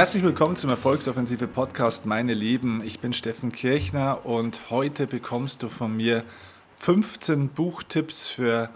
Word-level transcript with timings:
Herzlich 0.00 0.22
willkommen 0.22 0.56
zum 0.56 0.70
Erfolgsoffensive 0.70 1.46
Podcast 1.46 2.06
Meine 2.06 2.32
Lieben. 2.32 2.82
Ich 2.82 3.00
bin 3.00 3.12
Steffen 3.12 3.52
Kirchner 3.52 4.24
und 4.24 4.70
heute 4.70 5.06
bekommst 5.06 5.62
du 5.62 5.68
von 5.68 5.94
mir 5.94 6.24
15 6.78 7.50
Buchtipps 7.50 8.26
für, 8.26 8.70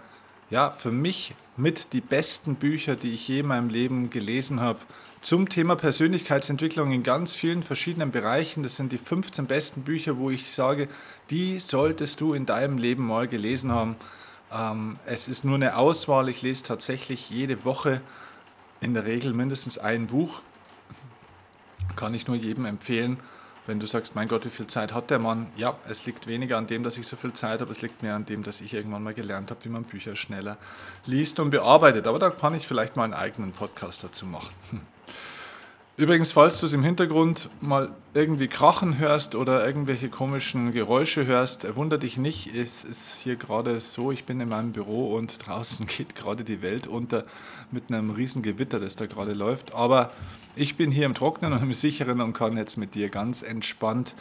ja, 0.51 0.69
für 0.69 0.91
mich 0.91 1.33
mit 1.57 1.93
die 1.93 2.01
besten 2.01 2.57
Bücher, 2.57 2.95
die 2.95 3.15
ich 3.15 3.27
je 3.27 3.39
in 3.39 3.47
meinem 3.47 3.69
Leben 3.69 4.11
gelesen 4.11 4.61
habe. 4.61 4.77
Zum 5.21 5.49
Thema 5.49 5.75
Persönlichkeitsentwicklung 5.75 6.91
in 6.91 7.01
ganz 7.01 7.33
vielen 7.33 7.63
verschiedenen 7.63 8.11
Bereichen. 8.11 8.61
Das 8.61 8.75
sind 8.75 8.91
die 8.91 8.99
15 8.99 9.47
besten 9.47 9.81
Bücher, 9.81 10.19
wo 10.19 10.29
ich 10.29 10.51
sage, 10.51 10.87
die 11.31 11.59
solltest 11.59 12.21
du 12.21 12.35
in 12.35 12.45
deinem 12.45 12.77
Leben 12.77 13.03
mal 13.03 13.27
gelesen 13.27 13.71
haben. 13.71 13.95
Ähm, 14.53 14.99
es 15.07 15.27
ist 15.27 15.43
nur 15.43 15.55
eine 15.55 15.75
Auswahl. 15.77 16.29
Ich 16.29 16.43
lese 16.43 16.61
tatsächlich 16.61 17.31
jede 17.31 17.65
Woche 17.65 18.01
in 18.79 18.93
der 18.93 19.05
Regel 19.05 19.33
mindestens 19.33 19.79
ein 19.79 20.05
Buch 20.05 20.43
kann 21.95 22.13
ich 22.13 22.27
nur 22.27 22.35
jedem 22.35 22.65
empfehlen, 22.65 23.19
wenn 23.67 23.79
du 23.79 23.87
sagst, 23.87 24.15
mein 24.15 24.27
Gott, 24.27 24.45
wie 24.45 24.49
viel 24.49 24.67
Zeit 24.67 24.93
hat 24.93 25.09
der 25.09 25.17
Mann? 25.17 25.47
Ja, 25.57 25.75
es 25.89 26.05
liegt 26.05 26.27
weniger 26.27 26.57
an 26.57 26.67
dem, 26.67 26.83
dass 26.83 26.97
ich 26.97 27.07
so 27.07 27.15
viel 27.15 27.33
Zeit 27.33 27.61
habe, 27.61 27.71
es 27.71 27.81
liegt 27.81 28.03
mehr 28.03 28.15
an 28.15 28.25
dem, 28.25 28.43
dass 28.43 28.61
ich 28.61 28.73
irgendwann 28.73 29.03
mal 29.03 29.13
gelernt 29.13 29.49
habe, 29.49 29.63
wie 29.63 29.69
man 29.69 29.83
Bücher 29.83 30.15
schneller 30.15 30.57
liest 31.05 31.39
und 31.39 31.49
bearbeitet. 31.49 32.05
Aber 32.05 32.19
da 32.19 32.29
kann 32.29 32.53
ich 32.53 32.67
vielleicht 32.67 32.95
mal 32.95 33.05
einen 33.05 33.13
eigenen 33.13 33.53
Podcast 33.53 34.03
dazu 34.03 34.25
machen. 34.25 34.53
Übrigens, 35.97 36.33
falls 36.33 36.59
du 36.59 36.65
es 36.65 36.73
im 36.73 36.83
Hintergrund 36.83 37.49
mal 37.61 37.89
irgendwie 38.13 38.49
krachen 38.49 38.99
hörst 38.99 39.33
oder 39.33 39.65
irgendwelche 39.65 40.09
komischen 40.09 40.73
Geräusche 40.73 41.25
hörst, 41.25 41.73
wunder 41.77 41.97
dich 41.97 42.17
nicht. 42.17 42.53
Es 42.53 42.83
ist 42.83 43.15
hier 43.15 43.37
gerade 43.37 43.79
so, 43.79 44.11
ich 44.11 44.25
bin 44.25 44.41
in 44.41 44.49
meinem 44.49 44.73
Büro 44.73 45.15
und 45.15 45.37
draußen 45.47 45.87
geht 45.87 46.13
gerade 46.13 46.43
die 46.43 46.61
Welt 46.61 46.87
unter 46.87 47.23
mit 47.71 47.83
einem 47.87 48.09
riesen 48.09 48.41
Gewitter, 48.41 48.81
das 48.81 48.97
da 48.97 49.05
gerade 49.05 49.31
läuft. 49.31 49.73
Aber 49.73 50.11
ich 50.57 50.75
bin 50.75 50.91
hier 50.91 51.05
im 51.05 51.13
Trocknen 51.13 51.53
und 51.53 51.63
im 51.63 51.73
Sicheren 51.73 52.19
und 52.19 52.33
kann 52.33 52.57
jetzt 52.57 52.77
mit 52.77 52.93
dir 52.93 53.07
ganz 53.07 53.41
entspannt 53.41 54.15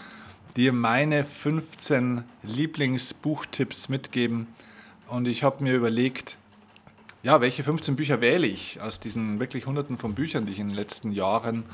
dir 0.57 0.73
meine 0.73 1.25
15 1.25 2.23
Lieblingsbuchtipps 2.45 3.89
mitgeben. 3.89 4.47
Und 5.09 5.27
ich 5.27 5.43
habe 5.43 5.65
mir 5.65 5.75
überlegt, 5.75 6.39
ja, 7.25 7.41
welche 7.41 7.65
15 7.65 7.97
Bücher 7.97 8.21
wähle 8.21 8.47
ich 8.47 8.81
aus 8.83 9.01
diesen 9.01 9.41
wirklich 9.41 9.65
hunderten 9.65 9.97
von 9.97 10.15
Büchern, 10.15 10.45
die 10.45 10.53
ich 10.53 10.59
in 10.59 10.69
den 10.69 10.77
letzten 10.77 11.11
Jahren 11.11 11.65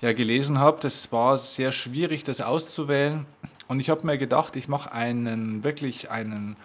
ja 0.00 0.12
gelesen 0.12 0.60
habe. 0.60 0.78
Das 0.80 1.10
war 1.10 1.36
sehr 1.38 1.72
schwierig, 1.72 2.22
das 2.22 2.40
auszuwählen. 2.40 3.26
Und 3.66 3.80
ich 3.80 3.90
habe 3.90 4.06
mir 4.06 4.16
gedacht, 4.16 4.54
ich 4.54 4.68
mache 4.68 4.92
einen 4.92 5.64
wirklich 5.64 6.12
einen, 6.12 6.56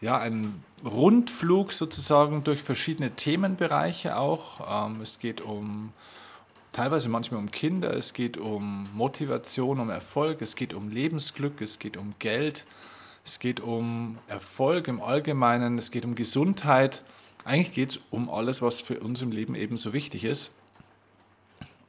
ja, 0.00 0.16
einen 0.16 0.62
Rundflug 0.84 1.72
sozusagen 1.72 2.44
durch 2.44 2.62
verschiedene 2.62 3.10
Themenbereiche 3.10 4.16
auch. 4.16 4.86
Ähm, 4.86 5.00
es 5.00 5.18
geht 5.18 5.40
um 5.40 5.92
teilweise 6.72 7.08
manchmal 7.08 7.40
um 7.40 7.50
Kinder, 7.50 7.92
es 7.94 8.12
geht 8.12 8.36
um 8.36 8.88
Motivation, 8.94 9.80
um 9.80 9.90
Erfolg, 9.90 10.40
es 10.40 10.54
geht 10.54 10.72
um 10.72 10.88
Lebensglück, 10.88 11.60
es 11.60 11.80
geht 11.80 11.96
um 11.96 12.14
Geld, 12.20 12.64
es 13.24 13.38
geht 13.38 13.60
um 13.60 14.18
Erfolg 14.26 14.88
im 14.88 15.00
Allgemeinen, 15.00 15.78
es 15.78 15.90
geht 15.90 16.04
um 16.04 16.14
Gesundheit. 16.14 17.02
Eigentlich 17.44 17.72
geht 17.72 17.90
es 17.90 18.00
um 18.10 18.28
alles, 18.28 18.62
was 18.62 18.80
für 18.80 19.00
uns 19.00 19.22
im 19.22 19.30
Leben 19.30 19.54
eben 19.54 19.78
so 19.78 19.92
wichtig 19.92 20.24
ist. 20.24 20.50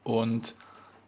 Und 0.03 0.56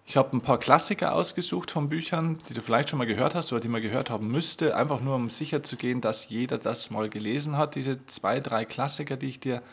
ich 0.08 0.18
habe 0.18 0.36
ein 0.38 0.42
paar 0.42 0.60
Klassiker 0.60 1.14
ausgesucht 1.14 1.72
von 1.72 1.90
Büchern, 1.90 2.40
die 2.48 2.54
du 2.54 2.62
vielleicht 2.62 2.90
schon 2.90 3.00
mal 3.00 3.08
gehört 3.08 3.34
hast 3.34 3.52
oder 3.52 3.60
die 3.60 3.68
man 3.68 3.82
gehört 3.82 4.10
haben 4.10 4.28
müsste, 4.28 4.76
einfach 4.76 5.02
nur 5.02 5.16
um 5.16 5.30
sicher 5.30 5.64
zu 5.64 5.78
gehen, 5.78 6.00
dass 6.00 6.30
jeder 6.30 6.60
das 6.60 6.92
mal 6.92 7.10
gelesen 7.10 7.58
hat, 7.58 7.76
diese 7.76 8.06
zwei, 8.06 8.40
drei 8.40 8.66
Klassiker, 8.66 9.18
die 9.18 9.30
ich 9.30 9.40
dir 9.40 9.64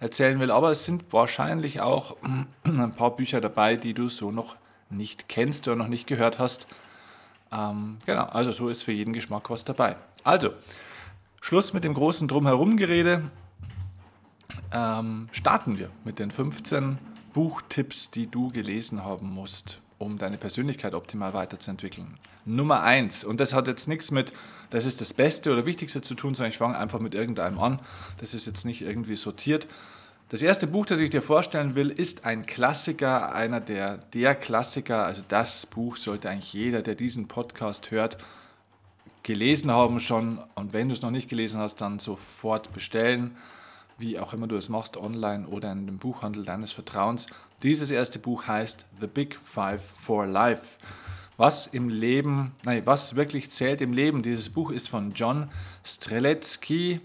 erzählen 0.00 0.40
will. 0.40 0.50
Aber 0.50 0.70
es 0.72 0.84
sind 0.84 1.12
wahrscheinlich 1.12 1.80
auch 1.80 2.16
ein 2.64 2.92
paar 2.94 3.14
Bücher 3.14 3.40
dabei, 3.40 3.76
die 3.76 3.94
du 3.94 4.08
so 4.08 4.30
noch 4.30 4.56
nicht 4.90 5.28
kennst 5.28 5.68
oder 5.68 5.76
noch 5.76 5.88
nicht 5.88 6.06
gehört 6.06 6.38
hast. 6.38 6.66
Ähm, 7.52 7.98
genau, 8.04 8.24
also 8.24 8.52
so 8.52 8.68
ist 8.68 8.82
für 8.82 8.92
jeden 8.92 9.12
Geschmack 9.12 9.50
was 9.50 9.64
dabei. 9.64 9.96
Also, 10.24 10.50
Schluss 11.40 11.72
mit 11.72 11.84
dem 11.84 11.94
großen 11.94 12.28
Drumherum-Gerede. 12.28 13.30
Ähm, 14.72 15.28
starten 15.32 15.78
wir 15.78 15.90
mit 16.04 16.18
den 16.18 16.30
15 16.30 16.98
Buchtipps, 17.32 18.10
die 18.10 18.30
du 18.30 18.50
gelesen 18.50 19.04
haben 19.04 19.30
musst, 19.30 19.80
um 19.98 20.18
deine 20.18 20.38
Persönlichkeit 20.38 20.94
optimal 20.94 21.32
weiterzuentwickeln. 21.34 22.18
Nummer 22.44 22.82
1, 22.82 23.24
und 23.24 23.40
das 23.40 23.52
hat 23.52 23.68
jetzt 23.68 23.88
nichts 23.88 24.10
mit, 24.10 24.32
das 24.70 24.86
ist 24.86 25.00
das 25.00 25.12
Beste 25.12 25.52
oder 25.52 25.66
Wichtigste 25.66 26.00
zu 26.00 26.14
tun, 26.14 26.34
sondern 26.34 26.50
ich 26.50 26.58
fange 26.58 26.78
einfach 26.78 26.98
mit 26.98 27.14
irgendeinem 27.14 27.58
an. 27.58 27.78
Das 28.18 28.34
ist 28.34 28.46
jetzt 28.46 28.64
nicht 28.64 28.82
irgendwie 28.82 29.16
sortiert. 29.16 29.66
Das 30.30 30.42
erste 30.42 30.66
Buch, 30.66 30.84
das 30.84 31.00
ich 31.00 31.08
dir 31.08 31.22
vorstellen 31.22 31.74
will, 31.74 31.88
ist 31.88 32.26
ein 32.26 32.44
Klassiker, 32.44 33.34
einer 33.34 33.60
der, 33.60 33.96
der 34.12 34.34
Klassiker. 34.34 35.06
Also 35.06 35.22
das 35.26 35.64
Buch 35.64 35.96
sollte 35.96 36.28
eigentlich 36.28 36.52
jeder, 36.52 36.82
der 36.82 36.96
diesen 36.96 37.28
Podcast 37.28 37.90
hört, 37.90 38.18
gelesen 39.22 39.70
haben 39.70 40.00
schon. 40.00 40.38
Und 40.54 40.74
wenn 40.74 40.90
du 40.90 40.92
es 40.92 41.00
noch 41.00 41.10
nicht 41.10 41.30
gelesen 41.30 41.58
hast, 41.58 41.76
dann 41.76 41.98
sofort 41.98 42.74
bestellen, 42.74 43.38
wie 43.96 44.18
auch 44.18 44.34
immer 44.34 44.46
du 44.46 44.56
es 44.56 44.68
machst, 44.68 44.98
online 44.98 45.46
oder 45.46 45.72
in 45.72 45.86
dem 45.86 45.96
Buchhandel 45.96 46.44
deines 46.44 46.72
Vertrauens. 46.72 47.28
Dieses 47.62 47.90
erste 47.90 48.18
Buch 48.18 48.46
heißt 48.46 48.84
The 49.00 49.06
Big 49.06 49.34
Five 49.42 49.82
for 49.82 50.26
Life. 50.26 50.76
Was 51.38 51.68
im 51.68 51.88
Leben, 51.88 52.52
nein, 52.66 52.84
was 52.84 53.16
wirklich 53.16 53.50
zählt 53.50 53.80
im 53.80 53.94
Leben. 53.94 54.20
Dieses 54.20 54.50
Buch 54.50 54.72
ist 54.72 54.90
von 54.90 55.12
John 55.14 55.48
Streletsky 55.84 57.00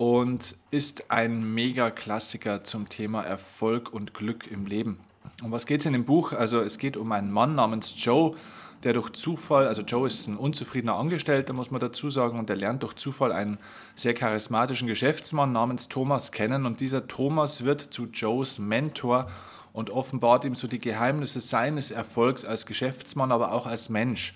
und 0.00 0.56
ist 0.70 1.10
ein 1.10 1.52
Mega-Klassiker 1.52 2.64
zum 2.64 2.88
Thema 2.88 3.20
Erfolg 3.20 3.92
und 3.92 4.14
Glück 4.14 4.50
im 4.50 4.64
Leben. 4.64 4.98
Um 5.42 5.52
was 5.52 5.66
geht 5.66 5.80
es 5.80 5.86
in 5.86 5.92
dem 5.92 6.06
Buch? 6.06 6.32
Also 6.32 6.62
es 6.62 6.78
geht 6.78 6.96
um 6.96 7.12
einen 7.12 7.30
Mann 7.30 7.54
namens 7.54 8.02
Joe, 8.02 8.34
der 8.82 8.94
durch 8.94 9.10
Zufall, 9.10 9.66
also 9.66 9.82
Joe 9.82 10.06
ist 10.06 10.26
ein 10.26 10.38
unzufriedener 10.38 10.94
Angestellter, 10.94 11.52
muss 11.52 11.70
man 11.70 11.82
dazu 11.82 12.08
sagen, 12.08 12.38
und 12.38 12.48
der 12.48 12.56
lernt 12.56 12.82
durch 12.82 12.94
Zufall 12.94 13.30
einen 13.30 13.58
sehr 13.94 14.14
charismatischen 14.14 14.88
Geschäftsmann 14.88 15.52
namens 15.52 15.90
Thomas 15.90 16.32
kennen. 16.32 16.64
Und 16.64 16.80
dieser 16.80 17.06
Thomas 17.06 17.64
wird 17.64 17.82
zu 17.82 18.06
Joes 18.06 18.58
Mentor 18.58 19.30
und 19.74 19.90
offenbart 19.90 20.46
ihm 20.46 20.54
so 20.54 20.66
die 20.66 20.78
Geheimnisse 20.78 21.42
seines 21.42 21.90
Erfolgs 21.90 22.46
als 22.46 22.64
Geschäftsmann, 22.64 23.32
aber 23.32 23.52
auch 23.52 23.66
als 23.66 23.90
Mensch. 23.90 24.34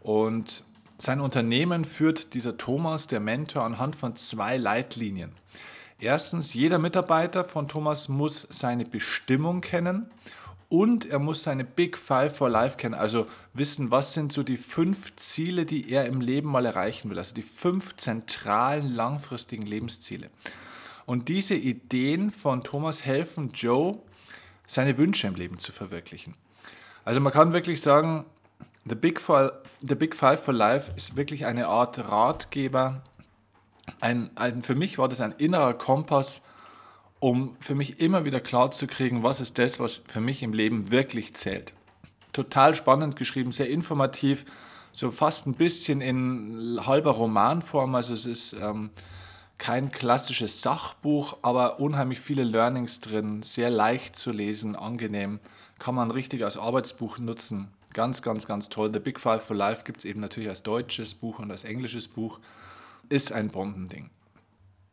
Und 0.00 0.64
sein 0.98 1.20
Unternehmen 1.20 1.84
führt 1.84 2.34
dieser 2.34 2.56
Thomas, 2.56 3.06
der 3.06 3.20
Mentor, 3.20 3.64
anhand 3.64 3.96
von 3.96 4.16
zwei 4.16 4.56
Leitlinien. 4.56 5.32
Erstens, 5.98 6.54
jeder 6.54 6.78
Mitarbeiter 6.78 7.44
von 7.44 7.68
Thomas 7.68 8.08
muss 8.08 8.46
seine 8.50 8.84
Bestimmung 8.84 9.60
kennen 9.60 10.10
und 10.68 11.06
er 11.06 11.18
muss 11.18 11.42
seine 11.42 11.64
Big 11.64 11.96
Five 11.96 12.36
for 12.36 12.50
Life 12.50 12.76
kennen, 12.76 12.94
also 12.94 13.26
wissen, 13.54 13.90
was 13.90 14.14
sind 14.14 14.32
so 14.32 14.42
die 14.42 14.56
fünf 14.56 15.14
Ziele, 15.16 15.64
die 15.64 15.90
er 15.90 16.06
im 16.06 16.20
Leben 16.20 16.50
mal 16.50 16.66
erreichen 16.66 17.08
will, 17.10 17.18
also 17.18 17.34
die 17.34 17.42
fünf 17.42 17.96
zentralen 17.96 18.94
langfristigen 18.94 19.66
Lebensziele. 19.66 20.30
Und 21.06 21.28
diese 21.28 21.54
Ideen 21.54 22.30
von 22.30 22.64
Thomas 22.64 23.04
helfen 23.04 23.52
Joe, 23.54 23.98
seine 24.66 24.98
Wünsche 24.98 25.28
im 25.28 25.36
Leben 25.36 25.58
zu 25.58 25.72
verwirklichen. 25.72 26.34
Also 27.04 27.20
man 27.20 27.32
kann 27.32 27.52
wirklich 27.52 27.80
sagen, 27.80 28.24
The 28.88 28.94
Big, 28.94 29.20
Five, 29.20 29.50
The 29.82 29.96
Big 29.96 30.14
Five 30.14 30.44
for 30.44 30.54
Life 30.54 30.92
ist 30.94 31.16
wirklich 31.16 31.44
eine 31.44 31.66
Art 31.66 31.98
Ratgeber. 32.08 33.02
Ein, 34.00 34.30
ein, 34.36 34.62
für 34.62 34.76
mich 34.76 34.96
war 34.96 35.08
das 35.08 35.20
ein 35.20 35.32
innerer 35.38 35.74
Kompass, 35.74 36.40
um 37.18 37.56
für 37.58 37.74
mich 37.74 37.98
immer 37.98 38.24
wieder 38.24 38.38
klar 38.38 38.70
zu 38.70 38.86
kriegen, 38.86 39.24
was 39.24 39.40
ist 39.40 39.58
das, 39.58 39.80
was 39.80 40.04
für 40.06 40.20
mich 40.20 40.44
im 40.44 40.52
Leben 40.52 40.92
wirklich 40.92 41.34
zählt. 41.34 41.74
Total 42.32 42.76
spannend 42.76 43.16
geschrieben, 43.16 43.50
sehr 43.50 43.68
informativ, 43.68 44.44
so 44.92 45.10
fast 45.10 45.48
ein 45.48 45.54
bisschen 45.54 46.00
in 46.00 46.78
halber 46.86 47.12
Romanform. 47.12 47.96
Also 47.96 48.14
es 48.14 48.24
ist 48.24 48.52
ähm, 48.52 48.90
kein 49.58 49.90
klassisches 49.90 50.62
Sachbuch, 50.62 51.38
aber 51.42 51.80
unheimlich 51.80 52.20
viele 52.20 52.44
Learnings 52.44 53.00
drin, 53.00 53.42
sehr 53.42 53.70
leicht 53.70 54.14
zu 54.14 54.30
lesen, 54.30 54.76
angenehm, 54.76 55.40
kann 55.80 55.96
man 55.96 56.12
richtig 56.12 56.44
als 56.44 56.56
Arbeitsbuch 56.56 57.18
nutzen. 57.18 57.72
Ganz, 57.96 58.20
ganz, 58.20 58.46
ganz 58.46 58.68
toll. 58.68 58.92
The 58.92 58.98
Big 58.98 59.18
Five 59.18 59.42
for 59.42 59.56
Life 59.56 59.84
gibt 59.84 60.00
es 60.00 60.04
eben 60.04 60.20
natürlich 60.20 60.50
als 60.50 60.62
deutsches 60.62 61.14
Buch 61.14 61.38
und 61.38 61.50
als 61.50 61.64
englisches 61.64 62.08
Buch. 62.08 62.40
Ist 63.08 63.32
ein 63.32 63.48
Bombending. 63.48 64.10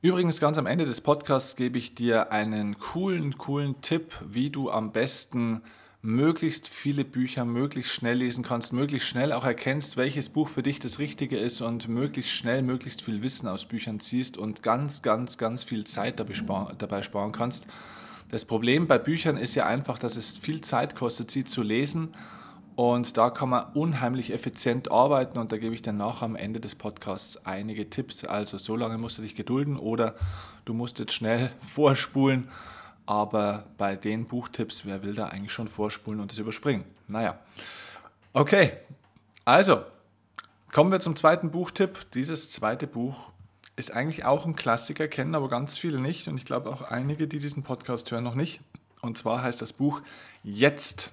Übrigens, 0.01 0.39
ganz 0.39 0.57
am 0.57 0.67
Ende 0.67 0.85
des 0.85 1.01
Podcasts 1.01 1.57
gebe 1.57 1.77
ich 1.77 1.95
dir 1.95 2.31
einen 2.31 2.79
coolen, 2.79 3.37
coolen 3.37 3.81
Tipp, 3.81 4.13
wie 4.25 4.49
du 4.49 4.71
am 4.71 4.93
besten 4.93 5.63
möglichst 6.01 6.69
viele 6.69 7.03
Bücher 7.03 7.43
möglichst 7.43 7.91
schnell 7.91 8.19
lesen 8.19 8.41
kannst, 8.41 8.71
möglichst 8.71 9.09
schnell 9.09 9.33
auch 9.33 9.43
erkennst, 9.43 9.97
welches 9.97 10.29
Buch 10.29 10.47
für 10.47 10.63
dich 10.63 10.79
das 10.79 10.97
Richtige 10.97 11.35
ist 11.35 11.59
und 11.59 11.89
möglichst 11.89 12.31
schnell 12.31 12.61
möglichst 12.61 13.01
viel 13.01 13.21
Wissen 13.21 13.49
aus 13.49 13.65
Büchern 13.65 13.99
ziehst 13.99 14.37
und 14.37 14.63
ganz, 14.63 15.01
ganz, 15.01 15.37
ganz 15.37 15.65
viel 15.65 15.85
Zeit 15.85 16.21
dabei 16.21 17.03
sparen 17.03 17.33
kannst. 17.33 17.67
Das 18.31 18.45
Problem 18.45 18.87
bei 18.87 18.97
Büchern 18.97 19.35
ist 19.35 19.55
ja 19.55 19.65
einfach, 19.65 19.99
dass 19.99 20.15
es 20.15 20.37
viel 20.37 20.61
Zeit 20.61 20.95
kostet, 20.95 21.31
sie 21.31 21.43
zu 21.43 21.63
lesen 21.63 22.13
und 22.75 23.17
da 23.17 23.29
kann 23.29 23.49
man 23.49 23.71
unheimlich 23.73 24.33
effizient 24.33 24.91
arbeiten 24.91 25.37
und 25.37 25.51
da 25.51 25.57
gebe 25.57 25.75
ich 25.75 25.83
dann 25.83 25.97
nachher 25.97 26.25
am 26.25 26.35
Ende 26.35 26.59
des 26.59 26.73
Podcasts 26.73 27.45
einige 27.45 27.89
Tipps. 27.89 28.23
Also 28.23 28.57
so 28.57 28.75
lange 28.75 28.97
musst 28.97 29.17
du 29.19 29.21
dich 29.21 29.35
gedulden 29.35 29.77
oder 29.77 30.15
du 30.65 30.73
musst 30.73 30.97
jetzt 30.99 31.13
schnell 31.13 31.51
vorspulen. 31.59 32.49
Aber 33.05 33.65
bei 33.77 33.95
den 33.95 34.27
Buchtipps, 34.27 34.85
wer 34.85 35.03
will 35.03 35.13
da 35.13 35.27
eigentlich 35.27 35.51
schon 35.51 35.67
vorspulen 35.67 36.19
und 36.19 36.31
das 36.31 36.39
überspringen? 36.39 36.85
Naja. 37.07 37.37
Okay, 38.31 38.73
also 39.45 39.83
kommen 40.71 40.91
wir 40.91 40.99
zum 40.99 41.15
zweiten 41.15 41.51
Buchtipp. 41.51 42.09
Dieses 42.13 42.49
zweite 42.49 42.87
Buch 42.87 43.29
ist 43.75 43.91
eigentlich 43.91 44.25
auch 44.25 44.45
ein 44.45 44.55
Klassiker, 44.55 45.07
kennen 45.07 45.35
aber 45.35 45.49
ganz 45.49 45.77
viele 45.77 45.99
nicht 45.99 46.27
und 46.27 46.37
ich 46.37 46.45
glaube 46.45 46.69
auch 46.69 46.81
einige, 46.81 47.27
die 47.27 47.39
diesen 47.39 47.63
Podcast 47.63 48.09
hören, 48.11 48.23
noch 48.23 48.35
nicht. 48.35 48.61
Und 49.01 49.17
zwar 49.17 49.43
heißt 49.43 49.61
das 49.61 49.73
Buch 49.73 50.01
Jetzt. 50.43 51.11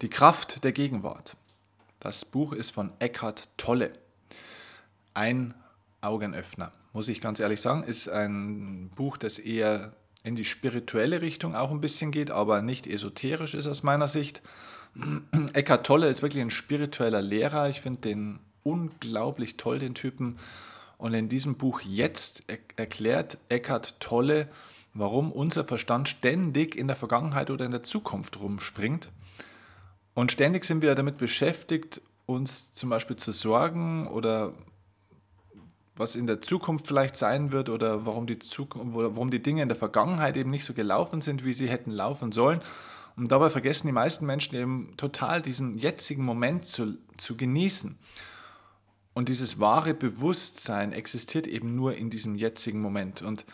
Die 0.00 0.08
Kraft 0.08 0.62
der 0.62 0.70
Gegenwart. 0.70 1.36
Das 1.98 2.24
Buch 2.24 2.52
ist 2.52 2.70
von 2.70 2.92
Eckhart 3.00 3.48
Tolle. 3.56 3.90
Ein 5.12 5.54
Augenöffner, 6.00 6.70
muss 6.92 7.08
ich 7.08 7.20
ganz 7.20 7.40
ehrlich 7.40 7.60
sagen. 7.60 7.82
Ist 7.82 8.08
ein 8.08 8.90
Buch, 8.94 9.16
das 9.16 9.40
eher 9.40 9.92
in 10.22 10.36
die 10.36 10.44
spirituelle 10.44 11.20
Richtung 11.20 11.56
auch 11.56 11.72
ein 11.72 11.80
bisschen 11.80 12.12
geht, 12.12 12.30
aber 12.30 12.62
nicht 12.62 12.86
esoterisch 12.86 13.54
ist 13.54 13.66
aus 13.66 13.82
meiner 13.82 14.06
Sicht. 14.06 14.40
Eckhart 15.52 15.84
Tolle 15.84 16.08
ist 16.08 16.22
wirklich 16.22 16.44
ein 16.44 16.52
spiritueller 16.52 17.20
Lehrer. 17.20 17.68
Ich 17.68 17.80
finde 17.80 17.98
den 17.98 18.38
unglaublich 18.62 19.56
toll, 19.56 19.80
den 19.80 19.96
Typen. 19.96 20.38
Und 20.96 21.12
in 21.12 21.28
diesem 21.28 21.56
Buch 21.56 21.80
jetzt 21.80 22.44
erklärt 22.76 23.38
Eckhart 23.48 23.98
Tolle, 23.98 24.46
warum 24.94 25.32
unser 25.32 25.64
Verstand 25.64 26.08
ständig 26.08 26.76
in 26.76 26.86
der 26.86 26.94
Vergangenheit 26.96 27.50
oder 27.50 27.64
in 27.64 27.72
der 27.72 27.82
Zukunft 27.82 28.38
rumspringt. 28.38 29.08
Und 30.18 30.32
ständig 30.32 30.64
sind 30.64 30.82
wir 30.82 30.96
damit 30.96 31.16
beschäftigt, 31.16 32.00
uns 32.26 32.74
zum 32.74 32.90
Beispiel 32.90 33.14
zu 33.14 33.30
sorgen 33.30 34.08
oder 34.08 34.52
was 35.94 36.16
in 36.16 36.26
der 36.26 36.40
Zukunft 36.40 36.88
vielleicht 36.88 37.16
sein 37.16 37.52
wird 37.52 37.68
oder 37.68 38.04
warum 38.04 38.26
die, 38.26 38.40
Zukunft, 38.40 38.96
warum 38.96 39.30
die 39.30 39.40
Dinge 39.40 39.62
in 39.62 39.68
der 39.68 39.76
Vergangenheit 39.76 40.36
eben 40.36 40.50
nicht 40.50 40.64
so 40.64 40.74
gelaufen 40.74 41.20
sind, 41.20 41.44
wie 41.44 41.54
sie 41.54 41.68
hätten 41.68 41.92
laufen 41.92 42.32
sollen. 42.32 42.58
Und 43.14 43.30
dabei 43.30 43.48
vergessen 43.48 43.86
die 43.86 43.92
meisten 43.92 44.26
Menschen 44.26 44.58
eben 44.58 44.94
total 44.96 45.40
diesen 45.40 45.78
jetzigen 45.78 46.24
Moment 46.24 46.66
zu, 46.66 46.98
zu 47.16 47.36
genießen. 47.36 47.96
Und 49.14 49.28
dieses 49.28 49.60
wahre 49.60 49.94
Bewusstsein 49.94 50.90
existiert 50.90 51.46
eben 51.46 51.76
nur 51.76 51.94
in 51.94 52.10
diesem 52.10 52.34
jetzigen 52.34 52.80
Moment. 52.80 53.22
Und 53.22 53.44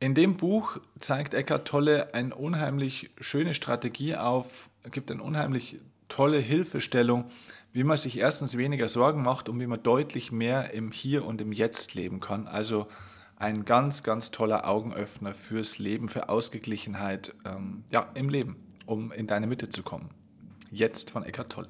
in 0.00 0.14
dem 0.14 0.36
Buch 0.36 0.78
zeigt 1.00 1.34
Eckhart 1.34 1.66
Tolle 1.66 2.14
eine 2.14 2.34
unheimlich 2.34 3.10
schöne 3.20 3.54
Strategie 3.54 4.16
auf, 4.16 4.70
gibt 4.92 5.10
eine 5.10 5.22
unheimlich 5.22 5.80
tolle 6.08 6.38
Hilfestellung, 6.38 7.24
wie 7.72 7.84
man 7.84 7.96
sich 7.96 8.18
erstens 8.18 8.56
weniger 8.56 8.88
Sorgen 8.88 9.22
macht 9.22 9.48
und 9.48 9.60
wie 9.60 9.66
man 9.66 9.82
deutlich 9.82 10.32
mehr 10.32 10.72
im 10.72 10.92
Hier 10.92 11.24
und 11.24 11.40
im 11.40 11.52
Jetzt 11.52 11.94
leben 11.94 12.20
kann. 12.20 12.46
Also 12.46 12.86
ein 13.36 13.64
ganz, 13.64 14.02
ganz 14.02 14.30
toller 14.30 14.68
Augenöffner 14.68 15.34
fürs 15.34 15.78
Leben, 15.78 16.08
für 16.08 16.28
Ausgeglichenheit 16.28 17.34
ähm, 17.44 17.84
ja, 17.90 18.10
im 18.14 18.28
Leben, 18.28 18.56
um 18.86 19.12
in 19.12 19.26
deine 19.26 19.46
Mitte 19.46 19.68
zu 19.68 19.82
kommen. 19.82 20.10
Jetzt 20.70 21.10
von 21.10 21.24
Eckhart 21.24 21.52
Tolle. 21.52 21.68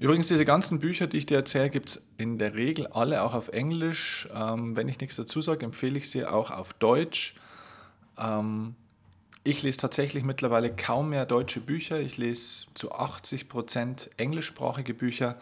Übrigens, 0.00 0.26
diese 0.26 0.44
ganzen 0.44 0.80
Bücher, 0.80 1.06
die 1.06 1.18
ich 1.18 1.26
dir 1.26 1.36
erzähle, 1.36 1.70
gibt 1.70 1.88
es 1.90 2.02
in 2.18 2.38
der 2.38 2.54
Regel 2.54 2.86
alle 2.88 3.22
auch 3.22 3.34
auf 3.34 3.48
Englisch. 3.48 4.28
Ähm, 4.34 4.76
wenn 4.76 4.88
ich 4.88 5.00
nichts 5.00 5.16
dazu 5.16 5.40
sage, 5.40 5.64
empfehle 5.64 5.98
ich 5.98 6.10
sie 6.10 6.26
auch 6.26 6.50
auf 6.50 6.72
Deutsch. 6.74 7.34
Ähm, 8.18 8.74
ich 9.44 9.62
lese 9.62 9.78
tatsächlich 9.78 10.24
mittlerweile 10.24 10.74
kaum 10.74 11.10
mehr 11.10 11.26
deutsche 11.26 11.60
Bücher. 11.60 12.00
Ich 12.00 12.16
lese 12.16 12.66
zu 12.74 12.92
80 12.92 13.48
Prozent 13.48 14.10
englischsprachige 14.16 14.94
Bücher, 14.94 15.36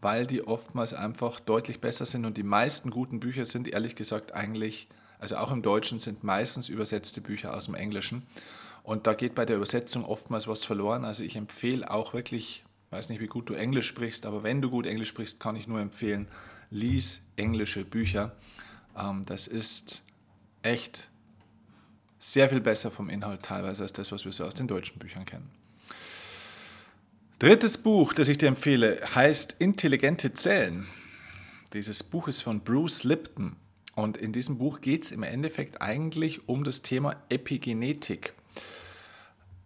weil 0.00 0.26
die 0.26 0.46
oftmals 0.46 0.94
einfach 0.94 1.40
deutlich 1.40 1.80
besser 1.80 2.06
sind. 2.06 2.24
Und 2.24 2.36
die 2.36 2.42
meisten 2.42 2.90
guten 2.90 3.20
Bücher 3.20 3.46
sind 3.46 3.66
ehrlich 3.66 3.96
gesagt 3.96 4.32
eigentlich, 4.32 4.86
also 5.18 5.36
auch 5.36 5.50
im 5.50 5.62
Deutschen, 5.62 5.98
sind 5.98 6.22
meistens 6.22 6.68
übersetzte 6.68 7.20
Bücher 7.20 7.54
aus 7.54 7.64
dem 7.66 7.74
Englischen. 7.74 8.22
Und 8.84 9.06
da 9.06 9.14
geht 9.14 9.34
bei 9.34 9.44
der 9.44 9.56
Übersetzung 9.56 10.04
oftmals 10.04 10.46
was 10.46 10.64
verloren. 10.64 11.04
Also 11.04 11.24
ich 11.24 11.34
empfehle 11.34 11.90
auch 11.90 12.14
wirklich, 12.14 12.64
weiß 12.90 13.08
nicht, 13.08 13.20
wie 13.20 13.26
gut 13.26 13.48
du 13.48 13.54
Englisch 13.54 13.88
sprichst, 13.88 14.26
aber 14.26 14.42
wenn 14.42 14.62
du 14.62 14.70
gut 14.70 14.86
Englisch 14.86 15.08
sprichst, 15.08 15.40
kann 15.40 15.56
ich 15.56 15.68
nur 15.68 15.80
empfehlen, 15.80 16.28
lies 16.70 17.20
englische 17.36 17.84
Bücher. 17.84 18.34
Ähm, 18.96 19.24
das 19.26 19.46
ist 19.46 20.02
echt 20.62 21.08
sehr 22.18 22.48
viel 22.48 22.60
besser 22.60 22.90
vom 22.90 23.08
Inhalt 23.08 23.42
teilweise 23.42 23.82
als 23.84 23.92
das, 23.92 24.12
was 24.12 24.24
wir 24.24 24.32
so 24.32 24.44
aus 24.44 24.54
den 24.54 24.68
deutschen 24.68 24.98
Büchern 24.98 25.24
kennen. 25.24 25.50
Drittes 27.38 27.78
Buch, 27.78 28.12
das 28.12 28.26
ich 28.26 28.38
dir 28.38 28.48
empfehle, 28.48 29.00
heißt 29.14 29.56
Intelligente 29.60 30.32
Zellen. 30.32 30.88
Dieses 31.72 32.02
Buch 32.02 32.26
ist 32.26 32.42
von 32.42 32.60
Bruce 32.60 33.04
Lipton 33.04 33.54
und 33.94 34.16
in 34.16 34.32
diesem 34.32 34.58
Buch 34.58 34.80
geht 34.80 35.04
es 35.04 35.12
im 35.12 35.22
Endeffekt 35.22 35.80
eigentlich 35.80 36.48
um 36.48 36.64
das 36.64 36.82
Thema 36.82 37.14
Epigenetik. 37.28 38.32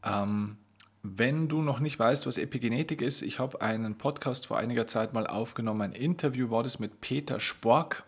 Ähm, 0.05 0.59
wenn 1.03 1.49
du 1.49 1.63
noch 1.63 1.81
nicht 1.81 1.99
weißt, 1.99 2.27
was 2.27 2.39
Epigenetik 2.39 3.03
ist, 3.03 3.23
ich 3.23 3.39
habe 3.39 3.61
einen 3.61 3.99
Podcast 3.99 4.47
vor 4.47 4.59
einiger 4.59 4.87
Zeit 4.87 5.13
mal 5.13 5.27
aufgenommen, 5.27 5.83
ein 5.83 5.93
Interview 5.93 6.51
war 6.51 6.63
das 6.63 6.79
mit 6.79 7.01
Peter 7.01 7.41
Spork 7.41 8.05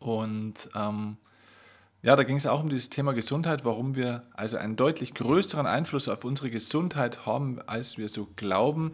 und 0.00 0.68
ähm, 0.74 1.16
ja, 2.02 2.14
da 2.14 2.22
ging 2.22 2.36
es 2.36 2.46
auch 2.46 2.62
um 2.62 2.68
dieses 2.68 2.90
Thema 2.90 3.12
Gesundheit, 3.12 3.64
warum 3.64 3.96
wir 3.96 4.22
also 4.34 4.56
einen 4.56 4.76
deutlich 4.76 5.14
größeren 5.14 5.66
Einfluss 5.66 6.08
auf 6.08 6.24
unsere 6.24 6.50
Gesundheit 6.50 7.26
haben, 7.26 7.60
als 7.66 7.98
wir 7.98 8.08
so 8.08 8.28
glauben. 8.36 8.92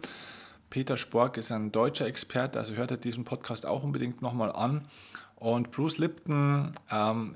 Peter 0.71 0.97
Spork 0.97 1.37
ist 1.37 1.51
ein 1.51 1.71
deutscher 1.71 2.07
Experte, 2.07 2.57
also 2.57 2.73
hört 2.73 2.91
er 2.91 2.97
diesen 2.97 3.23
Podcast 3.23 3.65
auch 3.65 3.83
unbedingt 3.83 4.21
nochmal 4.21 4.51
an. 4.51 4.87
Und 5.35 5.71
Bruce 5.71 5.99
Lipton, 5.99 6.71
ähm, 6.91 7.35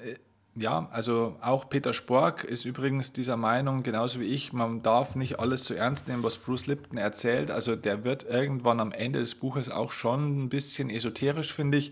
ja, 0.59 0.87
also 0.91 1.37
auch 1.41 1.69
Peter 1.69 1.93
Spork 1.93 2.43
ist 2.43 2.65
übrigens 2.65 3.13
dieser 3.13 3.37
Meinung, 3.37 3.83
genauso 3.83 4.19
wie 4.19 4.25
ich, 4.25 4.53
man 4.53 4.81
darf 4.81 5.15
nicht 5.15 5.39
alles 5.39 5.63
zu 5.63 5.75
ernst 5.75 6.07
nehmen, 6.07 6.23
was 6.23 6.37
Bruce 6.37 6.67
Lipton 6.67 6.97
erzählt. 6.97 7.51
Also 7.51 7.75
der 7.75 8.03
wird 8.03 8.23
irgendwann 8.23 8.79
am 8.79 8.91
Ende 8.91 9.19
des 9.19 9.35
Buches 9.35 9.69
auch 9.69 9.91
schon 9.91 10.43
ein 10.43 10.49
bisschen 10.49 10.89
esoterisch, 10.89 11.53
finde 11.53 11.77
ich 11.77 11.91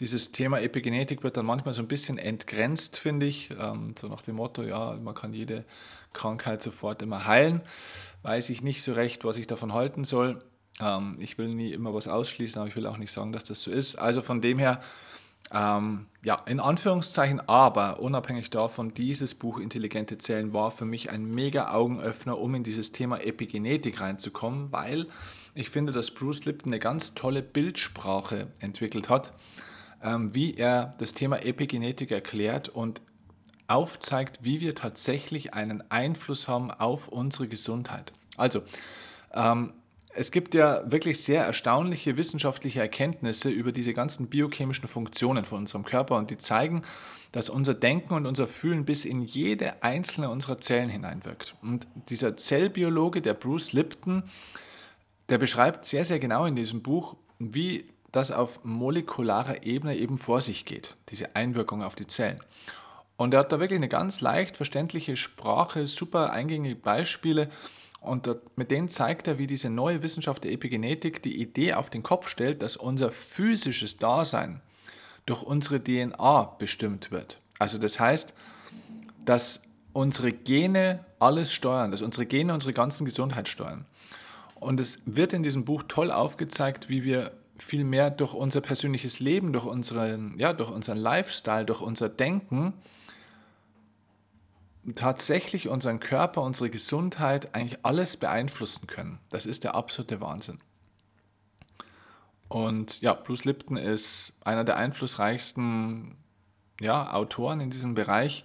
dieses 0.00 0.30
Thema 0.30 0.60
Epigenetik 0.60 1.24
wird 1.24 1.36
dann 1.36 1.46
manchmal 1.46 1.74
so 1.74 1.82
ein 1.82 1.88
bisschen 1.88 2.18
entgrenzt, 2.18 2.98
finde 2.98 3.26
ich. 3.26 3.50
Ähm, 3.58 3.94
so 3.98 4.06
nach 4.08 4.22
dem 4.22 4.36
Motto, 4.36 4.62
ja, 4.62 4.96
man 5.02 5.14
kann 5.14 5.32
jede 5.32 5.64
Krankheit 6.12 6.62
sofort 6.62 7.02
immer 7.02 7.26
heilen. 7.26 7.62
Weiß 8.22 8.50
ich 8.50 8.62
nicht 8.62 8.82
so 8.82 8.92
recht, 8.92 9.24
was 9.24 9.36
ich 9.36 9.48
davon 9.48 9.72
halten 9.72 10.04
soll. 10.04 10.42
Ähm, 10.80 11.16
ich 11.18 11.36
will 11.36 11.48
nie 11.48 11.72
immer 11.72 11.92
was 11.94 12.06
ausschließen, 12.06 12.60
aber 12.60 12.68
ich 12.68 12.76
will 12.76 12.86
auch 12.86 12.98
nicht 12.98 13.10
sagen, 13.10 13.32
dass 13.32 13.44
das 13.44 13.60
so 13.60 13.72
ist. 13.72 13.96
Also 13.96 14.22
von 14.22 14.40
dem 14.40 14.58
her, 14.60 14.80
ähm, 15.52 16.06
ja, 16.22 16.42
in 16.46 16.60
Anführungszeichen, 16.60 17.40
aber 17.48 18.00
unabhängig 18.00 18.50
davon, 18.50 18.92
dieses 18.92 19.34
Buch 19.34 19.58
Intelligente 19.58 20.18
Zellen 20.18 20.52
war 20.52 20.70
für 20.70 20.84
mich 20.84 21.10
ein 21.10 21.24
mega 21.24 21.72
Augenöffner, 21.72 22.38
um 22.38 22.54
in 22.54 22.64
dieses 22.64 22.92
Thema 22.92 23.18
Epigenetik 23.22 24.00
reinzukommen, 24.00 24.72
weil 24.72 25.06
ich 25.54 25.70
finde, 25.70 25.92
dass 25.92 26.10
Bruce 26.10 26.44
Lipton 26.44 26.72
eine 26.72 26.80
ganz 26.80 27.14
tolle 27.14 27.42
Bildsprache 27.42 28.48
entwickelt 28.60 29.08
hat 29.08 29.32
ähm, 30.02 30.34
wie 30.34 30.54
er 30.54 30.94
das 30.98 31.12
Thema 31.12 31.44
Epigenetik 31.44 32.10
erklärt 32.10 32.68
und 32.68 33.00
aufzeigt, 33.66 34.40
wie 34.42 34.60
wir 34.60 34.74
tatsächlich 34.74 35.54
einen 35.54 35.82
Einfluss 35.90 36.48
haben 36.48 36.70
auf 36.70 37.08
unsere 37.08 37.48
Gesundheit. 37.48 38.12
Also, 38.36 38.62
ähm, 39.34 39.72
es 40.14 40.30
gibt 40.30 40.54
ja 40.54 40.90
wirklich 40.90 41.22
sehr 41.22 41.44
erstaunliche 41.44 42.16
wissenschaftliche 42.16 42.80
Erkenntnisse 42.80 43.50
über 43.50 43.72
diese 43.72 43.92
ganzen 43.92 44.28
biochemischen 44.28 44.88
Funktionen 44.88 45.44
von 45.44 45.58
unserem 45.58 45.84
Körper 45.84 46.16
und 46.16 46.30
die 46.30 46.38
zeigen, 46.38 46.82
dass 47.32 47.50
unser 47.50 47.74
Denken 47.74 48.14
und 48.14 48.26
unser 48.26 48.46
Fühlen 48.46 48.84
bis 48.84 49.04
in 49.04 49.22
jede 49.22 49.82
einzelne 49.82 50.30
unserer 50.30 50.60
Zellen 50.60 50.88
hineinwirkt. 50.88 51.56
Und 51.62 51.86
dieser 52.08 52.36
Zellbiologe, 52.36 53.20
der 53.20 53.34
Bruce 53.34 53.72
Lipton, 53.72 54.22
der 55.28 55.38
beschreibt 55.38 55.84
sehr, 55.84 56.04
sehr 56.04 56.18
genau 56.18 56.46
in 56.46 56.56
diesem 56.56 56.82
Buch, 56.82 57.16
wie 57.38 57.84
das 58.10 58.32
auf 58.32 58.64
molekularer 58.64 59.64
Ebene 59.64 59.96
eben 59.96 60.18
vor 60.18 60.40
sich 60.40 60.64
geht, 60.64 60.96
diese 61.10 61.36
Einwirkung 61.36 61.82
auf 61.82 61.94
die 61.94 62.06
Zellen. 62.06 62.40
Und 63.18 63.34
er 63.34 63.40
hat 63.40 63.52
da 63.52 63.60
wirklich 63.60 63.78
eine 63.78 63.88
ganz 63.88 64.20
leicht 64.20 64.56
verständliche 64.56 65.16
Sprache, 65.16 65.86
super 65.86 66.32
eingängige 66.32 66.76
Beispiele. 66.76 67.50
Und 68.00 68.28
mit 68.56 68.70
denen 68.70 68.88
zeigt 68.88 69.26
er, 69.26 69.38
wie 69.38 69.46
diese 69.46 69.70
neue 69.70 70.02
Wissenschaft 70.02 70.44
der 70.44 70.52
Epigenetik 70.52 71.22
die 71.22 71.40
Idee 71.40 71.74
auf 71.74 71.90
den 71.90 72.02
Kopf 72.02 72.28
stellt, 72.28 72.62
dass 72.62 72.76
unser 72.76 73.10
physisches 73.10 73.96
Dasein 73.96 74.60
durch 75.26 75.42
unsere 75.42 75.82
DNA 75.82 76.56
bestimmt 76.58 77.10
wird. 77.10 77.40
Also 77.58 77.78
das 77.78 77.98
heißt, 77.98 78.34
dass 79.24 79.60
unsere 79.92 80.32
Gene 80.32 81.04
alles 81.18 81.52
steuern, 81.52 81.90
dass 81.90 82.02
unsere 82.02 82.24
Gene 82.24 82.54
unsere 82.54 82.72
ganzen 82.72 83.04
Gesundheit 83.04 83.48
steuern. 83.48 83.84
Und 84.54 84.80
es 84.80 85.00
wird 85.04 85.32
in 85.32 85.42
diesem 85.42 85.64
Buch 85.64 85.82
toll 85.86 86.10
aufgezeigt, 86.10 86.88
wie 86.88 87.04
wir 87.04 87.32
vielmehr 87.58 88.10
durch 88.10 88.34
unser 88.34 88.60
persönliches 88.60 89.20
Leben, 89.20 89.52
durch 89.52 89.66
unseren, 89.66 90.38
ja, 90.38 90.52
durch 90.52 90.70
unseren 90.70 90.98
Lifestyle, 90.98 91.64
durch 91.64 91.80
unser 91.80 92.08
Denken 92.08 92.74
tatsächlich 94.94 95.68
unseren 95.68 96.00
Körper, 96.00 96.42
unsere 96.42 96.70
Gesundheit, 96.70 97.54
eigentlich 97.54 97.78
alles 97.84 98.16
beeinflussen 98.16 98.86
können. 98.86 99.18
Das 99.30 99.46
ist 99.46 99.64
der 99.64 99.74
absolute 99.74 100.20
Wahnsinn. 100.20 100.58
Und 102.48 103.00
ja, 103.00 103.12
Bruce 103.12 103.44
Lipton 103.44 103.76
ist 103.76 104.32
einer 104.44 104.64
der 104.64 104.76
einflussreichsten 104.76 106.16
ja, 106.80 107.12
Autoren 107.12 107.60
in 107.60 107.70
diesem 107.70 107.94
Bereich. 107.94 108.44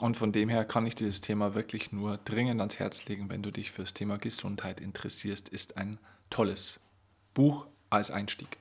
Und 0.00 0.16
von 0.16 0.32
dem 0.32 0.48
her 0.48 0.64
kann 0.64 0.86
ich 0.86 0.94
dir 0.94 1.06
das 1.06 1.20
Thema 1.20 1.54
wirklich 1.54 1.92
nur 1.92 2.18
dringend 2.24 2.60
ans 2.60 2.78
Herz 2.78 3.06
legen, 3.06 3.28
wenn 3.28 3.42
du 3.42 3.50
dich 3.50 3.70
für 3.70 3.82
das 3.82 3.94
Thema 3.94 4.18
Gesundheit 4.18 4.80
interessierst, 4.80 5.48
ist 5.48 5.76
ein 5.76 5.98
tolles 6.30 6.80
Buch 7.34 7.66
als 7.90 8.10
Einstieg. 8.10 8.56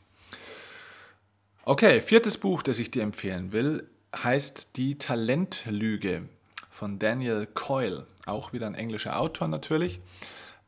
Okay, 1.63 2.01
viertes 2.01 2.37
Buch, 2.37 2.63
das 2.63 2.79
ich 2.79 2.91
dir 2.91 3.03
empfehlen 3.03 3.51
will, 3.53 3.87
heißt 4.15 4.75
Die 4.77 4.97
Talentlüge 4.97 6.27
von 6.71 6.97
Daniel 6.97 7.47
Coyle, 7.53 8.07
auch 8.25 8.53
wieder 8.53 8.65
ein 8.65 8.75
englischer 8.75 9.19
Autor 9.19 9.47
natürlich. 9.47 10.01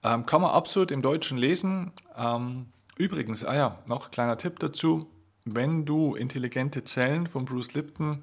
Ähm, 0.03 0.25
kann 0.25 0.41
man 0.41 0.51
absolut 0.51 0.91
im 0.91 1.01
Deutschen 1.01 1.37
lesen. 1.37 1.91
Ähm, 2.15 2.67
übrigens, 2.97 3.43
ah 3.43 3.55
ja, 3.55 3.79
noch 3.87 4.05
ein 4.05 4.11
kleiner 4.11 4.37
Tipp 4.37 4.59
dazu, 4.59 5.09
wenn 5.45 5.85
du 5.85 6.15
intelligente 6.15 6.83
Zellen 6.83 7.25
von 7.25 7.45
Bruce 7.45 7.73
Lipton 7.73 8.21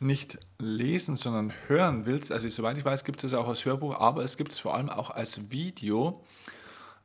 nicht 0.00 0.38
lesen, 0.58 1.16
sondern 1.16 1.52
hören 1.66 2.06
willst, 2.06 2.32
also 2.32 2.48
soweit 2.48 2.78
ich 2.78 2.84
weiß, 2.84 3.04
gibt 3.04 3.22
es 3.22 3.32
es 3.32 3.38
auch 3.38 3.48
als 3.48 3.64
Hörbuch, 3.64 3.98
aber 3.98 4.24
es 4.24 4.36
gibt 4.36 4.52
es 4.52 4.58
vor 4.58 4.74
allem 4.74 4.90
auch 4.90 5.10
als 5.10 5.50
Video 5.50 6.22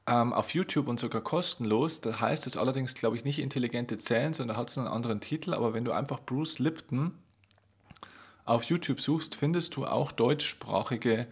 ähm, 0.05 0.33
auf 0.33 0.53
YouTube 0.53 0.87
und 0.87 0.99
sogar 0.99 1.21
kostenlos. 1.21 2.01
Da 2.01 2.19
heißt 2.19 2.45
es 2.47 2.57
allerdings, 2.57 2.93
glaube 2.93 3.15
ich, 3.15 3.25
nicht 3.25 3.39
intelligente 3.39 3.97
Zellen, 3.97 4.33
sondern 4.33 4.57
hat 4.57 4.69
es 4.69 4.77
einen 4.77 4.87
anderen 4.87 5.21
Titel. 5.21 5.53
Aber 5.53 5.73
wenn 5.73 5.85
du 5.85 5.91
einfach 5.91 6.19
Bruce 6.21 6.59
Lipton 6.59 7.17
auf 8.45 8.63
YouTube 8.63 9.01
suchst, 9.01 9.35
findest 9.35 9.75
du 9.75 9.85
auch 9.85 10.11
deutschsprachige 10.11 11.27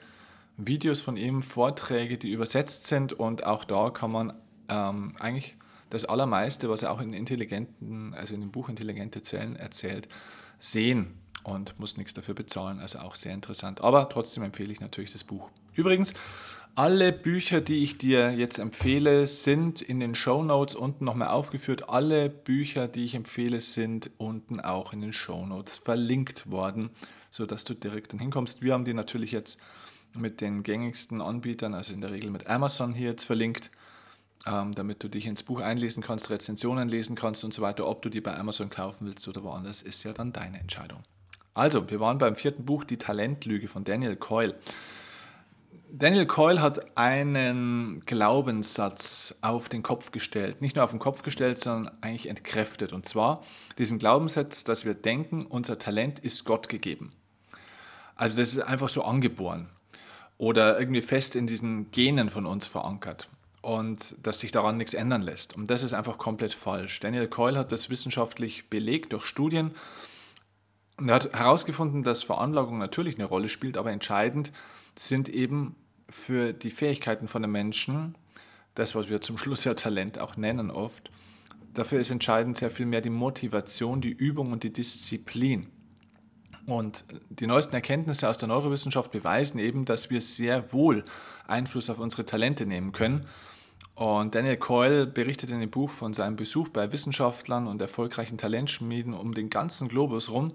Videos 0.58 1.01
von 1.01 1.18
ihm, 1.18 1.41
Vorträge, 1.44 2.18
die 2.18 2.32
übersetzt 2.32 2.88
sind 2.88 3.13
und 3.13 3.46
auch 3.46 3.63
da 3.65 3.89
kann 3.89 4.12
man 4.12 4.34
ähm, 4.70 5.15
eigentlich 5.20 5.56
das 5.89 6.06
Allermeiste, 6.06 6.70
was 6.70 6.84
er 6.84 6.91
auch 6.91 7.01
in 7.01 7.13
intelligenten, 7.13 8.13
also 8.13 8.34
in 8.34 8.41
dem 8.41 8.51
Buch 8.51 8.70
Intelligente 8.70 9.22
Zellen 9.22 9.56
erzählt, 9.56 10.08
sehen 10.60 11.20
und 11.44 11.77
muss 11.80 11.98
nichts 11.98 12.13
dafür 12.13 12.36
bezahlen. 12.36 12.80
Also 12.80 13.00
auch 13.00 13.15
sehr 13.15 13.34
interessant. 13.34 13.82
Aber 13.82 14.08
trotzdem 14.10 14.44
empfehle 14.44 14.72
ich 14.72 14.80
natürlich 14.80 15.12
das 15.12 15.24
Buch. 15.24 15.50
Übrigens, 15.74 16.13
alle 16.75 17.12
Bücher, 17.12 17.62
die 17.62 17.84
ich 17.84 17.98
dir 17.98 18.32
jetzt 18.32 18.58
empfehle, 18.58 19.28
sind 19.28 19.82
in 19.82 20.00
den 20.00 20.16
Show 20.16 20.44
Notes 20.44 20.75
unten 20.75 21.06
nochmal 21.06 21.30
aufgeführt. 21.30 21.90
Alle 21.90 22.30
Bücher, 22.30 22.88
die 22.88 23.06
ich 23.06 23.16
empfehle, 23.16 23.62
sind 23.62 24.10
unten 24.18 24.60
auch 24.60 24.94
in 24.94 25.01
den 25.01 25.13
Show 25.13 25.46
Notes 25.46 25.78
verlinkt 25.78 26.50
worden, 26.50 26.90
sodass 27.30 27.66
du 27.66 27.74
direkt 27.74 28.13
dann 28.13 28.20
hinkommst. 28.20 28.62
Wir 28.62 28.74
haben 28.74 28.86
die 28.86 28.94
natürlich 28.94 29.32
jetzt 29.32 29.58
mit 30.13 30.42
den 30.42 30.63
gängigsten 30.63 31.22
Anbietern, 31.22 31.74
also 31.74 31.94
in 31.94 32.01
der 32.01 32.12
Regel 32.12 32.32
mit 32.32 32.48
Amazon 32.48 32.94
hier 32.94 33.10
jetzt 33.10 33.25
verlinkt, 33.25 33.72
ähm, 34.46 34.74
damit 34.74 35.04
du 35.04 35.10
dich 35.10 35.25
ins 35.25 35.44
Buch 35.44 35.62
einlesen 35.62 36.01
kannst, 36.01 36.30
Rezensionen 36.30 36.90
lesen 36.90 37.16
kannst 37.16 37.44
und 37.44 37.54
so 37.54 37.62
weiter. 37.62 37.88
Ob 37.88 38.01
du 38.01 38.10
die 38.10 38.22
bei 38.22 38.38
Amazon 38.38 38.70
kaufen 38.70 39.08
willst 39.08 39.28
oder 39.28 39.44
woanders, 39.44 39.82
ist 39.82 40.04
ja 40.04 40.13
dann 40.13 40.34
deine 40.34 40.60
Entscheidung. 40.60 41.04
Also, 41.54 41.90
wir 41.90 42.00
waren 42.00 42.18
beim 42.18 42.36
vierten 42.36 42.66
Buch, 42.66 42.86
Die 42.86 42.98
Talentlüge 42.98 43.68
von 43.68 43.84
Daniel 43.84 44.16
Coyle. 44.16 44.56
Daniel 45.94 46.26
Coyle 46.26 46.62
hat 46.62 46.98
einen 46.98 48.02
Glaubenssatz 48.06 49.36
auf 49.42 49.68
den 49.68 49.84
Kopf 49.84 50.12
gestellt. 50.12 50.62
Nicht 50.62 50.78
nur 50.78 50.86
auf 50.86 50.92
den 50.92 51.00
Kopf 51.00 51.22
gestellt, 51.22 51.60
sondern 51.60 51.94
eigentlich 52.00 52.30
entkräftet. 52.30 52.94
Und 52.94 53.06
zwar 53.06 53.44
diesen 53.78 54.00
Glaubenssatz, 54.00 54.64
dass 54.64 54.86
wir 54.86 54.94
denken, 54.94 55.46
unser 55.46 55.78
Talent 55.78 56.20
ist 56.20 56.46
Gott 56.46 56.70
gegeben. 56.70 57.12
Also 58.16 58.38
das 58.38 58.54
ist 58.54 58.60
einfach 58.60 58.88
so 58.88 59.04
angeboren 59.04 59.68
oder 60.38 60.80
irgendwie 60.80 61.02
fest 61.02 61.36
in 61.36 61.46
diesen 61.46 61.92
Genen 61.92 62.30
von 62.30 62.46
uns 62.46 62.68
verankert 62.68 63.28
und 63.62 64.16
dass 64.24 64.40
sich 64.40 64.52
daran 64.52 64.78
nichts 64.78 64.94
ändern 64.94 65.22
lässt. 65.22 65.58
Und 65.58 65.70
das 65.70 65.84
ist 65.84 65.94
einfach 65.94 66.18
komplett 66.18 66.54
falsch. 66.54 67.02
Daniel 67.02 67.28
Coyle 67.28 67.60
hat 67.60 67.74
das 67.74 67.90
wissenschaftlich 67.90 68.70
belegt 68.70 69.12
durch 69.12 69.26
Studien. 69.26 69.72
Und 70.98 71.10
er 71.10 71.16
hat 71.16 71.34
herausgefunden, 71.34 72.04
dass 72.04 72.24
Veranlagung 72.24 72.78
natürlich 72.78 73.16
eine 73.16 73.26
Rolle 73.26 73.50
spielt, 73.50 73.76
aber 73.76 73.92
entscheidend 73.92 74.54
sind 74.96 75.28
eben 75.28 75.76
für 76.12 76.53
die 76.53 76.72
Fähigkeiten 76.72 77.27
von 77.27 77.44
einem 77.44 77.53
Menschen, 77.53 78.15
das, 78.75 78.96
was 78.96 79.10
wir 79.10 79.22
zum 79.22 79.38
Schluss 79.38 79.63
ja 79.63 79.74
Talent 79.74 80.20
auch 80.20 80.38
nennen 80.38 80.70
oft, 80.70 81.12
dafür 81.74 82.00
ist 82.00 82.12
entscheidend 82.12 82.58
sehr 82.58 82.72
viel 82.72 82.86
mehr 82.86 83.01
die 83.01 83.10
Motivation, 83.10 84.01
die 84.01 84.12
Übung 84.12 84.51
und 84.51 84.63
die 84.63 84.74
Disziplin. 84.74 85.68
Und 86.68 87.06
die 87.30 87.48
neuesten 87.48 87.74
Erkenntnisse 87.74 88.30
aus 88.30 88.38
der 88.38 88.48
Neurowissenschaft 88.48 89.12
beweisen 89.12 89.58
eben, 89.60 89.86
dass 89.86 90.10
wir 90.10 90.22
sehr 90.22 90.72
wohl 90.72 91.03
Einfluss 91.48 91.89
auf 91.89 92.00
unsere 92.00 92.25
Talente 92.25 92.65
nehmen 92.65 92.91
können. 92.91 93.25
Und 93.96 94.36
Daniel 94.36 94.58
Coyle 94.58 95.08
berichtet 95.08 95.50
in 95.50 95.60
dem 95.60 95.70
Buch 95.70 95.89
von 95.89 96.13
seinem 96.13 96.36
Besuch 96.36 96.70
bei 96.70 96.91
Wissenschaftlern 96.91 97.68
und 97.68 97.82
erfolgreichen 97.82 98.38
Talentschmieden 98.38 99.13
um 99.13 99.34
den 99.34 99.50
ganzen 99.50 99.88
Globus 99.88 100.30
rum 100.30 100.53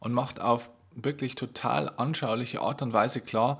und 0.00 0.12
macht 0.12 0.40
auf 0.40 0.70
wirklich 0.94 1.34
total 1.34 1.90
anschauliche 1.96 2.60
Art 2.60 2.82
und 2.82 2.92
Weise 2.92 3.20
klar, 3.20 3.58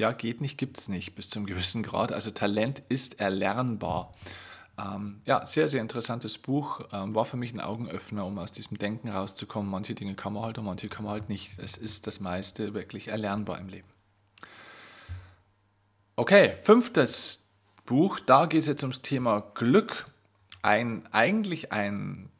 ja, 0.00 0.12
geht 0.12 0.40
nicht, 0.40 0.58
gibt 0.58 0.78
es 0.78 0.88
nicht 0.88 1.14
bis 1.14 1.28
zum 1.28 1.46
gewissen 1.46 1.82
Grad. 1.82 2.10
Also 2.10 2.30
Talent 2.30 2.82
ist 2.88 3.20
erlernbar. 3.20 4.12
Ähm, 4.78 5.20
ja, 5.26 5.44
sehr, 5.46 5.68
sehr 5.68 5.82
interessantes 5.82 6.38
Buch. 6.38 6.80
Ähm, 6.92 7.14
war 7.14 7.24
für 7.24 7.36
mich 7.36 7.52
ein 7.52 7.60
Augenöffner, 7.60 8.24
um 8.24 8.38
aus 8.38 8.50
diesem 8.50 8.78
Denken 8.78 9.10
rauszukommen. 9.10 9.70
Manche 9.70 9.94
Dinge 9.94 10.14
kann 10.14 10.32
man 10.32 10.44
halt 10.44 10.58
und 10.58 10.64
manche 10.64 10.88
kann 10.88 11.04
man 11.04 11.12
halt 11.12 11.28
nicht. 11.28 11.58
Es 11.58 11.76
ist 11.76 12.06
das 12.06 12.18
meiste 12.18 12.74
wirklich 12.74 13.08
erlernbar 13.08 13.58
im 13.58 13.68
Leben. 13.68 13.88
Okay, 16.16 16.56
fünftes 16.60 17.46
Buch. 17.84 18.20
Da 18.20 18.46
geht 18.46 18.60
es 18.60 18.66
jetzt 18.66 18.82
ums 18.82 19.02
Thema 19.02 19.40
Glück. 19.54 20.06
Ein, 20.62 21.02
eigentlich 21.12 21.72
ein 21.72 22.30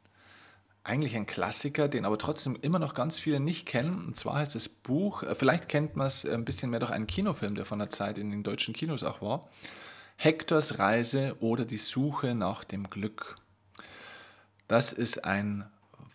eigentlich 0.83 1.15
ein 1.15 1.27
Klassiker, 1.27 1.87
den 1.87 2.05
aber 2.05 2.17
trotzdem 2.17 2.57
immer 2.61 2.79
noch 2.79 2.93
ganz 2.93 3.19
viele 3.19 3.39
nicht 3.39 3.65
kennen. 3.67 4.05
Und 4.07 4.15
zwar 4.15 4.35
heißt 4.35 4.55
das 4.55 4.67
Buch, 4.69 5.23
äh, 5.23 5.35
vielleicht 5.35 5.69
kennt 5.69 5.95
man 5.95 6.07
es 6.07 6.25
ein 6.25 6.45
bisschen 6.45 6.71
mehr 6.71 6.79
durch 6.79 6.91
einen 6.91 7.07
Kinofilm, 7.07 7.55
der 7.55 7.65
von 7.65 7.79
der 7.79 7.89
Zeit 7.89 8.17
in 8.17 8.31
den 8.31 8.43
deutschen 8.43 8.73
Kinos 8.73 9.03
auch 9.03 9.21
war. 9.21 9.49
Hektors 10.17 10.79
Reise 10.79 11.35
oder 11.39 11.65
die 11.65 11.77
Suche 11.77 12.35
nach 12.35 12.63
dem 12.63 12.89
Glück. 12.89 13.35
Das 14.67 14.93
ist 14.93 15.25
ein 15.25 15.65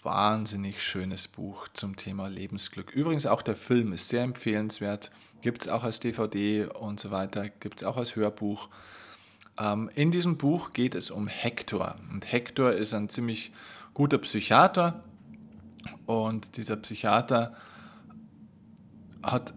wahnsinnig 0.02 0.82
schönes 0.82 1.26
Buch 1.26 1.66
zum 1.72 1.96
Thema 1.96 2.28
Lebensglück. 2.28 2.92
Übrigens 2.92 3.26
auch 3.26 3.42
der 3.42 3.56
Film 3.56 3.92
ist 3.92 4.08
sehr 4.08 4.22
empfehlenswert. 4.22 5.10
Gibt 5.42 5.62
es 5.62 5.68
auch 5.68 5.82
als 5.82 6.00
DVD 6.00 6.66
und 6.66 7.00
so 7.00 7.10
weiter, 7.10 7.48
gibt 7.48 7.82
es 7.82 7.86
auch 7.86 7.96
als 7.96 8.14
Hörbuch. 8.14 8.68
Ähm, 9.58 9.90
in 9.94 10.10
diesem 10.10 10.38
Buch 10.38 10.72
geht 10.72 10.94
es 10.94 11.10
um 11.10 11.26
Hektor. 11.26 11.96
Und 12.12 12.30
Hektor 12.30 12.72
ist 12.72 12.94
ein 12.94 13.08
ziemlich 13.08 13.52
guter 13.96 14.18
Psychiater 14.18 15.02
und 16.04 16.58
dieser 16.58 16.76
Psychiater 16.76 17.54
hat 19.22 19.54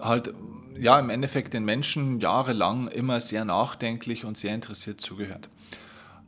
halt 0.00 0.32
ja 0.78 0.98
im 0.98 1.10
Endeffekt 1.10 1.52
den 1.52 1.66
Menschen 1.66 2.18
jahrelang 2.18 2.88
immer 2.88 3.20
sehr 3.20 3.44
nachdenklich 3.44 4.24
und 4.24 4.38
sehr 4.38 4.54
interessiert 4.54 5.02
zugehört. 5.02 5.50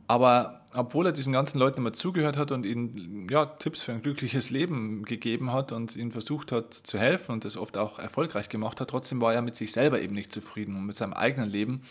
Aber 0.05 0.67
obwohl 0.71 1.07
er 1.07 1.13
diesen 1.13 1.33
ganzen 1.33 1.57
Leuten 1.57 1.79
immer 1.79 1.93
zugehört 1.93 2.37
hat 2.37 2.51
und 2.51 2.63
ihnen 2.63 3.27
ja, 3.31 3.47
Tipps 3.47 3.81
für 3.81 3.91
ein 3.91 4.03
glückliches 4.03 4.51
Leben 4.51 5.03
gegeben 5.03 5.51
hat 5.51 5.71
und 5.71 5.95
ihnen 5.95 6.11
versucht 6.11 6.51
hat 6.51 6.75
zu 6.75 6.99
helfen 6.99 7.31
und 7.31 7.43
das 7.43 7.57
oft 7.57 7.75
auch 7.75 7.97
erfolgreich 7.97 8.49
gemacht 8.49 8.79
hat, 8.79 8.91
trotzdem 8.91 9.19
war 9.19 9.33
er 9.33 9.41
mit 9.41 9.55
sich 9.55 9.71
selber 9.71 9.99
eben 9.99 10.13
nicht 10.13 10.31
zufrieden 10.31 10.75
und 10.75 10.85
mit 10.85 10.95
seinem 10.95 11.13
eigenen 11.13 11.49
Leben, 11.49 11.81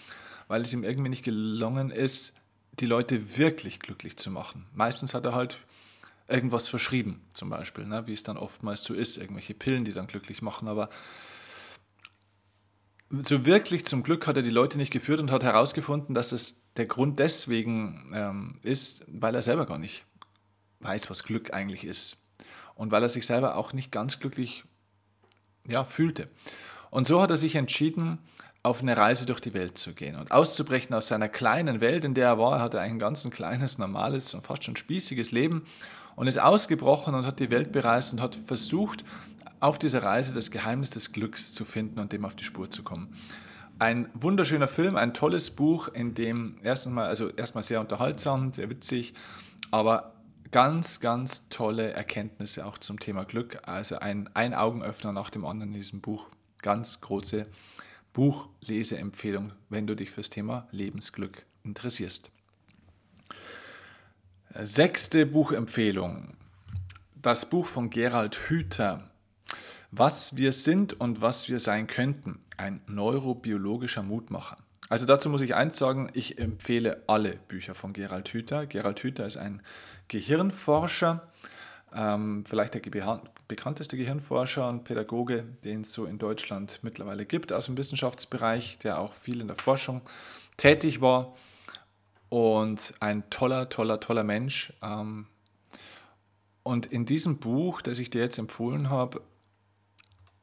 weil 0.46 0.62
es 0.62 0.73
ihm 0.73 0.85
irgendwie 0.85 1.11
nicht 1.11 1.25
gelungen 1.25 1.90
ist, 1.90 2.35
die 2.80 2.87
Leute 2.87 3.37
wirklich 3.38 3.80
glücklich 3.80 4.16
zu 4.16 4.30
machen. 4.30 4.66
Meistens 4.75 5.14
hat 5.14 5.25
er 5.25 5.35
halt 5.35 5.59
irgendwas 6.28 6.68
verschrieben, 6.68 7.23
zum 7.33 7.50
Beispiel, 7.50 7.87
ne? 7.87 8.06
wie 8.06 8.12
es 8.12 8.23
dann 8.23 8.37
oftmals 8.37 8.83
so 8.83 8.95
ist, 8.95 9.16
irgendwelche 9.16 9.54
Pillen, 9.54 9.85
die 9.85 9.92
dann 9.92 10.06
glücklich 10.06 10.42
machen, 10.42 10.68
aber 10.68 10.90
so 13.11 13.47
wirklich 13.47 13.87
zum 13.87 14.02
Glück 14.02 14.26
hat 14.26 14.37
er 14.37 14.42
die 14.42 14.50
Leute 14.50 14.78
nicht 14.78 14.92
geführt 14.92 15.21
und 15.21 15.30
hat 15.30 15.45
herausgefunden, 15.45 16.14
dass 16.14 16.33
es 16.33 16.62
der 16.76 16.87
Grund 16.87 17.18
deswegen 17.18 18.11
ähm, 18.12 18.59
ist, 18.62 19.04
weil 19.06 19.35
er 19.35 19.42
selber 19.42 19.66
gar 19.66 19.78
nicht 19.78 20.04
weiß, 20.80 21.09
was 21.09 21.23
Glück 21.23 21.54
eigentlich 21.54 21.85
ist. 21.85 22.18
Und 22.75 22.90
weil 22.90 23.02
er 23.02 23.09
sich 23.09 23.25
selber 23.25 23.56
auch 23.56 23.73
nicht 23.73 23.92
ganz 23.92 24.18
glücklich 24.18 24.64
ja, 25.66 25.85
fühlte. 25.85 26.28
Und 26.90 27.07
so 27.07 27.21
hat 27.21 27.31
er 27.31 27.37
sich 27.37 27.55
entschieden, 27.55 28.19
auf 28.62 28.83
eine 28.83 28.97
Reise 28.97 29.26
durch 29.26 29.40
die 29.40 29.55
Welt 29.55 29.78
zu 29.78 29.93
gehen 29.93 30.16
und 30.16 30.33
auszubrechen 30.33 30.95
aus 30.95 31.07
seiner 31.07 31.28
kleinen 31.28 31.81
Welt, 31.81 32.05
in 32.05 32.14
der 32.14 32.26
er 32.26 32.38
war. 32.38 32.57
Er 32.57 32.62
hatte 32.62 32.81
ein 32.81 32.99
ganz 32.99 33.28
kleines, 33.31 33.78
normales 33.78 34.35
und 34.35 34.45
fast 34.45 34.64
schon 34.64 34.76
spießiges 34.76 35.31
Leben 35.31 35.62
und 36.16 36.26
ist 36.26 36.40
ausgebrochen 36.40 37.14
und 37.14 37.26
hat 37.26 37.38
die 37.38 37.50
Welt 37.50 37.71
bereist 37.71 38.12
und 38.12 38.21
hat 38.21 38.35
versucht, 38.35 39.05
auf 39.61 39.78
dieser 39.78 40.02
Reise 40.02 40.35
das 40.35 40.50
Geheimnis 40.50 40.90
des 40.90 41.12
Glücks 41.12 41.52
zu 41.52 41.64
finden 41.64 42.00
und 42.00 42.12
dem 42.12 42.25
auf 42.25 42.35
die 42.35 42.45
Spur 42.45 42.69
zu 42.69 42.83
kommen. 42.83 43.14
Ein 43.78 44.09
wunderschöner 44.14 44.69
Film, 44.69 44.97
ein 44.97 45.14
tolles 45.14 45.50
Buch, 45.50 45.88
in 45.88 46.14
dem 46.14 46.57
erstens 46.62 46.93
mal, 46.93 47.07
also 47.07 47.28
erstmal 47.28 47.62
sehr 47.62 47.81
unterhaltsam, 47.81 48.52
sehr 48.52 48.69
witzig, 48.71 49.14
aber 49.71 50.12
ganz, 50.50 51.00
ganz 51.00 51.49
tolle 51.50 51.93
Erkenntnisse 51.93 52.66
auch 52.66 52.78
zum 52.78 52.99
Thema 52.99 53.25
Glück. 53.25 53.59
Also 53.66 53.99
ein, 53.99 54.28
ein 54.35 54.55
Augenöffner 54.55 55.12
nach 55.12 55.31
dem 55.31 55.45
anderen 55.45 55.73
in 55.75 55.81
diesem 55.81 56.00
Buch. 56.00 56.26
Ganz 56.62 57.00
große 57.00 57.46
Buchleseempfehlung, 58.12 59.52
wenn 59.68 59.86
du 59.86 59.94
dich 59.94 60.10
fürs 60.10 60.30
Thema 60.30 60.68
Lebensglück 60.70 61.44
interessierst. 61.64 62.30
Sechste 64.54 65.26
Buchempfehlung. 65.26 66.34
das 67.14 67.50
Buch 67.50 67.66
von 67.66 67.90
Gerald 67.90 68.36
Hüther. 68.48 69.10
Was 69.90 70.36
wir 70.36 70.52
sind 70.52 70.98
und 71.00 71.20
was 71.20 71.48
wir 71.48 71.60
sein 71.60 71.88
könnten. 71.88 72.40
Ein 72.56 72.80
neurobiologischer 72.86 74.02
Mutmacher. 74.02 74.56
Also 74.88 75.04
dazu 75.04 75.28
muss 75.28 75.40
ich 75.40 75.54
eins 75.54 75.76
sagen, 75.76 76.08
ich 76.14 76.38
empfehle 76.38 77.02
alle 77.08 77.36
Bücher 77.48 77.75
von 77.75 77.92
Gerald 77.92 78.28
Hüther. 78.28 78.66
Gerald 78.66 79.00
Hüther 79.00 79.26
ist 79.26 79.36
ein 79.36 79.60
Gehirnforscher, 80.08 81.26
ähm, 81.92 82.44
vielleicht 82.46 82.75
der 82.75 82.80
bekannteste 83.49 83.97
Gehirnforscher 83.97 84.69
und 84.69 84.85
Pädagoge, 84.85 85.45
den 85.65 85.83
es 85.83 85.93
so 85.93 86.07
in 86.07 86.19
Deutschland 86.19 86.81
mittlerweile 86.83 87.26
gibt 87.26 87.53
aus 87.53 87.67
dem 87.67 87.76
Wissenschaftsbereich, 87.76 88.79
der 88.79 88.99
auch 88.99 89.12
viel 89.12 89.41
in 89.41 89.47
der 89.47 89.57
Forschung 89.57 90.03
tätig 90.57 91.00
war 91.00 91.37
und 92.29 92.95
ein 93.00 93.29
toller, 93.31 93.69
toller, 93.69 94.00
toller 94.00 94.25
Mensch. 94.25 94.73
Ähm, 94.83 95.26
und 96.62 96.87
in 96.87 97.07
diesem 97.07 97.38
Buch, 97.38 97.81
das 97.83 97.99
ich 97.99 98.11
dir 98.11 98.23
jetzt 98.23 98.38
empfohlen 98.38 98.91
habe, 98.91 99.23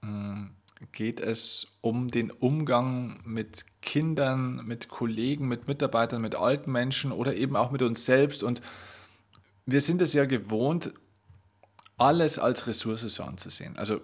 hm, 0.02 0.52
geht 0.92 1.20
es 1.20 1.78
um 1.82 2.10
den 2.10 2.32
Umgang 2.32 3.20
mit 3.26 3.66
Kindern, 3.82 4.66
mit 4.66 4.90
Kollegen, 4.90 5.48
mit 5.48 5.68
Mitarbeitern, 5.68 6.22
mit 6.22 6.36
alten 6.36 6.72
Menschen 6.72 7.12
oder 7.12 7.36
eben 7.36 7.56
auch 7.56 7.72
mit 7.72 7.82
uns 7.82 8.06
selbst. 8.06 8.44
Und 8.44 8.62
wir 9.66 9.82
sind 9.82 10.02
es 10.02 10.14
ja 10.14 10.26
gewohnt, 10.26 10.94
alles 12.04 12.38
als 12.38 12.68
Ressource 12.68 13.02
so 13.02 13.24
anzusehen. 13.24 13.78
Also 13.78 14.02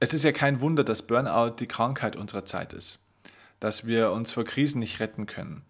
es 0.00 0.14
ist 0.14 0.22
ja 0.22 0.32
kein 0.32 0.60
Wunder, 0.60 0.84
dass 0.84 1.02
Burnout 1.02 1.56
die 1.58 1.66
Krankheit 1.66 2.16
unserer 2.16 2.44
Zeit 2.44 2.72
ist, 2.72 3.00
dass 3.58 3.86
wir 3.86 4.12
uns 4.12 4.30
vor 4.30 4.44
Krisen 4.44 4.78
nicht 4.78 5.00
retten 5.00 5.26
können. 5.26 5.62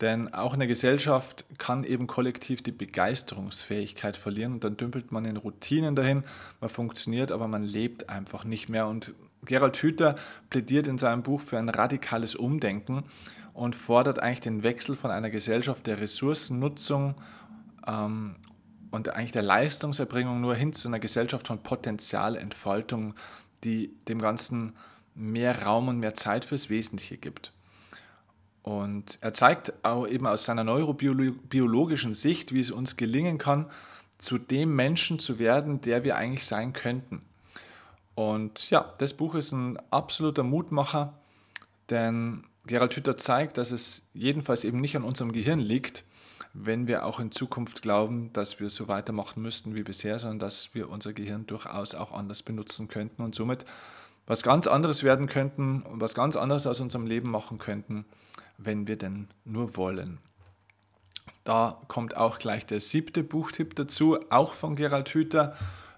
Denn 0.00 0.32
auch 0.32 0.54
eine 0.54 0.66
Gesellschaft 0.66 1.44
kann 1.58 1.84
eben 1.84 2.06
kollektiv 2.06 2.62
die 2.62 2.72
Begeisterungsfähigkeit 2.72 4.16
verlieren 4.16 4.54
und 4.54 4.64
dann 4.64 4.76
dümpelt 4.76 5.12
man 5.12 5.26
in 5.26 5.36
Routinen 5.36 5.94
dahin, 5.94 6.24
man 6.60 6.70
funktioniert, 6.70 7.32
aber 7.32 7.48
man 7.48 7.62
lebt 7.62 8.08
einfach 8.08 8.44
nicht 8.44 8.68
mehr. 8.70 8.86
Und 8.86 9.12
Gerald 9.44 9.76
Hüther 9.76 10.16
plädiert 10.48 10.86
in 10.86 10.96
seinem 10.96 11.22
Buch 11.22 11.40
für 11.40 11.58
ein 11.58 11.68
radikales 11.68 12.34
Umdenken 12.34 13.04
und 13.52 13.74
fordert 13.74 14.20
eigentlich 14.20 14.40
den 14.40 14.62
Wechsel 14.62 14.96
von 14.96 15.10
einer 15.10 15.30
Gesellschaft 15.30 15.86
der 15.86 16.00
Ressourcennutzung 16.00 17.14
ähm, 17.86 18.36
und 18.90 19.08
eigentlich 19.10 19.32
der 19.32 19.42
Leistungserbringung 19.42 20.40
nur 20.40 20.54
hin 20.54 20.72
zu 20.72 20.88
einer 20.88 20.98
Gesellschaft 20.98 21.46
von 21.46 21.62
Potenzialentfaltung, 21.62 23.14
die 23.64 23.94
dem 24.08 24.20
Ganzen 24.20 24.74
mehr 25.14 25.62
Raum 25.62 25.88
und 25.88 25.98
mehr 25.98 26.14
Zeit 26.14 26.44
fürs 26.44 26.70
Wesentliche 26.70 27.16
gibt. 27.16 27.52
Und 28.62 29.18
er 29.20 29.32
zeigt 29.32 29.72
auch 29.84 30.06
eben 30.06 30.26
aus 30.26 30.44
seiner 30.44 30.64
neurobiologischen 30.64 32.14
Sicht, 32.14 32.52
wie 32.52 32.60
es 32.60 32.70
uns 32.70 32.96
gelingen 32.96 33.38
kann, 33.38 33.66
zu 34.18 34.38
dem 34.38 34.76
Menschen 34.76 35.18
zu 35.18 35.38
werden, 35.38 35.80
der 35.80 36.04
wir 36.04 36.16
eigentlich 36.16 36.44
sein 36.44 36.72
könnten. 36.72 37.22
Und 38.14 38.68
ja, 38.70 38.92
das 38.98 39.14
Buch 39.14 39.34
ist 39.34 39.52
ein 39.52 39.78
absoluter 39.90 40.42
Mutmacher, 40.42 41.14
denn 41.88 42.44
Gerald 42.66 42.94
Hütter 42.94 43.16
zeigt, 43.16 43.56
dass 43.56 43.70
es 43.70 44.02
jedenfalls 44.12 44.64
eben 44.64 44.80
nicht 44.80 44.94
an 44.94 45.04
unserem 45.04 45.32
Gehirn 45.32 45.58
liegt, 45.58 46.04
wenn 46.52 46.88
wir 46.88 47.06
auch 47.06 47.20
in 47.20 47.30
Zukunft 47.30 47.82
glauben, 47.82 48.32
dass 48.32 48.58
wir 48.60 48.70
so 48.70 48.88
weitermachen 48.88 49.42
müssten 49.42 49.74
wie 49.74 49.82
bisher, 49.82 50.18
sondern 50.18 50.40
dass 50.40 50.74
wir 50.74 50.90
unser 50.90 51.12
Gehirn 51.12 51.46
durchaus 51.46 51.94
auch 51.94 52.12
anders 52.12 52.42
benutzen 52.42 52.88
könnten 52.88 53.22
und 53.22 53.34
somit 53.34 53.64
was 54.26 54.42
ganz 54.42 54.66
anderes 54.66 55.02
werden 55.02 55.26
könnten 55.26 55.82
und 55.82 56.00
was 56.00 56.14
ganz 56.14 56.36
anderes 56.36 56.66
aus 56.66 56.80
unserem 56.80 57.06
Leben 57.06 57.30
machen 57.30 57.58
könnten, 57.58 58.04
wenn 58.58 58.86
wir 58.86 58.96
denn 58.96 59.28
nur 59.44 59.76
wollen. 59.76 60.18
Da 61.44 61.80
kommt 61.88 62.16
auch 62.16 62.38
gleich 62.38 62.66
der 62.66 62.80
siebte 62.80 63.22
Buchtipp 63.22 63.74
dazu, 63.74 64.18
auch 64.30 64.52
von 64.52 64.76
Gerald 64.76 65.08
Hüther 65.08 65.56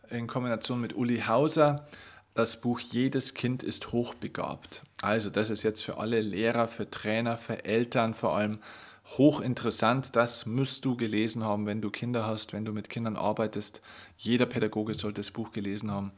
in 0.09 0.27
Kombination 0.27 0.81
mit 0.81 0.95
Uli 0.95 1.21
Hauser. 1.27 1.87
Das 2.35 2.61
Buch 2.61 2.81
Jedes 2.81 3.35
Kind 3.35 3.63
ist 3.63 3.93
hochbegabt. 3.93 4.83
Also 5.03 5.29
das 5.29 5.51
ist 5.51 5.63
jetzt 5.63 5.85
für 5.85 5.99
alle 5.99 6.21
Lehrer, 6.21 6.69
für 6.69 6.89
Trainer, 6.89 7.37
für 7.37 7.65
Eltern 7.65 8.15
vor 8.15 8.37
allem 8.37 8.61
hochinteressant. 9.05 10.17
Das 10.17 10.47
musst 10.47 10.85
du 10.85 10.97
gelesen 10.97 11.45
haben, 11.45 11.67
wenn 11.67 11.81
du 11.81 11.91
Kinder 11.91 12.27
hast, 12.27 12.53
wenn 12.53 12.65
du 12.65 12.73
mit 12.73 12.89
Kindern 12.89 13.17
arbeitest. 13.17 13.83
Jeder 14.17 14.47
Pädagoge 14.47 14.95
sollte 14.95 15.21
das 15.21 15.31
Buch 15.31 15.53
gelesen 15.53 15.91
haben. 15.91 16.13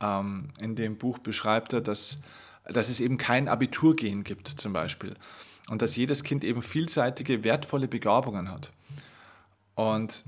Ähm, 0.00 0.48
in 0.60 0.76
dem 0.76 0.96
Buch 0.96 1.18
beschreibt 1.18 1.72
er, 1.72 1.80
dass, 1.80 2.18
dass 2.64 2.88
es 2.88 3.00
eben 3.00 3.18
kein 3.18 3.48
Abiturgehen 3.48 4.24
gibt 4.24 4.48
zum 4.48 4.72
Beispiel 4.72 5.14
und 5.68 5.82
dass 5.82 5.96
jedes 5.96 6.24
Kind 6.24 6.44
eben 6.44 6.62
vielseitige, 6.62 7.44
wertvolle 7.44 7.88
Begabungen 7.88 8.50
hat. 8.50 8.72
Und 9.74 10.24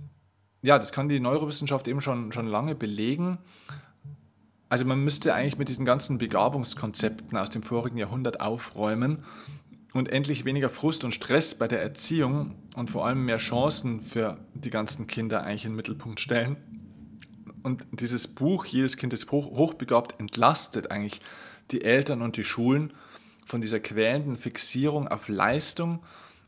ja, 0.63 0.79
das 0.79 0.93
kann 0.93 1.09
die 1.09 1.21
Neurowissenschaft 1.21 1.89
eben 1.89 2.01
schon, 2.01 2.33
schon 2.33 2.47
lange 2.47 2.75
belegen. 2.75 3.39
Also 4.69 4.85
man 4.85 5.03
müsste 5.03 5.35
eigentlich 5.35 5.59
mit 5.59 5.69
diesen 5.69 5.85
ganzen 5.85 6.19
Begabungskonzepten 6.19 7.37
aus 7.37 7.51
dem 7.51 7.63
vorigen 7.63 7.97
Jahrhundert 7.97 8.41
aufräumen 8.41 9.25
und 9.93 10.11
endlich 10.11 10.45
weniger 10.45 10.69
Frust 10.69 11.05
und 11.05 11.13
Stress 11.13 11.55
bei 11.55 11.69
der 11.69 11.83
Erziehung 11.83 12.55
und 12.77 12.91
vor 12.91 13.07
allem 13.07 13.25
mehr 13.25 13.39
Chancen 13.39 14.03
für 14.03 14.39
die 14.55 14.71
ganzen 14.71 15.07
Kinder 15.07 15.45
eigentlich 15.45 15.65
in 15.65 15.73
den 15.73 15.77
Mittelpunkt 15.77 16.21
stellen. 16.21 16.57
Und 17.63 17.85
dieses 17.93 18.29
Buch, 18.29 18.65
jedes 18.65 18.97
Kind 18.97 19.13
ist 19.13 19.31
hoch, 19.31 19.51
hochbegabt, 19.51 20.19
entlastet 20.19 20.91
eigentlich 20.91 21.21
die 21.71 21.83
Eltern 21.83 22.23
und 22.23 22.37
die 22.37 22.45
Schulen 22.45 22.93
von 23.45 23.61
dieser 23.61 23.81
quälenden 23.81 24.37
Fixierung 24.37 25.09
auf 25.09 25.29
Leistung 25.29 26.01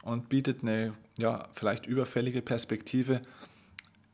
und 0.03 0.29
bietet 0.29 0.63
eine 0.63 0.95
ja, 1.19 1.49
vielleicht 1.53 1.87
überfällige 1.87 2.43
Perspektive 2.43 3.21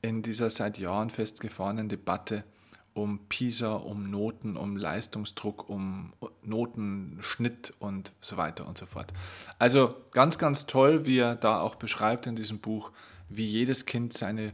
in 0.03 0.23
dieser 0.23 0.51
seit 0.51 0.79
Jahren 0.79 1.11
festgefahrenen 1.11 1.89
Debatte 1.89 2.45
um 2.99 3.21
PISA, 3.29 3.75
um 3.75 4.11
Noten, 4.11 4.57
um 4.57 4.77
Leistungsdruck, 4.77 5.69
um 5.69 6.13
Notenschnitt 6.43 7.75
und 7.79 8.13
so 8.21 8.37
weiter 8.37 8.67
und 8.67 8.77
so 8.79 8.87
fort. 8.87 9.13
Also 9.59 9.97
ganz, 10.13 10.39
ganz 10.39 10.67
toll, 10.67 11.07
wie 11.07 11.19
er 11.19 11.37
da 11.37 11.61
auch 11.61 11.77
beschreibt 11.77 12.27
in 12.27 12.37
diesem 12.37 12.59
Buch, 12.59 12.91
wie 13.29 13.47
jedes 13.47 13.87
Kind 13.87 14.13
seine 14.13 14.53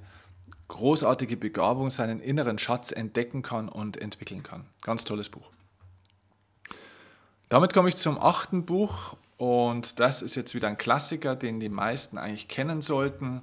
großartige 0.69 1.37
Begabung, 1.37 1.91
seinen 1.91 2.21
inneren 2.21 2.59
Schatz 2.59 2.91
entdecken 2.91 3.43
kann 3.43 3.69
und 3.69 3.97
entwickeln 3.97 4.43
kann. 4.43 4.67
Ganz 4.83 5.05
tolles 5.05 5.29
Buch. 5.29 5.51
Damit 7.49 7.73
komme 7.73 7.89
ich 7.89 7.97
zum 7.97 8.19
achten 8.19 8.65
Buch 8.65 9.17
und 9.37 10.01
das 10.01 10.23
ist 10.23 10.35
jetzt 10.35 10.55
wieder 10.55 10.69
ein 10.69 10.79
Klassiker, 10.79 11.37
den 11.37 11.61
die 11.61 11.69
meisten 11.69 12.19
eigentlich 12.19 12.49
kennen 12.49 12.83
sollten. 12.83 13.43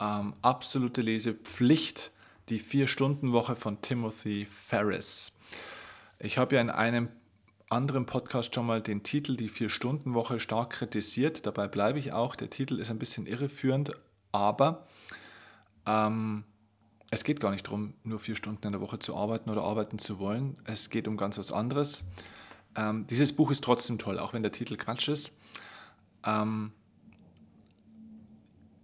Ähm, 0.00 0.34
absolute 0.42 1.00
Lesepflicht, 1.00 2.12
die 2.52 2.58
Vier-Stunden-Woche 2.58 3.56
von 3.56 3.80
Timothy 3.80 4.44
Ferris. 4.44 5.32
Ich 6.18 6.36
habe 6.36 6.56
ja 6.56 6.60
in 6.60 6.68
einem 6.68 7.08
anderen 7.70 8.04
Podcast 8.04 8.54
schon 8.54 8.66
mal 8.66 8.82
den 8.82 9.02
Titel 9.02 9.36
Die 9.36 9.48
Vier-Stunden-Woche 9.48 10.38
stark 10.38 10.68
kritisiert. 10.68 11.46
Dabei 11.46 11.66
bleibe 11.66 11.98
ich 11.98 12.12
auch. 12.12 12.36
Der 12.36 12.50
Titel 12.50 12.78
ist 12.78 12.90
ein 12.90 12.98
bisschen 12.98 13.26
irreführend, 13.26 13.92
aber 14.32 14.86
ähm, 15.86 16.44
es 17.10 17.24
geht 17.24 17.40
gar 17.40 17.52
nicht 17.52 17.66
darum, 17.66 17.94
nur 18.04 18.18
vier 18.18 18.36
Stunden 18.36 18.66
in 18.66 18.72
der 18.72 18.82
Woche 18.82 18.98
zu 18.98 19.16
arbeiten 19.16 19.48
oder 19.48 19.62
arbeiten 19.62 19.98
zu 19.98 20.18
wollen. 20.18 20.58
Es 20.64 20.90
geht 20.90 21.08
um 21.08 21.16
ganz 21.16 21.38
was 21.38 21.52
anderes. 21.52 22.04
Ähm, 22.76 23.06
dieses 23.06 23.34
Buch 23.34 23.50
ist 23.50 23.64
trotzdem 23.64 23.96
toll, 23.96 24.18
auch 24.18 24.34
wenn 24.34 24.42
der 24.42 24.52
Titel 24.52 24.76
Quatsch 24.76 25.08
ist. 25.08 25.32
Ähm, 26.26 26.72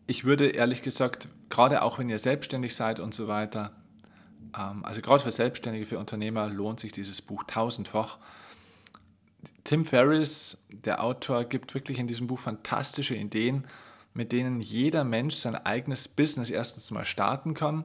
ich 0.08 0.24
würde 0.24 0.48
ehrlich 0.48 0.82
gesagt, 0.82 1.28
gerade 1.50 1.82
auch 1.82 1.98
wenn 1.98 2.08
ihr 2.08 2.18
selbstständig 2.18 2.74
seid 2.74 2.98
und 2.98 3.14
so 3.14 3.28
weiter, 3.28 3.72
ähm, 4.58 4.84
also 4.84 5.02
gerade 5.02 5.22
für 5.22 5.30
Selbstständige, 5.30 5.86
für 5.86 5.98
Unternehmer 5.98 6.48
lohnt 6.48 6.80
sich 6.80 6.92
dieses 6.92 7.22
Buch 7.22 7.44
tausendfach. 7.44 8.18
Tim 9.64 9.84
Ferriss, 9.84 10.64
der 10.70 11.04
Autor, 11.04 11.44
gibt 11.44 11.74
wirklich 11.74 11.98
in 11.98 12.06
diesem 12.08 12.26
Buch 12.26 12.38
fantastische 12.38 13.14
Ideen, 13.14 13.66
mit 14.14 14.32
denen 14.32 14.60
jeder 14.60 15.04
Mensch 15.04 15.36
sein 15.36 15.54
eigenes 15.54 16.08
Business 16.08 16.48
erstens 16.48 16.90
mal 16.90 17.04
starten 17.04 17.52
kann 17.52 17.84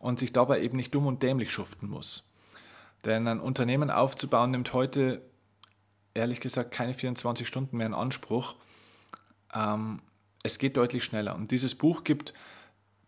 und 0.00 0.18
sich 0.18 0.32
dabei 0.32 0.60
eben 0.62 0.76
nicht 0.76 0.92
dumm 0.92 1.06
und 1.06 1.22
dämlich 1.22 1.52
schuften 1.52 1.88
muss. 1.88 2.32
Denn 3.04 3.28
ein 3.28 3.40
Unternehmen 3.40 3.90
aufzubauen 3.92 4.50
nimmt 4.50 4.72
heute 4.72 5.22
ehrlich 6.14 6.40
gesagt 6.40 6.72
keine 6.72 6.94
24 6.94 7.46
Stunden 7.46 7.76
mehr 7.76 7.86
in 7.86 7.94
Anspruch. 7.94 8.56
Ähm, 9.54 10.02
es 10.42 10.58
geht 10.58 10.76
deutlich 10.76 11.04
schneller. 11.04 11.34
Und 11.34 11.50
dieses 11.50 11.74
Buch 11.74 12.04
gibt 12.04 12.34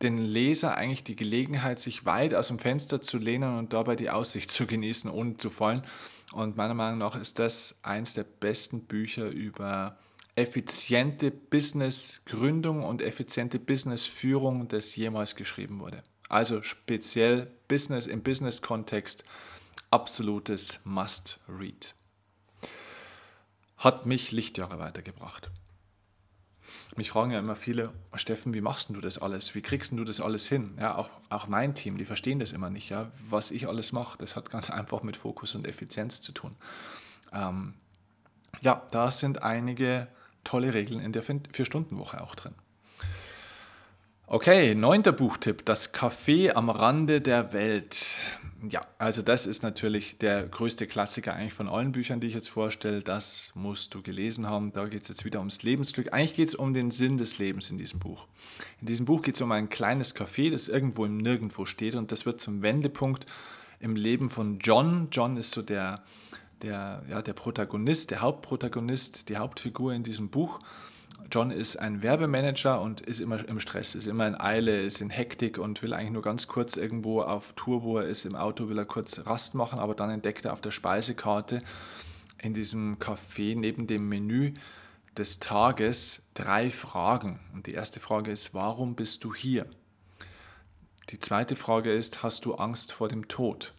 den 0.03 0.19
Leser 0.19 0.77
eigentlich 0.77 1.05
die 1.05 1.17
Gelegenheit, 1.17 1.79
sich 1.79 2.05
weit 2.05 2.35
aus 2.35 2.49
dem 2.49 2.59
Fenster 2.59 3.01
zu 3.01 3.19
lehnen 3.19 3.59
und 3.59 3.73
dabei 3.73 3.97
die 3.97 4.11
Aussicht 4.11 4.51
zu 4.51 4.67
genießen, 4.67 5.11
ohne 5.11 5.37
zu 5.37 5.49
fallen. 5.49 5.83
Und 6.33 6.57
meiner 6.57 6.75
Meinung 6.75 6.99
nach 6.99 7.15
ist 7.15 7.39
das 7.39 7.77
eines 7.83 8.15
der 8.15 8.25
besten 8.25 8.85
Bücher 8.85 9.29
über 9.29 9.97
effiziente 10.35 11.31
Business-Gründung 11.31 12.83
und 12.83 13.03
effiziente 13.03 13.59
Business-Führung, 13.59 14.67
das 14.69 14.97
jemals 14.97 15.37
geschrieben 15.37 15.79
wurde. 15.79 16.03
Also 16.29 16.63
speziell 16.63 17.51
Business 17.69 18.07
im 18.07 18.23
Business-Kontext, 18.23 19.25
absolutes 19.91 20.81
Must-Read 20.85 21.95
hat 23.83 24.07
mich 24.07 24.31
Lichtjahre 24.31 24.79
weitergebracht. 24.79 25.51
Mich 26.97 27.11
fragen 27.11 27.31
ja 27.31 27.39
immer 27.39 27.57
viele, 27.57 27.91
Steffen, 28.15 28.53
wie 28.53 28.61
machst 28.61 28.91
du 28.91 29.01
das 29.01 29.17
alles? 29.17 29.55
Wie 29.55 29.63
kriegst 29.63 29.93
du 29.93 30.05
das 30.05 30.21
alles 30.21 30.47
hin? 30.47 30.77
Ja, 30.79 30.97
auch, 30.97 31.09
auch 31.31 31.47
mein 31.49 31.75
Team, 31.75 31.97
die 31.97 32.05
verstehen 32.05 32.39
das 32.39 32.53
immer 32.53 32.69
nicht, 32.69 32.91
ja, 32.91 33.11
was 33.31 33.51
ich 33.51 33.67
alles 33.67 33.93
mache. 33.93 34.19
Das 34.19 34.37
hat 34.37 34.51
ganz 34.51 34.69
einfach 34.71 35.03
mit 35.03 35.17
Fokus 35.17 35.55
und 35.55 35.67
Effizienz 35.67 36.21
zu 36.21 36.33
tun. 36.33 36.55
Ähm, 37.33 37.75
ja, 38.61 38.83
da 38.91 39.11
sind 39.11 39.43
einige 39.43 40.09
tolle 40.45 40.75
Regeln 40.75 41.01
in 41.01 41.13
der 41.13 41.23
Vier-Stunden-Woche 41.23 42.21
auch 42.21 42.35
drin. 42.35 42.55
Okay, 44.27 44.75
neunter 44.75 45.13
Buchtipp, 45.13 45.65
das 45.65 45.95
Café 45.95 46.53
am 46.55 46.71
Rande 46.71 47.21
der 47.21 47.53
Welt. 47.53 48.19
Ja, 48.69 48.83
also 48.97 49.23
das 49.23 49.47
ist 49.47 49.65
natürlich 49.65 50.19
der 50.19 50.47
größte 50.47 50.87
Klassiker 50.87 51.35
eigentlich 51.35 51.53
von 51.53 51.69
allen 51.69 51.91
Büchern, 51.91 52.21
die 52.21 52.29
ich 52.29 52.35
jetzt 52.35 52.49
vorstelle. 52.49 53.01
Das 53.01 53.51
musst 53.57 53.93
du 53.93 54.03
gelesen 54.03 54.47
haben. 54.47 54.73
Da 54.73 54.87
geht 54.87 55.03
es 55.03 55.09
jetzt 55.09 55.25
wieder 55.25 55.41
ums 55.41 55.65
Lebensglück. 55.65 56.13
Eigentlich 56.13 56.35
geht 56.35 56.49
es 56.49 56.55
um 56.55 56.73
den 56.73 56.93
Sinn 56.93 57.19
des 57.19 57.39
Lebens 57.39 57.73
in 57.73 57.79
diesem 57.79 57.99
Buch. 57.99 58.29
In 58.81 58.87
diesem 58.87 59.05
Buch 59.05 59.23
geht 59.23 59.35
es 59.35 59.41
um 59.41 59.51
ein 59.51 59.69
kleines 59.69 60.15
Café, 60.15 60.51
das 60.51 60.69
irgendwo 60.69 61.05
im 61.05 61.17
Nirgendwo 61.17 61.67
steht 61.67 61.97
und 61.97 62.13
das 62.13 62.25
wird 62.25 62.41
zum 62.41 62.63
Wendepunkt 62.63 63.27
im 63.81 63.97
Leben 63.97 64.31
von 64.31 64.61
John. 64.61 65.09
John 65.11 65.37
ist 65.37 65.51
so 65.51 65.63
der, 65.63 66.05
der, 66.63 67.03
ja, 67.11 67.21
der 67.21 67.33
Protagonist, 67.33 68.13
der 68.13 68.21
Hauptprotagonist, 68.21 69.29
die 69.29 69.39
Hauptfigur 69.39 69.93
in 69.93 70.05
diesem 70.05 70.29
Buch. 70.29 70.61
John 71.33 71.51
ist 71.51 71.77
ein 71.77 72.03
Werbemanager 72.03 72.83
und 72.83 73.01
ist 73.01 73.19
immer 73.19 73.49
im 73.49 73.59
Stress, 73.59 73.95
ist 73.95 74.07
immer 74.07 74.29
in 74.29 74.39
Eile, 74.39 74.83
ist 74.83 75.01
in 75.01 75.09
Hektik 75.09 75.57
und 75.57 75.83
will 75.83 75.95
eigentlich 75.95 76.13
nur 76.13 76.21
ganz 76.21 76.47
kurz 76.47 76.77
irgendwo 76.77 77.23
auf 77.23 77.55
Tour, 77.55 77.83
wo 77.83 77.97
er 77.97 78.05
ist, 78.05 78.27
im 78.27 78.37
Auto 78.37 78.69
will 78.69 78.77
er 78.77 78.85
kurz 78.85 79.19
Rast 79.25 79.55
machen, 79.55 79.79
aber 79.79 79.95
dann 79.95 80.11
entdeckt 80.11 80.45
er 80.45 80.53
auf 80.53 80.61
der 80.61 80.73
Speisekarte 80.73 81.63
in 82.43 82.53
diesem 82.53 82.99
Café 82.99 83.59
neben 83.59 83.87
dem 83.87 84.11
Menü 84.11 84.53
des 85.17 85.39
Tages 85.39 86.21
drei 86.35 86.69
Fragen. 86.69 87.41
Und 87.55 87.67
die 87.67 87.73
erste 87.73 87.99
Frage 87.99 88.31
ist, 88.31 88.53
warum 88.53 88.95
bist 88.95 89.25
du 89.25 89.35
hier? 89.35 89.65
Die 91.09 91.19
zweite 91.19 91.57
Frage 91.57 91.93
ist, 91.93 92.23
hast 92.23 92.45
du 92.45 92.57
Angst 92.57 92.93
vor 92.93 93.09
dem 93.09 93.29
Tod? 93.29 93.73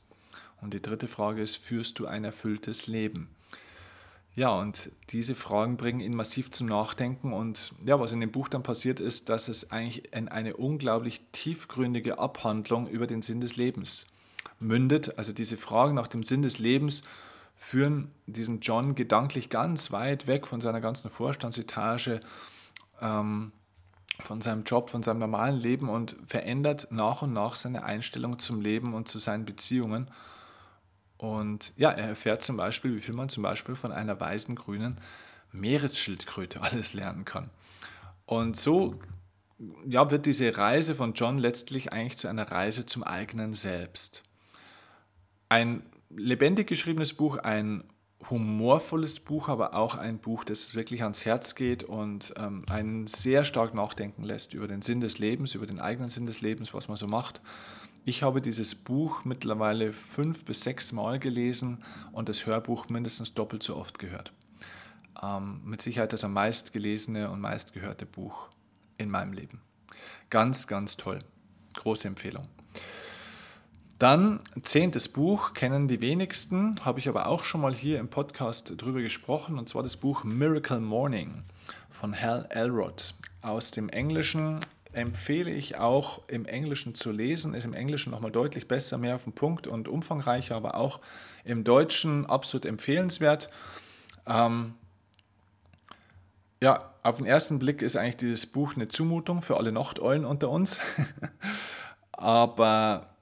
Und 0.60 0.74
die 0.74 0.82
dritte 0.82 1.08
Frage 1.08 1.44
ist, 1.44 1.58
führst 1.58 2.00
du 2.00 2.08
ein 2.08 2.24
erfülltes 2.24 2.88
Leben? 2.88 3.30
Ja, 4.36 4.50
und 4.58 4.92
diese 5.12 5.36
Fragen 5.36 5.78
bringen 5.78 6.00
ihn 6.00 6.16
massiv 6.16 6.50
zum 6.50 6.68
Nachdenken. 6.68 7.34
Und 7.34 7.74
ja, 7.86 8.00
was 8.00 8.12
in 8.12 8.20
dem 8.20 8.32
Buch 8.32 8.50
dann 8.50 8.64
passiert 8.64 9.00
ist, 9.00 9.30
dass 9.30 9.48
es 9.48 9.72
eigentlich 9.72 10.12
in 10.14 10.28
eine 10.28 10.56
unglaublich 10.58 11.22
tiefgründige 11.34 12.18
Abhandlung 12.18 12.88
über 12.88 13.06
den 13.06 13.22
Sinn 13.22 13.42
des 13.42 13.58
Lebens 13.58 14.08
mündet. 14.60 15.18
Also 15.20 15.34
diese 15.34 15.58
Fragen 15.58 15.94
nach 15.94 16.08
dem 16.08 16.24
Sinn 16.24 16.42
des 16.42 16.58
Lebens 16.58 17.04
führen 17.56 18.12
diesen 18.26 18.60
John 18.62 18.96
gedanklich 18.96 19.50
ganz 19.50 19.92
weit 19.92 20.26
weg 20.26 20.48
von 20.48 20.62
seiner 20.62 20.82
ganzen 20.82 21.12
Vorstandsetage, 21.12 22.20
ähm, 23.02 23.52
von 24.20 24.42
seinem 24.42 24.64
Job, 24.64 24.90
von 24.90 25.04
seinem 25.04 25.20
normalen 25.20 25.60
Leben 25.60 25.90
und 25.90 26.16
verändert 26.26 26.88
nach 26.90 27.22
und 27.22 27.34
nach 27.34 27.56
seine 27.56 27.84
Einstellung 27.84 28.40
zum 28.40 28.62
Leben 28.62 28.96
und 28.96 29.08
zu 29.08 29.20
seinen 29.20 29.46
Beziehungen. 29.46 30.10
Und 31.24 31.72
ja, 31.78 31.90
er 31.90 32.10
erfährt 32.10 32.44
zum 32.44 32.58
Beispiel, 32.58 32.98
wie 32.98 33.00
viel 33.00 33.16
man 33.16 33.30
zum 33.30 33.44
Beispiel 33.44 33.78
von 33.78 33.94
einer 33.94 34.20
weißen 34.20 34.56
grünen 34.56 35.00
Meeresschildkröte 35.54 36.60
alles 36.62 36.94
lernen 36.94 37.24
kann. 37.24 37.50
Und 38.26 38.58
so 38.58 39.00
ja, 39.86 40.12
wird 40.12 40.26
diese 40.26 40.58
Reise 40.58 40.96
von 40.96 41.14
John 41.14 41.38
letztlich 41.38 41.94
eigentlich 41.94 42.18
zu 42.18 42.28
einer 42.28 42.52
Reise 42.52 42.86
zum 42.86 43.04
eigenen 43.04 43.54
Selbst. 43.54 44.24
Ein 45.48 45.84
lebendig 46.10 46.68
geschriebenes 46.68 47.14
Buch, 47.14 47.38
ein 47.38 47.86
humorvolles 48.30 49.22
Buch, 49.22 49.48
aber 49.48 49.76
auch 49.76 49.96
ein 49.96 50.18
Buch, 50.18 50.44
das 50.44 50.76
wirklich 50.76 51.04
ans 51.04 51.24
Herz 51.24 51.56
geht 51.56 51.84
und 51.84 52.34
ähm, 52.36 52.66
einen 52.70 53.08
sehr 53.08 53.46
stark 53.46 53.74
nachdenken 53.74 54.24
lässt 54.24 54.54
über 54.54 54.68
den 54.68 54.82
Sinn 54.82 55.00
des 55.00 55.20
Lebens, 55.20 55.56
über 55.56 55.68
den 55.68 55.80
eigenen 55.80 56.10
Sinn 56.10 56.26
des 56.26 56.42
Lebens, 56.42 56.74
was 56.74 56.90
man 56.90 56.98
so 56.98 57.08
macht 57.08 57.42
ich 58.06 58.24
habe 58.24 58.42
dieses 58.42 58.76
Buch 58.76 59.24
mittlerweile 59.24 59.94
fünf 59.94 60.44
bis 60.46 60.62
sechs 60.62 60.92
Mal 60.92 61.20
gelesen 61.20 61.84
und 62.12 62.30
das 62.30 62.46
Hörbuch 62.46 62.90
mindestens 62.90 63.34
doppelt 63.34 63.64
so 63.64 63.76
oft 63.76 64.00
gehört. 64.00 64.34
Ähm, 65.22 65.62
mit 65.64 65.82
Sicherheit 65.82 66.12
das 66.12 66.24
am 66.24 66.34
meist 66.34 66.74
gelesene 66.74 67.30
und 67.30 67.40
meist 67.40 67.74
gehörte 67.74 68.06
Buch 68.06 68.50
in 68.98 69.10
meinem 69.10 69.34
Leben. 69.34 69.62
Ganz, 70.30 70.68
ganz 70.68 70.98
toll. 70.98 71.20
Große 71.76 72.08
Empfehlung. 72.08 72.48
Dann 74.00 74.42
zehntes 74.64 75.08
Buch, 75.08 75.54
kennen 75.54 75.88
die 75.88 76.02
wenigsten, 76.02 76.84
habe 76.84 77.00
ich 77.00 77.08
aber 77.08 77.28
auch 77.28 77.46
schon 77.46 77.62
mal 77.62 77.74
hier 77.74 78.00
im 78.00 78.10
Podcast 78.10 78.74
drüber 78.76 79.02
gesprochen, 79.02 79.58
und 79.58 79.70
zwar 79.70 79.82
das 79.82 79.96
Buch 79.96 80.26
Miracle 80.26 80.82
Morning 80.82 81.44
von 81.90 82.20
Hal 82.20 82.48
Elrod. 82.50 83.14
Aus 83.42 83.72
dem 83.72 83.88
Englischen 83.90 84.60
empfehle 84.94 85.52
ich 85.52 85.78
auch 85.78 86.22
im 86.28 86.46
Englischen 86.46 86.96
zu 86.96 87.12
lesen. 87.12 87.54
Ist 87.54 87.66
im 87.66 87.74
Englischen 87.74 88.12
nochmal 88.12 88.32
deutlich 88.32 88.68
besser, 88.68 88.98
mehr 88.98 89.16
auf 89.16 89.24
den 89.26 89.34
Punkt 89.34 89.68
und 89.68 89.88
umfangreicher, 89.88 90.56
aber 90.56 90.76
auch 90.76 91.00
im 91.44 91.64
Deutschen 91.64 92.26
absolut 92.26 92.66
empfehlenswert. 92.66 93.50
Ähm, 94.26 94.76
ja, 96.62 96.94
auf 97.04 97.18
den 97.18 97.26
ersten 97.26 97.60
Blick 97.60 97.82
ist 97.82 97.98
eigentlich 97.98 98.18
dieses 98.18 98.46
Buch 98.46 98.76
eine 98.76 98.88
Zumutung 98.88 99.42
für 99.42 99.58
alle 99.58 99.72
Nachteulen 99.72 100.24
unter 100.24 100.50
uns. 100.50 100.80
aber 102.14 103.14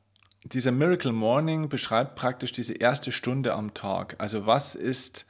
dieser 0.43 0.71
Miracle 0.71 1.11
Morning 1.11 1.69
beschreibt 1.69 2.15
praktisch 2.15 2.51
diese 2.51 2.73
erste 2.73 3.11
Stunde 3.11 3.53
am 3.53 3.73
Tag. 3.73 4.15
Also 4.19 4.45
was 4.45 4.75
ist, 4.75 5.25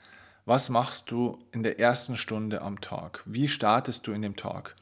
was 0.45 0.69
machst 0.69 1.11
du 1.11 1.39
in 1.51 1.63
der 1.63 1.79
ersten 1.79 2.17
Stunde 2.17 2.61
am 2.61 2.81
Tag? 2.81 3.23
Wie 3.25 3.47
startest 3.47 4.07
du 4.07 4.11
in 4.11 4.21
dem 4.21 4.35
Tag? 4.35 4.75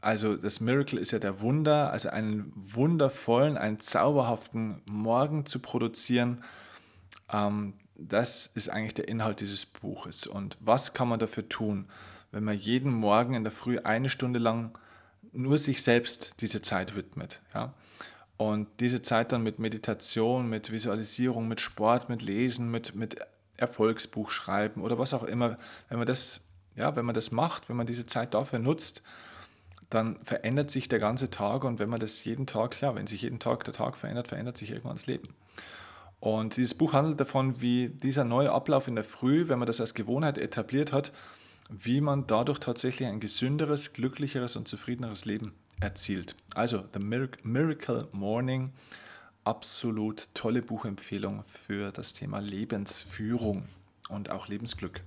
Also 0.00 0.36
das 0.36 0.60
Miracle 0.60 0.98
ist 0.98 1.10
ja 1.10 1.18
der 1.18 1.40
Wunder, 1.40 1.90
also 1.90 2.08
einen 2.10 2.52
wundervollen, 2.54 3.56
einen 3.56 3.80
zauberhaften 3.80 4.82
Morgen 4.86 5.44
zu 5.44 5.58
produzieren. 5.58 6.44
Ähm, 7.32 7.74
das 7.96 8.46
ist 8.46 8.68
eigentlich 8.68 8.94
der 8.94 9.08
Inhalt 9.08 9.40
dieses 9.40 9.66
Buches. 9.66 10.26
Und 10.26 10.56
was 10.60 10.94
kann 10.94 11.08
man 11.08 11.18
dafür 11.18 11.48
tun, 11.48 11.88
wenn 12.30 12.44
man 12.44 12.56
jeden 12.56 12.92
Morgen 12.92 13.34
in 13.34 13.42
der 13.42 13.52
Früh 13.52 13.78
eine 13.78 14.08
Stunde 14.08 14.38
lang 14.38 14.78
nur 15.32 15.58
sich 15.58 15.82
selbst 15.82 16.34
diese 16.40 16.62
Zeit 16.62 16.94
widmet? 16.94 17.42
Ja? 17.52 17.74
Und 18.36 18.68
diese 18.78 19.02
Zeit 19.02 19.32
dann 19.32 19.42
mit 19.42 19.58
Meditation, 19.58 20.48
mit 20.48 20.70
Visualisierung, 20.70 21.48
mit 21.48 21.60
Sport, 21.60 22.08
mit 22.08 22.22
Lesen, 22.22 22.70
mit, 22.70 22.94
mit 22.94 23.16
Erfolgsbuch 23.56 24.30
schreiben 24.30 24.82
oder 24.82 24.96
was 24.96 25.12
auch 25.12 25.24
immer, 25.24 25.58
wenn 25.88 25.98
man 25.98 26.06
das, 26.06 26.48
ja, 26.76 26.94
wenn 26.94 27.04
man 27.04 27.16
das 27.16 27.32
macht, 27.32 27.68
wenn 27.68 27.76
man 27.76 27.88
diese 27.88 28.06
Zeit 28.06 28.34
dafür 28.34 28.60
nutzt, 28.60 29.02
dann 29.90 30.18
verändert 30.22 30.70
sich 30.70 30.88
der 30.88 30.98
ganze 30.98 31.30
Tag 31.30 31.64
und 31.64 31.78
wenn 31.78 31.88
man 31.88 32.00
das 32.00 32.24
jeden 32.24 32.46
Tag, 32.46 32.80
ja, 32.80 32.94
wenn 32.94 33.06
sich 33.06 33.22
jeden 33.22 33.38
Tag 33.38 33.64
der 33.64 33.74
Tag 33.74 33.96
verändert, 33.96 34.28
verändert 34.28 34.58
sich 34.58 34.70
irgendwann 34.70 34.96
das 34.96 35.06
Leben. 35.06 35.28
Und 36.20 36.56
dieses 36.56 36.74
Buch 36.74 36.92
handelt 36.92 37.20
davon, 37.20 37.60
wie 37.60 37.88
dieser 37.88 38.24
neue 38.24 38.52
Ablauf 38.52 38.88
in 38.88 38.96
der 38.96 39.04
Früh, 39.04 39.48
wenn 39.48 39.58
man 39.58 39.66
das 39.66 39.80
als 39.80 39.94
Gewohnheit 39.94 40.36
etabliert 40.36 40.92
hat, 40.92 41.12
wie 41.70 42.00
man 42.00 42.26
dadurch 42.26 42.58
tatsächlich 42.58 43.08
ein 43.08 43.20
gesünderes, 43.20 43.92
glücklicheres 43.92 44.56
und 44.56 44.66
zufriedeneres 44.66 45.24
Leben 45.24 45.54
erzielt. 45.80 46.34
Also 46.54 46.84
The 46.92 46.98
Miracle 46.98 48.08
Morning, 48.12 48.72
absolut 49.44 50.28
tolle 50.34 50.62
Buchempfehlung 50.62 51.44
für 51.44 51.92
das 51.92 52.12
Thema 52.12 52.40
Lebensführung 52.40 53.68
und 54.08 54.30
auch 54.30 54.48
Lebensglück. 54.48 55.02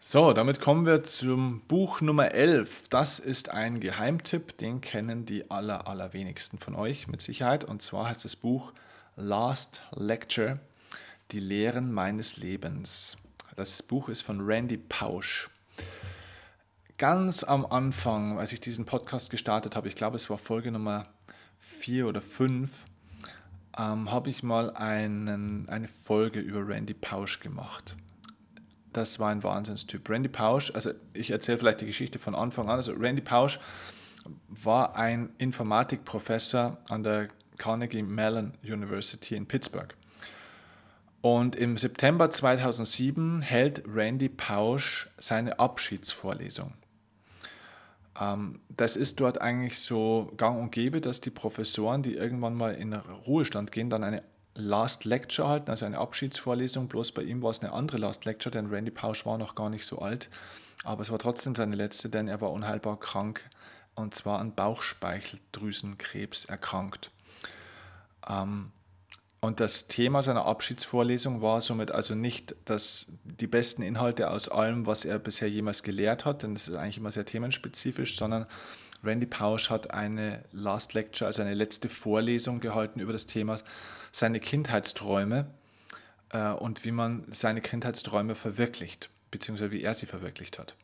So, 0.00 0.32
damit 0.32 0.60
kommen 0.60 0.86
wir 0.86 1.02
zum 1.02 1.60
Buch 1.62 2.00
Nummer 2.00 2.30
11. 2.30 2.88
Das 2.88 3.18
ist 3.18 3.48
ein 3.48 3.80
Geheimtipp, 3.80 4.56
den 4.56 4.80
kennen 4.80 5.26
die 5.26 5.50
aller, 5.50 5.88
allerwenigsten 5.88 6.60
von 6.60 6.76
euch 6.76 7.08
mit 7.08 7.20
Sicherheit. 7.20 7.64
Und 7.64 7.82
zwar 7.82 8.08
heißt 8.08 8.24
das 8.24 8.36
Buch 8.36 8.72
Last 9.16 9.82
Lecture, 9.90 10.60
die 11.32 11.40
Lehren 11.40 11.92
meines 11.92 12.36
Lebens. 12.36 13.16
Das 13.56 13.82
Buch 13.82 14.08
ist 14.08 14.22
von 14.22 14.40
Randy 14.40 14.76
Pausch. 14.76 15.50
Ganz 16.96 17.42
am 17.42 17.66
Anfang, 17.66 18.38
als 18.38 18.52
ich 18.52 18.60
diesen 18.60 18.84
Podcast 18.84 19.30
gestartet 19.30 19.74
habe, 19.74 19.88
ich 19.88 19.96
glaube 19.96 20.14
es 20.14 20.30
war 20.30 20.38
Folge 20.38 20.70
Nummer 20.70 21.06
4 21.58 22.06
oder 22.06 22.20
5, 22.20 22.70
ähm, 23.76 24.12
habe 24.12 24.30
ich 24.30 24.44
mal 24.44 24.70
einen, 24.76 25.68
eine 25.68 25.88
Folge 25.88 26.38
über 26.38 26.68
Randy 26.68 26.94
Pausch 26.94 27.40
gemacht 27.40 27.96
das 28.92 29.18
war 29.18 29.30
ein 29.30 29.42
Wahnsinnstyp. 29.42 30.08
Randy 30.08 30.28
Pausch, 30.28 30.72
also 30.74 30.90
ich 31.14 31.30
erzähle 31.30 31.58
vielleicht 31.58 31.80
die 31.80 31.86
Geschichte 31.86 32.18
von 32.18 32.34
Anfang 32.34 32.68
an. 32.68 32.76
Also 32.76 32.92
Randy 32.92 33.22
Pausch 33.22 33.60
war 34.48 34.96
ein 34.96 35.30
Informatikprofessor 35.38 36.78
an 36.88 37.02
der 37.02 37.28
Carnegie 37.58 38.02
Mellon 38.02 38.54
University 38.62 39.34
in 39.34 39.46
Pittsburgh. 39.46 39.94
Und 41.20 41.56
im 41.56 41.76
September 41.76 42.30
2007 42.30 43.40
hält 43.40 43.82
Randy 43.86 44.28
Pausch 44.28 45.08
seine 45.18 45.58
Abschiedsvorlesung. 45.58 46.74
Ähm, 48.20 48.60
das 48.68 48.96
ist 48.96 49.20
dort 49.20 49.40
eigentlich 49.40 49.78
so 49.80 50.32
gang 50.36 50.60
und 50.60 50.72
gäbe, 50.72 51.00
dass 51.00 51.20
die 51.20 51.30
Professoren, 51.30 52.02
die 52.02 52.14
irgendwann 52.14 52.54
mal 52.54 52.74
in 52.74 52.92
Ruhestand 52.92 53.72
gehen, 53.72 53.90
dann 53.90 54.04
eine 54.04 54.22
Last 54.58 55.04
Lecture 55.04 55.48
halten, 55.48 55.70
also 55.70 55.86
eine 55.86 55.98
Abschiedsvorlesung. 55.98 56.88
Bloß 56.88 57.12
bei 57.12 57.22
ihm 57.22 57.42
war 57.42 57.50
es 57.50 57.60
eine 57.60 57.72
andere 57.72 57.98
Last 57.98 58.24
Lecture, 58.24 58.50
denn 58.50 58.66
Randy 58.66 58.90
Pausch 58.90 59.24
war 59.24 59.38
noch 59.38 59.54
gar 59.54 59.70
nicht 59.70 59.86
so 59.86 60.00
alt. 60.00 60.28
aber 60.84 61.02
es 61.02 61.10
war 61.10 61.18
trotzdem 61.18 61.54
seine 61.54 61.76
letzte, 61.76 62.08
denn 62.08 62.28
er 62.28 62.40
war 62.40 62.52
unheilbar 62.52 62.98
krank 63.00 63.48
und 63.94 64.14
zwar 64.14 64.38
an 64.38 64.54
Bauchspeicheldrüsenkrebs 64.54 66.44
erkrankt. 66.44 67.10
Ähm, 68.28 68.72
und 69.40 69.60
das 69.60 69.86
Thema 69.86 70.22
seiner 70.22 70.46
Abschiedsvorlesung 70.46 71.42
war 71.42 71.60
somit 71.60 71.92
also 71.92 72.14
nicht 72.14 72.56
das, 72.64 73.06
die 73.24 73.46
besten 73.46 73.82
Inhalte 73.82 74.30
aus 74.30 74.48
allem, 74.48 74.86
was 74.86 75.04
er 75.04 75.20
bisher 75.20 75.48
jemals 75.48 75.84
gelehrt 75.84 76.24
hat, 76.24 76.42
denn 76.42 76.54
das 76.54 76.68
ist 76.68 76.74
eigentlich 76.74 76.98
immer 76.98 77.12
sehr 77.12 77.24
themenspezifisch, 77.24 78.16
sondern 78.16 78.46
Randy 79.04 79.26
Pausch 79.26 79.70
hat 79.70 79.92
eine 79.92 80.44
Last 80.50 80.94
Lecture, 80.94 81.26
also 81.26 81.42
eine 81.42 81.54
letzte 81.54 81.88
Vorlesung 81.88 82.58
gehalten 82.58 82.98
über 82.98 83.12
das 83.12 83.26
Thema 83.26 83.58
seine 84.12 84.40
Kindheitsträume 84.40 85.46
äh, 86.30 86.50
und 86.50 86.84
wie 86.84 86.92
man 86.92 87.24
seine 87.30 87.60
Kindheitsträume 87.60 88.34
verwirklicht, 88.34 89.10
beziehungsweise 89.30 89.70
wie 89.70 89.82
er 89.82 89.94
sie 89.94 90.06
verwirklicht 90.06 90.58
hat. 90.58 90.74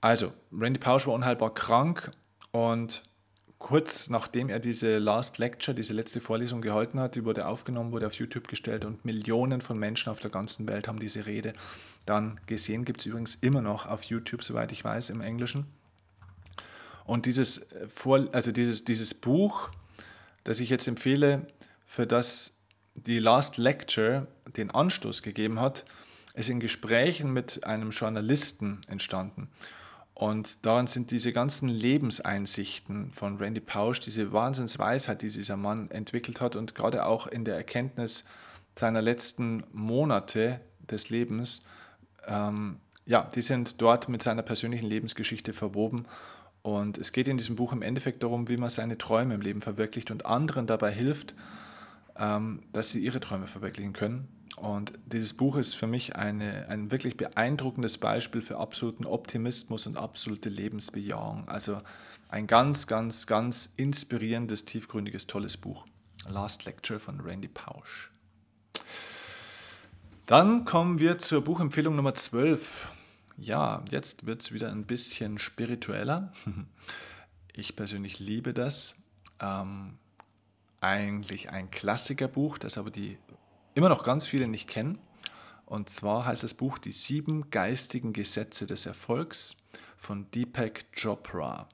Also, 0.00 0.32
Randy 0.52 0.80
Pausch 0.80 1.06
war 1.06 1.14
unheilbar 1.14 1.54
krank 1.54 2.10
und 2.50 3.04
kurz 3.58 4.10
nachdem 4.10 4.48
er 4.48 4.58
diese 4.58 4.98
Last 4.98 5.38
Lecture, 5.38 5.74
diese 5.74 5.94
letzte 5.94 6.20
Vorlesung 6.20 6.60
gehalten 6.60 6.98
hat, 6.98 7.14
die 7.14 7.24
wurde 7.24 7.46
aufgenommen, 7.46 7.92
wurde 7.92 8.08
auf 8.08 8.14
YouTube 8.14 8.48
gestellt 8.48 8.84
und 8.84 9.04
Millionen 9.04 9.60
von 9.60 9.78
Menschen 9.78 10.10
auf 10.10 10.18
der 10.18 10.32
ganzen 10.32 10.66
Welt 10.66 10.88
haben 10.88 10.98
diese 10.98 11.26
Rede 11.26 11.52
dann 12.04 12.40
gesehen. 12.46 12.84
Gibt 12.84 13.00
es 13.02 13.06
übrigens 13.06 13.36
immer 13.36 13.62
noch 13.62 13.86
auf 13.86 14.02
YouTube, 14.02 14.42
soweit 14.42 14.72
ich 14.72 14.82
weiß, 14.82 15.10
im 15.10 15.20
Englischen. 15.20 15.66
Und 17.04 17.26
dieses, 17.26 17.58
äh, 17.58 17.88
Vor 17.88 18.26
also 18.32 18.50
dieses, 18.50 18.84
dieses 18.84 19.14
Buch, 19.14 19.70
das 20.42 20.58
ich 20.58 20.68
jetzt 20.68 20.88
empfehle, 20.88 21.46
für 21.92 22.06
das 22.06 22.52
die 22.94 23.18
Last 23.18 23.58
Lecture 23.58 24.26
den 24.56 24.70
Anstoß 24.70 25.20
gegeben 25.20 25.60
hat, 25.60 25.84
ist 26.32 26.48
in 26.48 26.58
Gesprächen 26.58 27.34
mit 27.34 27.64
einem 27.64 27.90
Journalisten 27.90 28.80
entstanden. 28.86 29.50
Und 30.14 30.64
daran 30.64 30.86
sind 30.86 31.10
diese 31.10 31.34
ganzen 31.34 31.68
Lebenseinsichten 31.68 33.12
von 33.12 33.36
Randy 33.36 33.60
Pausch, 33.60 34.00
diese 34.00 34.32
Wahnsinnsweisheit, 34.32 35.20
die 35.20 35.28
dieser 35.28 35.58
Mann 35.58 35.90
entwickelt 35.90 36.40
hat 36.40 36.56
und 36.56 36.74
gerade 36.74 37.04
auch 37.04 37.26
in 37.26 37.44
der 37.44 37.56
Erkenntnis 37.56 38.24
seiner 38.74 39.02
letzten 39.02 39.62
Monate 39.72 40.62
des 40.90 41.10
Lebens, 41.10 41.62
ähm, 42.26 42.80
ja, 43.04 43.28
die 43.34 43.42
sind 43.42 43.82
dort 43.82 44.08
mit 44.08 44.22
seiner 44.22 44.42
persönlichen 44.42 44.86
Lebensgeschichte 44.86 45.52
verwoben. 45.52 46.06
Und 46.62 46.96
es 46.96 47.12
geht 47.12 47.28
in 47.28 47.36
diesem 47.36 47.56
Buch 47.56 47.74
im 47.74 47.82
Endeffekt 47.82 48.22
darum, 48.22 48.48
wie 48.48 48.56
man 48.56 48.70
seine 48.70 48.96
Träume 48.96 49.34
im 49.34 49.42
Leben 49.42 49.60
verwirklicht 49.60 50.10
und 50.10 50.24
anderen 50.24 50.66
dabei 50.66 50.90
hilft, 50.90 51.34
dass 52.14 52.90
sie 52.90 53.00
ihre 53.00 53.20
Träume 53.20 53.46
verwirklichen 53.46 53.92
können. 53.92 54.28
Und 54.56 54.92
dieses 55.06 55.34
Buch 55.34 55.56
ist 55.56 55.74
für 55.74 55.86
mich 55.86 56.16
eine, 56.16 56.68
ein 56.68 56.90
wirklich 56.90 57.16
beeindruckendes 57.16 57.98
Beispiel 57.98 58.42
für 58.42 58.58
absoluten 58.58 59.06
Optimismus 59.06 59.86
und 59.86 59.96
absolute 59.96 60.50
Lebensbejahung. 60.50 61.48
Also 61.48 61.80
ein 62.28 62.46
ganz, 62.46 62.86
ganz, 62.86 63.26
ganz 63.26 63.70
inspirierendes, 63.76 64.64
tiefgründiges, 64.64 65.26
tolles 65.26 65.56
Buch. 65.56 65.86
Last 66.28 66.64
Lecture 66.64 67.00
von 67.00 67.20
Randy 67.20 67.48
Pausch. 67.48 68.10
Dann 70.26 70.64
kommen 70.64 70.98
wir 70.98 71.18
zur 71.18 71.42
Buchempfehlung 71.42 71.96
Nummer 71.96 72.14
12. 72.14 72.88
Ja, 73.38 73.82
jetzt 73.90 74.26
wird 74.26 74.42
es 74.42 74.52
wieder 74.52 74.70
ein 74.70 74.86
bisschen 74.86 75.38
spiritueller. 75.38 76.32
Ich 77.54 77.76
persönlich 77.76 78.18
liebe 78.18 78.54
das. 78.54 78.94
Eigentlich 80.82 81.50
ein 81.50 81.70
Klassikerbuch, 81.70 82.58
das 82.58 82.76
aber 82.76 82.90
die 82.90 83.16
immer 83.74 83.88
noch 83.88 84.02
ganz 84.02 84.26
viele 84.26 84.48
nicht 84.48 84.68
kennen. 84.68 84.98
Und 85.64 85.88
zwar 85.88 86.26
heißt 86.26 86.42
das 86.42 86.54
Buch 86.54 86.76
Die 86.76 86.90
sieben 86.90 87.50
geistigen 87.50 88.12
Gesetze 88.12 88.66
des 88.66 88.84
Erfolgs 88.84 89.56
von 89.96 90.28
Deepak 90.32 90.92
Chopra. 90.92 91.68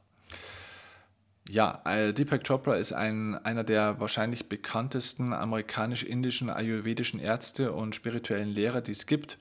Ja, 1.49 1.81
äh, 1.87 2.13
Deepak 2.13 2.47
Chopra 2.47 2.77
ist 2.77 2.93
ein, 2.93 3.35
einer 3.47 3.65
der 3.65 3.99
wahrscheinlich 3.99 4.51
bekanntesten 4.51 5.33
amerikanisch-indischen 5.33 6.51
ayurvedischen 6.51 7.19
Ärzte 7.19 7.73
und 7.73 7.95
spirituellen 7.95 8.51
Lehrer, 8.51 8.83
die 8.83 8.93
es 8.93 9.07
gibt. 9.07 9.39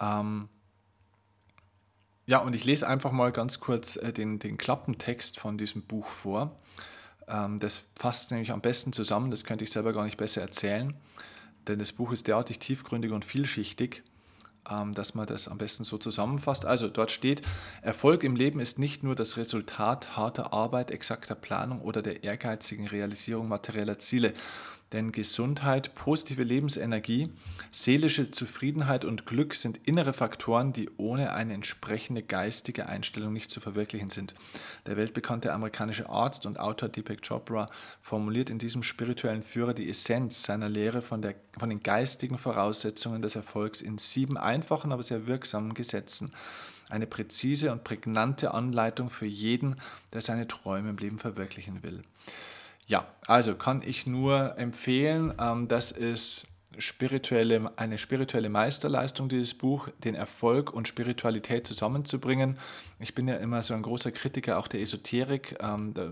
Ähm, 0.00 0.48
ja, 2.26 2.38
und 2.38 2.54
ich 2.54 2.64
lese 2.64 2.86
einfach 2.86 3.10
mal 3.10 3.32
ganz 3.32 3.58
kurz 3.58 3.96
äh, 3.96 4.12
den, 4.12 4.38
den 4.38 4.56
Klappentext 4.56 5.40
von 5.40 5.58
diesem 5.58 5.82
Buch 5.82 6.06
vor. 6.06 6.56
Ähm, 7.30 7.60
das 7.60 7.84
fasst 7.94 8.30
nämlich 8.30 8.50
am 8.50 8.60
besten 8.60 8.92
zusammen, 8.92 9.30
das 9.30 9.44
könnte 9.44 9.64
ich 9.64 9.70
selber 9.70 9.92
gar 9.92 10.04
nicht 10.04 10.16
besser 10.16 10.40
erzählen 10.40 10.94
denn 11.68 11.78
das 11.78 11.92
Buch 11.92 12.12
ist 12.12 12.26
derartig 12.26 12.58
tiefgründig 12.58 13.12
und 13.12 13.24
vielschichtig, 13.24 14.02
ähm, 14.70 14.92
dass 14.92 15.14
man 15.14 15.26
das 15.26 15.48
am 15.48 15.58
besten 15.58 15.84
so 15.84 15.98
zusammenfasst. 15.98 16.64
Also 16.66 16.88
dort 16.88 17.10
steht, 17.10 17.42
Erfolg 17.82 18.24
im 18.24 18.36
Leben 18.36 18.60
ist 18.60 18.78
nicht 18.78 19.02
nur 19.02 19.14
das 19.14 19.36
Resultat 19.36 20.16
harter 20.16 20.52
Arbeit, 20.52 20.90
exakter 20.90 21.34
Planung 21.34 21.80
oder 21.80 22.02
der 22.02 22.24
ehrgeizigen 22.24 22.86
Realisierung 22.86 23.48
materieller 23.48 23.98
Ziele. 23.98 24.34
Denn 24.92 25.12
Gesundheit, 25.12 25.94
positive 25.94 26.42
Lebensenergie, 26.42 27.30
seelische 27.70 28.32
Zufriedenheit 28.32 29.04
und 29.04 29.24
Glück 29.24 29.54
sind 29.54 29.78
innere 29.86 30.12
Faktoren, 30.12 30.72
die 30.72 30.90
ohne 30.96 31.32
eine 31.32 31.54
entsprechende 31.54 32.24
geistige 32.24 32.86
Einstellung 32.86 33.32
nicht 33.32 33.52
zu 33.52 33.60
verwirklichen 33.60 34.10
sind. 34.10 34.34
Der 34.86 34.96
weltbekannte 34.96 35.52
amerikanische 35.52 36.08
Arzt 36.08 36.44
und 36.44 36.58
Autor 36.58 36.88
Deepak 36.88 37.22
Chopra 37.26 37.66
formuliert 38.00 38.50
in 38.50 38.58
diesem 38.58 38.82
spirituellen 38.82 39.42
Führer 39.42 39.74
die 39.74 39.88
Essenz 39.88 40.42
seiner 40.42 40.68
Lehre 40.68 41.02
von, 41.02 41.22
der, 41.22 41.36
von 41.56 41.70
den 41.70 41.84
geistigen 41.84 42.36
Voraussetzungen 42.36 43.22
des 43.22 43.36
Erfolgs 43.36 43.82
in 43.82 43.96
sieben 43.98 44.36
einfachen, 44.36 44.90
aber 44.90 45.04
sehr 45.04 45.28
wirksamen 45.28 45.74
Gesetzen 45.74 46.32
eine 46.90 47.06
präzise 47.06 47.70
und 47.72 47.84
prägnante 47.84 48.52
Anleitung 48.52 49.10
für 49.10 49.26
jeden, 49.26 49.76
der 50.12 50.20
seine 50.20 50.48
Träume 50.48 50.90
im 50.90 50.96
Leben 50.96 51.18
verwirklichen 51.18 51.84
will. 51.84 52.02
Ja, 52.90 53.06
also 53.28 53.54
kann 53.54 53.82
ich 53.86 54.08
nur 54.08 54.58
empfehlen, 54.58 55.32
ähm, 55.40 55.68
das 55.68 55.92
ist 55.92 56.48
spirituelle, 56.76 57.70
eine 57.76 57.98
spirituelle 57.98 58.48
Meisterleistung, 58.48 59.28
dieses 59.28 59.54
Buch, 59.54 59.88
den 60.02 60.16
Erfolg 60.16 60.72
und 60.72 60.88
Spiritualität 60.88 61.68
zusammenzubringen. 61.68 62.58
Ich 62.98 63.14
bin 63.14 63.28
ja 63.28 63.36
immer 63.36 63.62
so 63.62 63.74
ein 63.74 63.82
großer 63.82 64.10
Kritiker 64.10 64.58
auch 64.58 64.66
der 64.66 64.80
Esoterik, 64.80 65.56
ähm, 65.60 65.94
da, 65.94 66.10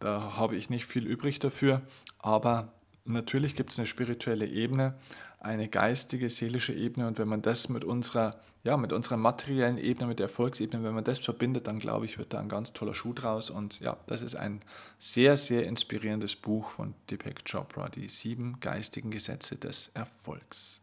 da 0.00 0.36
habe 0.38 0.56
ich 0.56 0.70
nicht 0.70 0.86
viel 0.86 1.06
übrig 1.06 1.40
dafür, 1.40 1.82
aber 2.20 2.72
natürlich 3.04 3.54
gibt 3.54 3.70
es 3.72 3.78
eine 3.78 3.86
spirituelle 3.86 4.46
Ebene, 4.46 4.94
eine 5.40 5.68
geistige, 5.68 6.30
seelische 6.30 6.72
Ebene. 6.72 7.06
Und 7.06 7.18
wenn 7.18 7.28
man 7.28 7.42
das 7.42 7.68
mit 7.68 7.84
unserer, 7.84 8.40
ja, 8.64 8.76
mit 8.76 8.92
unserer 8.92 9.16
materiellen 9.16 9.76
Ebene, 9.76 10.06
mit 10.06 10.20
der 10.20 10.26
Erfolgsebene, 10.26 10.84
wenn 10.84 10.94
man 10.94 11.02
das 11.02 11.24
verbindet, 11.24 11.66
dann 11.66 11.80
glaube 11.80 12.04
ich, 12.04 12.18
wird 12.18 12.32
da 12.32 12.38
ein 12.38 12.48
ganz 12.48 12.72
toller 12.72 12.94
Schuh 12.94 13.12
draus 13.12 13.50
und 13.50 13.80
ja, 13.80 13.96
das 14.06 14.22
ist 14.22 14.36
ein 14.36 14.60
sehr, 14.98 15.36
sehr 15.36 15.66
inspirierendes 15.66 16.36
Buch 16.36 16.70
von 16.70 16.94
Deepak 17.10 17.44
Chopra, 17.44 17.88
die 17.88 18.08
sieben 18.08 18.60
geistigen 18.60 19.10
Gesetze 19.10 19.56
des 19.56 19.90
Erfolgs. 19.94 20.80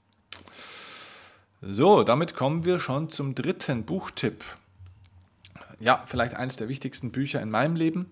So, 1.61 2.03
damit 2.03 2.35
kommen 2.35 2.65
wir 2.65 2.79
schon 2.79 3.09
zum 3.09 3.33
dritten 3.33 3.85
Buchtipp. 3.85 4.43
Ja, 5.79 6.03
vielleicht 6.05 6.33
eines 6.35 6.57
der 6.57 6.67
wichtigsten 6.67 7.11
Bücher 7.11 7.41
in 7.41 7.49
meinem 7.49 7.75
Leben. 7.77 8.11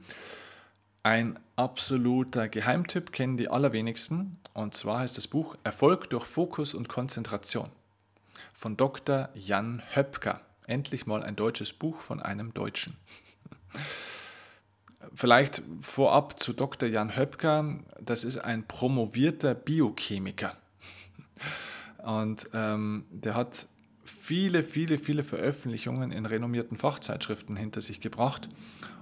Ein 1.04 1.40
absoluter 1.58 2.48
Geheimtipp 2.48 3.12
kennen 3.12 3.38
die 3.38 3.50
allerwenigsten. 3.50 4.38
Und 4.54 4.76
zwar 4.76 5.00
heißt 5.00 5.18
das 5.18 5.28
Buch 5.28 5.58
Erfolg 5.64 6.10
durch 6.10 6.26
Fokus 6.26 6.74
und 6.74 6.90
Konzentration 6.90 7.70
von 8.54 8.78
Dr. 8.78 9.30
Jan 9.34 9.82
Höpker. 9.94 10.42
Endlich 10.66 11.06
mal 11.06 11.24
ein 11.24 11.36
deutsches 11.36 11.74
Buch 11.74 12.02
von 12.02 12.22
einem 12.22 12.54
Deutschen. 12.54 12.98
Vielleicht 15.14 15.62
vorab 15.82 16.40
zu 16.40 16.54
Dr. 16.54 16.90
Jan 16.90 17.16
Höpker. 17.16 17.78
Das 18.02 18.24
ist 18.24 18.38
ein 18.38 18.68
promovierter 18.68 19.56
Biochemiker. 19.56 20.58
Und 22.04 22.50
ähm, 22.54 23.06
der 23.10 23.36
hat 23.36 23.68
viele, 24.04 24.64
viele, 24.64 24.98
viele 24.98 25.24
Veröffentlichungen 25.24 26.12
in 26.12 26.26
renommierten 26.26 26.78
Fachzeitschriften 26.78 27.56
hinter 27.56 27.82
sich 27.82 28.02
gebracht. 28.02 28.50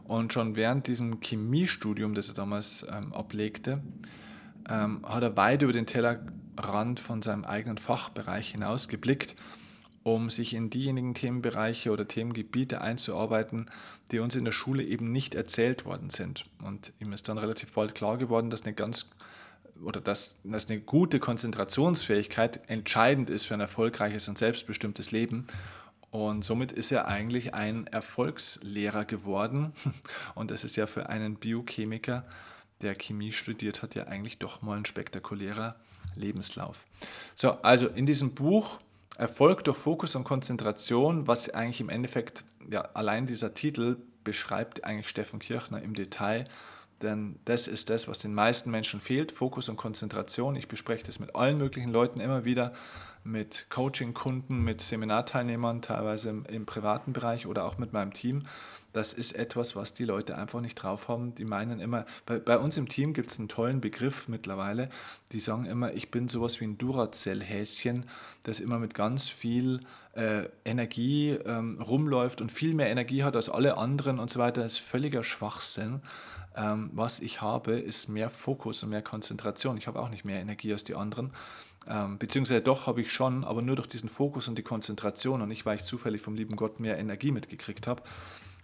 Und 0.03 0.33
schon 0.33 0.55
während 0.55 0.87
diesem 0.87 1.19
Chemiestudium, 1.19 2.13
das 2.13 2.27
er 2.27 2.35
damals 2.35 2.85
ähm, 2.91 3.13
ablegte, 3.13 3.81
ähm, 4.69 5.05
hat 5.07 5.23
er 5.23 5.37
weit 5.37 5.61
über 5.61 5.73
den 5.73 5.85
Tellerrand 5.85 6.99
von 6.99 7.21
seinem 7.21 7.45
eigenen 7.45 7.77
Fachbereich 7.77 8.51
hinaus 8.51 8.87
geblickt, 8.87 9.35
um 10.03 10.29
sich 10.29 10.53
in 10.53 10.69
diejenigen 10.69 11.13
Themenbereiche 11.13 11.91
oder 11.91 12.07
Themengebiete 12.07 12.81
einzuarbeiten, 12.81 13.69
die 14.11 14.19
uns 14.19 14.35
in 14.35 14.45
der 14.45 14.51
Schule 14.51 14.83
eben 14.83 15.11
nicht 15.11 15.35
erzählt 15.35 15.85
worden 15.85 16.09
sind. 16.09 16.45
Und 16.63 16.93
ihm 16.99 17.11
ist 17.11 17.27
dann 17.27 17.37
relativ 17.37 17.73
bald 17.73 17.95
klar 17.95 18.17
geworden, 18.17 18.49
dass 18.49 18.63
eine 18.63 18.73
ganz 18.73 19.09
oder 19.83 19.99
dass, 19.99 20.37
dass 20.45 20.69
eine 20.69 20.79
gute 20.79 21.19
Konzentrationsfähigkeit 21.19 22.61
entscheidend 22.69 23.29
ist 23.29 23.45
für 23.45 23.55
ein 23.55 23.59
erfolgreiches 23.59 24.29
und 24.29 24.37
selbstbestimmtes 24.37 25.11
Leben 25.11 25.47
und 26.15 26.45
somit 26.45 26.71
ist 26.71 26.93
er 26.93 27.09
eigentlich 27.09 27.53
ein 27.53 27.87
Erfolgslehrer 27.87 29.03
geworden. 29.03 29.73
Und 30.33 30.49
das 30.49 30.63
ist 30.63 30.77
ja 30.77 30.87
für 30.87 31.09
einen 31.09 31.35
Biochemiker, 31.35 32.23
der 32.81 32.95
Chemie 32.95 33.31
studiert 33.31 33.81
hat, 33.81 33.95
ja 33.95 34.07
eigentlich 34.07 34.39
doch 34.39 34.61
mal 34.61 34.77
ein 34.77 34.85
spektakulärer 34.85 35.75
Lebenslauf. 36.15 36.85
So, 37.33 37.51
also 37.61 37.87
in 37.87 38.05
diesem 38.05 38.33
Buch 38.33 38.79
Erfolg 39.17 39.63
durch 39.63 39.77
Fokus 39.77 40.15
und 40.15 40.25
Konzentration, 40.25 41.27
was 41.27 41.49
eigentlich 41.49 41.79
im 41.79 41.89
Endeffekt, 41.89 42.43
ja, 42.69 42.81
allein 42.93 43.25
dieser 43.25 43.53
Titel 43.53 43.97
beschreibt 44.23 44.83
eigentlich 44.83 45.07
Steffen 45.07 45.39
Kirchner 45.39 45.81
im 45.81 45.93
Detail, 45.93 46.45
denn 47.01 47.39
das 47.45 47.67
ist 47.67 47.89
das, 47.89 48.07
was 48.07 48.19
den 48.19 48.33
meisten 48.33 48.71
Menschen 48.71 48.99
fehlt, 48.99 49.31
Fokus 49.31 49.69
und 49.69 49.77
Konzentration. 49.77 50.55
Ich 50.55 50.67
bespreche 50.67 51.05
das 51.05 51.19
mit 51.19 51.35
allen 51.35 51.57
möglichen 51.57 51.91
Leuten 51.91 52.19
immer 52.19 52.45
wieder, 52.45 52.73
mit 53.25 53.65
Coaching-Kunden, 53.69 54.63
mit 54.63 54.81
Seminarteilnehmern, 54.81 55.81
teilweise 55.81 56.29
im, 56.29 56.45
im, 56.45 56.65
privaten 56.65 57.11
Bereich 57.11 57.47
oder 57.47 57.65
auch 57.65 57.79
mit 57.79 57.91
meinem 57.91 58.13
Team. 58.13 58.43
Das 58.93 59.13
ist 59.13 59.33
etwas, 59.33 59.75
was 59.75 59.95
die 59.95 60.05
Leute 60.05 60.37
einfach 60.37 60.61
nicht 60.61 60.75
drauf 60.75 61.09
haben. 61.09 61.33
Die 61.35 61.43
meinen 61.43 61.79
immer, 61.79 62.05
bei, 62.25 62.37
bei 62.37 62.57
uns 62.57 62.77
im 62.77 62.87
Team 62.87 63.13
gibt 63.13 63.31
es 63.31 63.39
einen 63.39 63.49
tollen 63.49 63.81
Begriff 63.81 64.27
mittlerweile, 64.27 64.89
die 65.31 65.39
sagen 65.39 65.65
immer, 65.65 65.91
ich 65.93 66.11
bin 66.11 66.29
sowas 66.29 66.61
wie 66.61 66.65
ein 66.65 66.77
Duracell-Häschen, 66.77 68.05
das 68.43 68.59
immer 68.59 68.77
mit 68.77 68.93
ganz 68.93 69.27
viel 69.27 69.79
äh, 70.13 70.43
Energie 70.63 71.31
ähm, 71.31 71.81
rumläuft 71.81 72.41
und 72.41 72.51
viel 72.51 72.75
mehr 72.75 72.89
Energie 72.89 73.23
hat 73.23 73.35
als 73.35 73.49
alle 73.49 73.77
anderen 73.77 74.19
und 74.19 74.29
so 74.29 74.39
weiter. 74.39 74.61
Das 74.61 74.73
ist 74.73 74.79
völliger 74.79 75.23
Schwachsinn. 75.23 76.01
Ähm, 76.55 76.89
was 76.93 77.19
ich 77.19 77.41
habe, 77.41 77.73
ist 77.73 78.07
mehr 78.07 78.29
Fokus 78.29 78.83
und 78.83 78.89
mehr 78.89 79.01
Konzentration. 79.01 79.77
Ich 79.77 79.87
habe 79.87 79.99
auch 79.99 80.09
nicht 80.09 80.23
mehr 80.23 80.39
Energie 80.39 80.71
als 80.71 80.85
die 80.85 80.95
anderen. 80.95 81.33
Ähm, 81.87 82.17
beziehungsweise 82.17 82.61
doch 82.61 82.87
habe 82.87 83.01
ich 83.01 83.11
schon, 83.11 83.43
aber 83.43 83.61
nur 83.61 83.75
durch 83.75 83.87
diesen 83.87 84.09
Fokus 84.09 84.47
und 84.47 84.57
die 84.57 84.63
Konzentration 84.63 85.41
und 85.41 85.49
nicht, 85.49 85.65
weil 85.65 85.77
ich 85.77 85.83
zufällig 85.83 86.21
vom 86.21 86.35
lieben 86.35 86.55
Gott 86.55 86.79
mehr 86.79 86.97
Energie 86.97 87.31
mitgekriegt 87.31 87.87
habe. 87.87 88.03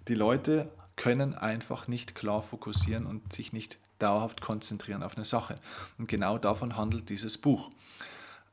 Die 0.08 0.16
Leute 0.16 0.70
können 0.96 1.36
einfach 1.36 1.88
nicht 1.88 2.16
klar 2.16 2.42
fokussieren 2.42 3.06
und 3.06 3.34
sich 3.34 3.54
nicht 3.54 3.78
dauerhaft 4.00 4.42
konzentrieren 4.42 5.04
auf 5.04 5.16
eine 5.16 5.26
Sache. 5.26 5.56
Und 5.98 6.08
genau 6.08 6.38
davon 6.38 6.76
handelt 6.76 7.10
dieses 7.10 7.38
Buch. 7.38 7.72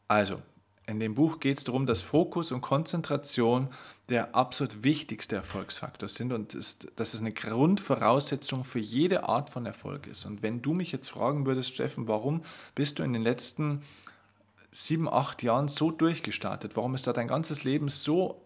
Also, 0.06 0.42
in 0.86 1.00
dem 1.00 1.14
Buch 1.14 1.38
geht 1.38 1.58
es 1.58 1.64
darum, 1.64 1.84
dass 1.84 2.00
Fokus 2.00 2.50
und 2.50 2.62
Konzentration 2.62 3.68
der 4.08 4.34
absolut 4.34 4.82
wichtigste 4.82 5.36
Erfolgsfaktor 5.36 6.08
sind 6.08 6.32
und 6.32 6.54
ist, 6.54 6.88
dass 6.96 7.12
es 7.12 7.20
eine 7.20 7.32
Grundvoraussetzung 7.32 8.64
für 8.64 8.78
jede 8.78 9.28
Art 9.28 9.50
von 9.50 9.66
Erfolg 9.66 10.06
ist. 10.06 10.24
Und 10.24 10.42
wenn 10.42 10.62
du 10.62 10.72
mich 10.72 10.90
jetzt 10.90 11.08
fragen 11.08 11.44
würdest, 11.44 11.74
Steffen, 11.74 12.08
warum 12.08 12.42
bist 12.74 12.98
du 12.98 13.02
in 13.02 13.12
den 13.12 13.20
letzten 13.20 13.82
sieben, 14.70 15.08
acht 15.08 15.42
Jahren 15.42 15.68
so 15.68 15.90
durchgestartet? 15.90 16.76
Warum 16.76 16.94
ist 16.94 17.06
da 17.06 17.12
dein 17.12 17.28
ganzes 17.28 17.64
Leben 17.64 17.88
so 17.88 18.42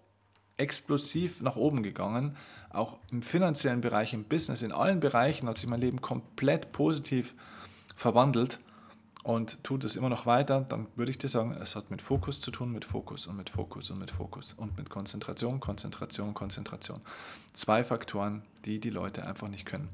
explosiv 0.57 1.41
nach 1.43 1.57
oben 1.57 1.83
gegangen? 1.83 2.37
Auch 2.71 2.99
im 3.11 3.23
finanziellen 3.23 3.81
Bereich, 3.81 4.15
im 4.15 4.25
Business, 4.25 4.63
in 4.63 4.73
allen 4.73 5.01
Bereichen 5.01 5.49
hat 5.49 5.59
sich 5.59 5.69
mein 5.69 5.81
Leben 5.81 6.01
komplett 6.01 6.73
positiv 6.73 7.35
verwandelt 7.97 8.59
und 9.23 9.63
tut 9.63 9.85
es 9.85 9.95
immer 9.95 10.09
noch 10.09 10.27
weiter, 10.27 10.63
dann 10.63 10.87
würde 10.97 11.11
ich 11.11 11.19
dir 11.19 11.29
sagen, 11.29 11.57
es 11.61 11.77
hat 11.77 11.91
mit 11.91 12.03
Fokus 12.03 12.41
zu 12.41 12.51
tun, 12.51 12.73
mit 12.73 12.85
Fokus 12.85 13.27
und 13.27 13.37
mit 13.37 13.51
Fokus 13.51 13.91
und 13.91 13.99
mit 13.99 14.11
Fokus 14.11 14.55
und 14.55 14.77
mit 14.77 14.91
Konzentration, 14.91 15.61
Konzentration, 15.61 16.35
Konzentration. 16.35 17.01
Zwei 17.53 17.85
Faktoren, 17.85 18.43
die 18.65 18.81
die 18.81 18.91
Leute 18.91 19.25
einfach 19.25 19.49
nicht 19.49 19.65
können. 19.65 19.89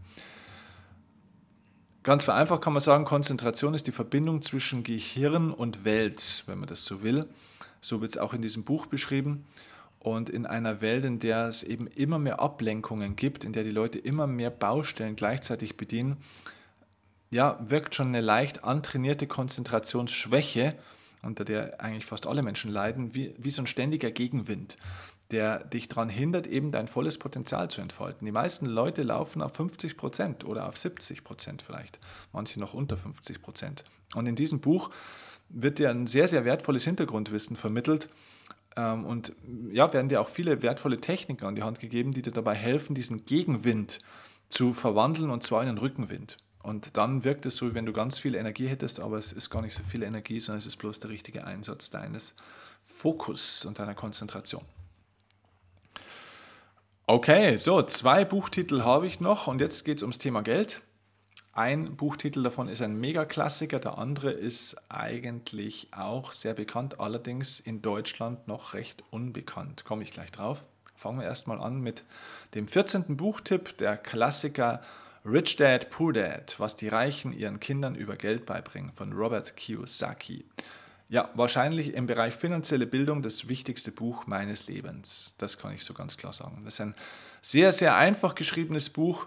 Ganz 2.08 2.24
vereinfacht 2.24 2.62
kann 2.62 2.72
man 2.72 2.80
sagen, 2.80 3.04
Konzentration 3.04 3.74
ist 3.74 3.86
die 3.86 3.92
Verbindung 3.92 4.40
zwischen 4.40 4.82
Gehirn 4.82 5.50
und 5.50 5.84
Welt, 5.84 6.42
wenn 6.46 6.58
man 6.58 6.66
das 6.66 6.86
so 6.86 7.02
will. 7.02 7.26
So 7.82 8.00
wird 8.00 8.12
es 8.12 8.16
auch 8.16 8.32
in 8.32 8.40
diesem 8.40 8.64
Buch 8.64 8.86
beschrieben. 8.86 9.44
Und 9.98 10.30
in 10.30 10.46
einer 10.46 10.80
Welt, 10.80 11.04
in 11.04 11.18
der 11.18 11.48
es 11.48 11.62
eben 11.62 11.86
immer 11.86 12.18
mehr 12.18 12.40
Ablenkungen 12.40 13.14
gibt, 13.14 13.44
in 13.44 13.52
der 13.52 13.62
die 13.62 13.72
Leute 13.72 13.98
immer 13.98 14.26
mehr 14.26 14.48
Baustellen 14.48 15.16
gleichzeitig 15.16 15.76
bedienen, 15.76 16.16
ja, 17.30 17.58
wirkt 17.60 17.94
schon 17.94 18.08
eine 18.08 18.22
leicht 18.22 18.64
antrainierte 18.64 19.26
Konzentrationsschwäche, 19.26 20.76
unter 21.20 21.44
der 21.44 21.78
eigentlich 21.82 22.06
fast 22.06 22.26
alle 22.26 22.42
Menschen 22.42 22.72
leiden, 22.72 23.14
wie, 23.14 23.34
wie 23.36 23.50
so 23.50 23.60
ein 23.60 23.66
ständiger 23.66 24.10
Gegenwind, 24.10 24.78
der 25.30 25.64
dich 25.64 25.88
daran 25.88 26.08
hindert, 26.08 26.46
eben 26.46 26.72
dein 26.72 26.88
volles 26.88 27.18
Potenzial 27.18 27.70
zu 27.70 27.80
entfalten. 27.80 28.24
Die 28.24 28.32
meisten 28.32 28.66
Leute 28.66 29.02
laufen 29.02 29.42
auf 29.42 29.54
50 29.54 29.96
Prozent 29.96 30.44
oder 30.44 30.66
auf 30.66 30.78
70 30.78 31.24
Prozent 31.24 31.62
vielleicht, 31.62 31.98
manche 32.32 32.60
noch 32.60 32.74
unter 32.74 32.96
50 32.96 33.42
Prozent. 33.42 33.84
Und 34.14 34.26
in 34.26 34.36
diesem 34.36 34.60
Buch 34.60 34.90
wird 35.50 35.78
dir 35.78 35.90
ein 35.90 36.06
sehr, 36.06 36.28
sehr 36.28 36.44
wertvolles 36.44 36.84
Hintergrundwissen 36.84 37.56
vermittelt, 37.56 38.08
ähm, 38.78 39.04
und 39.04 39.32
ja, 39.72 39.92
werden 39.92 40.08
dir 40.08 40.20
auch 40.20 40.28
viele 40.28 40.62
wertvolle 40.62 41.00
Techniken 41.00 41.44
an 41.44 41.56
die 41.56 41.62
Hand 41.62 41.80
gegeben, 41.80 42.12
die 42.12 42.22
dir 42.22 42.30
dabei 42.30 42.54
helfen, 42.54 42.94
diesen 42.94 43.26
Gegenwind 43.26 43.98
zu 44.48 44.72
verwandeln 44.72 45.30
und 45.30 45.42
zwar 45.42 45.62
in 45.62 45.68
einen 45.68 45.78
Rückenwind. 45.78 46.38
Und 46.62 46.96
dann 46.96 47.24
wirkt 47.24 47.44
es 47.46 47.56
so, 47.56 47.70
wie 47.70 47.74
wenn 47.74 47.86
du 47.86 47.92
ganz 47.92 48.18
viel 48.18 48.34
Energie 48.34 48.66
hättest, 48.66 49.00
aber 49.00 49.18
es 49.18 49.32
ist 49.32 49.50
gar 49.50 49.62
nicht 49.62 49.74
so 49.74 49.82
viel 49.82 50.02
Energie, 50.02 50.40
sondern 50.40 50.58
es 50.58 50.66
ist 50.66 50.76
bloß 50.76 51.00
der 51.00 51.10
richtige 51.10 51.44
Einsatz 51.44 51.90
deines 51.90 52.34
Fokus 52.82 53.64
und 53.64 53.78
deiner 53.78 53.94
Konzentration. 53.94 54.62
Okay, 57.10 57.56
so, 57.56 57.80
zwei 57.80 58.26
Buchtitel 58.26 58.82
habe 58.82 59.06
ich 59.06 59.18
noch 59.18 59.46
und 59.46 59.62
jetzt 59.62 59.86
geht 59.86 59.96
es 59.96 60.02
ums 60.02 60.18
Thema 60.18 60.42
Geld. 60.42 60.82
Ein 61.54 61.96
Buchtitel 61.96 62.42
davon 62.42 62.68
ist 62.68 62.82
ein 62.82 63.00
Megaklassiker, 63.00 63.78
der 63.78 63.96
andere 63.96 64.30
ist 64.30 64.76
eigentlich 64.90 65.88
auch 65.92 66.34
sehr 66.34 66.52
bekannt, 66.52 67.00
allerdings 67.00 67.60
in 67.60 67.80
Deutschland 67.80 68.46
noch 68.46 68.74
recht 68.74 69.02
unbekannt. 69.10 69.86
Komme 69.86 70.02
ich 70.02 70.10
gleich 70.10 70.30
drauf. 70.30 70.66
Fangen 70.96 71.20
wir 71.20 71.24
erstmal 71.24 71.62
an 71.62 71.80
mit 71.80 72.04
dem 72.54 72.68
14. 72.68 73.16
Buchtipp, 73.16 73.78
der 73.78 73.96
Klassiker 73.96 74.82
Rich 75.24 75.56
Dad, 75.56 75.88
Poor 75.88 76.12
Dad, 76.12 76.56
was 76.58 76.76
die 76.76 76.88
Reichen 76.88 77.32
ihren 77.32 77.58
Kindern 77.58 77.94
über 77.94 78.16
Geld 78.16 78.44
beibringen 78.44 78.92
von 78.92 79.14
Robert 79.14 79.56
Kiyosaki. 79.56 80.44
Ja, 81.10 81.30
wahrscheinlich 81.34 81.94
im 81.94 82.06
Bereich 82.06 82.34
finanzielle 82.34 82.86
Bildung 82.86 83.22
das 83.22 83.48
wichtigste 83.48 83.90
Buch 83.90 84.26
meines 84.26 84.66
Lebens. 84.66 85.34
Das 85.38 85.56
kann 85.56 85.72
ich 85.72 85.82
so 85.82 85.94
ganz 85.94 86.18
klar 86.18 86.34
sagen. 86.34 86.60
Das 86.64 86.74
ist 86.74 86.80
ein 86.80 86.94
sehr, 87.40 87.72
sehr 87.72 87.96
einfach 87.96 88.34
geschriebenes 88.34 88.90
Buch, 88.90 89.26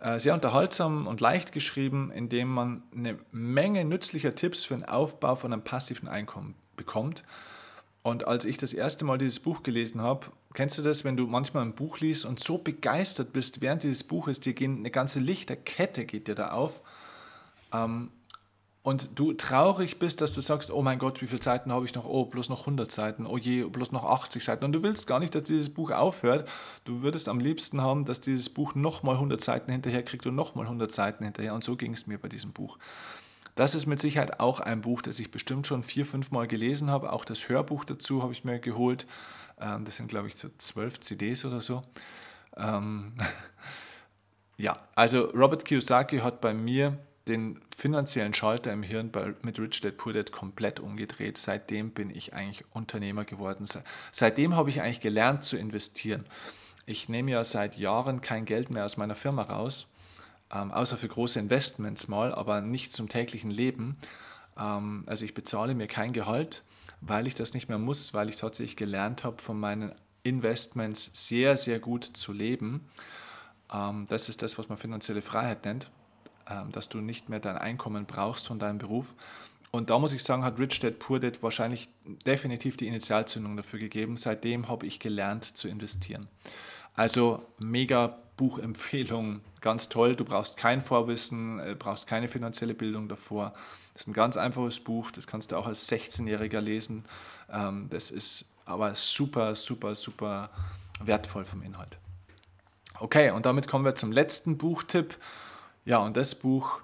äh, 0.00 0.18
sehr 0.18 0.34
unterhaltsam 0.34 1.06
und 1.06 1.20
leicht 1.20 1.52
geschrieben, 1.52 2.10
in 2.10 2.28
dem 2.28 2.48
man 2.48 2.82
eine 2.92 3.16
Menge 3.30 3.84
nützlicher 3.84 4.34
Tipps 4.34 4.64
für 4.64 4.74
den 4.74 4.84
Aufbau 4.84 5.36
von 5.36 5.52
einem 5.52 5.62
passiven 5.62 6.08
Einkommen 6.08 6.56
bekommt. 6.74 7.22
Und 8.02 8.26
als 8.26 8.44
ich 8.44 8.58
das 8.58 8.74
erste 8.74 9.04
Mal 9.04 9.16
dieses 9.16 9.38
Buch 9.38 9.62
gelesen 9.62 10.00
habe, 10.00 10.26
kennst 10.52 10.78
du 10.78 10.82
das, 10.82 11.04
wenn 11.04 11.16
du 11.16 11.28
manchmal 11.28 11.62
ein 11.62 11.74
Buch 11.74 12.00
liest 12.00 12.24
und 12.24 12.40
so 12.40 12.58
begeistert 12.58 13.32
bist 13.32 13.60
während 13.60 13.84
dieses 13.84 14.02
Buches, 14.02 14.40
dir 14.40 14.52
gehen 14.52 14.78
eine 14.78 14.90
ganze 14.90 15.20
Lichterkette 15.20 16.06
geht 16.06 16.26
dir 16.26 16.34
da 16.34 16.50
auf. 16.50 16.82
Ähm, 17.72 18.10
und 18.84 19.18
du 19.18 19.32
traurig 19.32 19.98
bist, 19.98 20.20
dass 20.20 20.34
du 20.34 20.42
sagst, 20.42 20.70
oh 20.70 20.82
mein 20.82 20.98
Gott, 20.98 21.22
wie 21.22 21.26
viele 21.26 21.42
Seiten 21.42 21.72
habe 21.72 21.86
ich 21.86 21.94
noch? 21.94 22.04
Oh, 22.04 22.26
bloß 22.26 22.50
noch 22.50 22.60
100 22.60 22.92
Seiten. 22.92 23.26
Oh 23.26 23.38
je, 23.38 23.64
bloß 23.64 23.92
noch 23.92 24.04
80 24.04 24.44
Seiten. 24.44 24.62
Und 24.62 24.72
du 24.72 24.82
willst 24.82 25.06
gar 25.06 25.20
nicht, 25.20 25.34
dass 25.34 25.44
dieses 25.44 25.72
Buch 25.72 25.90
aufhört. 25.90 26.46
Du 26.84 27.00
würdest 27.00 27.30
am 27.30 27.40
liebsten 27.40 27.80
haben, 27.80 28.04
dass 28.04 28.20
dieses 28.20 28.50
Buch 28.50 28.74
nochmal 28.74 29.14
100 29.14 29.40
Seiten 29.40 29.72
hinterher 29.72 30.02
kriegt 30.02 30.26
und 30.26 30.34
nochmal 30.34 30.66
100 30.66 30.92
Seiten 30.92 31.24
hinterher. 31.24 31.54
Und 31.54 31.64
so 31.64 31.76
ging 31.76 31.94
es 31.94 32.06
mir 32.06 32.18
bei 32.18 32.28
diesem 32.28 32.52
Buch. 32.52 32.76
Das 33.54 33.74
ist 33.74 33.86
mit 33.86 34.00
Sicherheit 34.00 34.38
auch 34.38 34.60
ein 34.60 34.82
Buch, 34.82 35.00
das 35.00 35.18
ich 35.18 35.30
bestimmt 35.30 35.66
schon 35.66 35.82
vier, 35.82 36.04
fünf 36.04 36.30
Mal 36.30 36.46
gelesen 36.46 36.90
habe. 36.90 37.10
Auch 37.14 37.24
das 37.24 37.48
Hörbuch 37.48 37.86
dazu 37.86 38.22
habe 38.22 38.34
ich 38.34 38.44
mir 38.44 38.58
geholt. 38.58 39.06
Ähm, 39.58 39.86
das 39.86 39.96
sind, 39.96 40.08
glaube 40.08 40.28
ich, 40.28 40.36
so 40.36 40.50
zwölf 40.58 41.00
CDs 41.00 41.46
oder 41.46 41.62
so. 41.62 41.82
Ähm, 42.54 43.14
ja, 44.58 44.76
also 44.94 45.30
Robert 45.30 45.64
Kiyosaki 45.64 46.18
hat 46.18 46.42
bei 46.42 46.52
mir 46.52 46.98
den 47.28 47.60
finanziellen 47.74 48.34
Schalter 48.34 48.72
im 48.72 48.82
Hirn 48.82 49.10
bei, 49.10 49.34
mit 49.42 49.58
Rich 49.58 49.80
Dad 49.80 49.96
Poor 49.96 50.12
Dad 50.12 50.30
komplett 50.30 50.80
umgedreht. 50.80 51.38
Seitdem 51.38 51.90
bin 51.90 52.10
ich 52.10 52.34
eigentlich 52.34 52.64
Unternehmer 52.72 53.24
geworden. 53.24 53.66
Seitdem 54.12 54.54
habe 54.56 54.70
ich 54.70 54.82
eigentlich 54.82 55.00
gelernt 55.00 55.42
zu 55.42 55.56
investieren. 55.56 56.26
Ich 56.86 57.08
nehme 57.08 57.30
ja 57.30 57.42
seit 57.44 57.78
Jahren 57.78 58.20
kein 58.20 58.44
Geld 58.44 58.70
mehr 58.70 58.84
aus 58.84 58.98
meiner 58.98 59.14
Firma 59.14 59.42
raus, 59.42 59.86
ähm, 60.52 60.70
außer 60.70 60.98
für 60.98 61.08
große 61.08 61.38
Investments 61.38 62.08
mal, 62.08 62.34
aber 62.34 62.60
nicht 62.60 62.92
zum 62.92 63.08
täglichen 63.08 63.50
Leben. 63.50 63.96
Ähm, 64.58 65.04
also 65.06 65.24
ich 65.24 65.32
bezahle 65.32 65.74
mir 65.74 65.86
kein 65.86 66.12
Gehalt, 66.12 66.62
weil 67.00 67.26
ich 67.26 67.34
das 67.34 67.54
nicht 67.54 67.70
mehr 67.70 67.78
muss, 67.78 68.12
weil 68.12 68.28
ich 68.28 68.36
tatsächlich 68.36 68.76
gelernt 68.76 69.24
habe, 69.24 69.40
von 69.40 69.58
meinen 69.58 69.92
Investments 70.24 71.10
sehr, 71.14 71.56
sehr 71.56 71.78
gut 71.78 72.04
zu 72.04 72.32
leben. 72.32 72.86
Ähm, 73.72 74.04
das 74.10 74.28
ist 74.28 74.42
das, 74.42 74.58
was 74.58 74.68
man 74.68 74.76
finanzielle 74.76 75.22
Freiheit 75.22 75.64
nennt. 75.64 75.90
Ähm, 76.48 76.70
dass 76.70 76.88
du 76.88 76.98
nicht 76.98 77.28
mehr 77.28 77.40
dein 77.40 77.56
Einkommen 77.56 78.04
brauchst 78.06 78.46
von 78.48 78.58
deinem 78.58 78.78
Beruf. 78.78 79.14
Und 79.70 79.90
da 79.90 79.98
muss 79.98 80.12
ich 80.12 80.22
sagen, 80.22 80.44
hat 80.44 80.58
Rich 80.58 80.80
Dad 80.80 80.98
Poor 80.98 81.18
Dad 81.18 81.42
wahrscheinlich 81.42 81.88
definitiv 82.26 82.76
die 82.76 82.86
Initialzündung 82.86 83.56
dafür 83.56 83.78
gegeben. 83.78 84.16
Seitdem 84.16 84.68
habe 84.68 84.86
ich 84.86 85.00
gelernt 85.00 85.44
zu 85.44 85.68
investieren. 85.68 86.28
Also 86.94 87.44
mega 87.58 88.18
Buchempfehlung, 88.36 89.40
ganz 89.60 89.88
toll. 89.88 90.16
Du 90.16 90.24
brauchst 90.24 90.56
kein 90.56 90.82
Vorwissen, 90.82 91.58
äh, 91.60 91.74
brauchst 91.78 92.06
keine 92.06 92.28
finanzielle 92.28 92.74
Bildung 92.74 93.08
davor. 93.08 93.52
Das 93.94 94.02
ist 94.02 94.08
ein 94.08 94.12
ganz 94.12 94.36
einfaches 94.36 94.80
Buch, 94.80 95.10
das 95.10 95.26
kannst 95.26 95.52
du 95.52 95.56
auch 95.56 95.66
als 95.66 95.90
16-Jähriger 95.90 96.60
lesen. 96.60 97.04
Ähm, 97.50 97.88
das 97.90 98.10
ist 98.10 98.44
aber 98.64 98.94
super, 98.94 99.54
super, 99.54 99.94
super 99.94 100.50
wertvoll 101.00 101.44
vom 101.44 101.62
Inhalt. 101.62 101.98
Okay, 103.00 103.30
und 103.30 103.46
damit 103.46 103.66
kommen 103.66 103.84
wir 103.84 103.94
zum 103.94 104.12
letzten 104.12 104.56
Buchtipp. 104.56 105.16
Ja, 105.84 105.98
und 105.98 106.16
das 106.16 106.34
Buch 106.34 106.80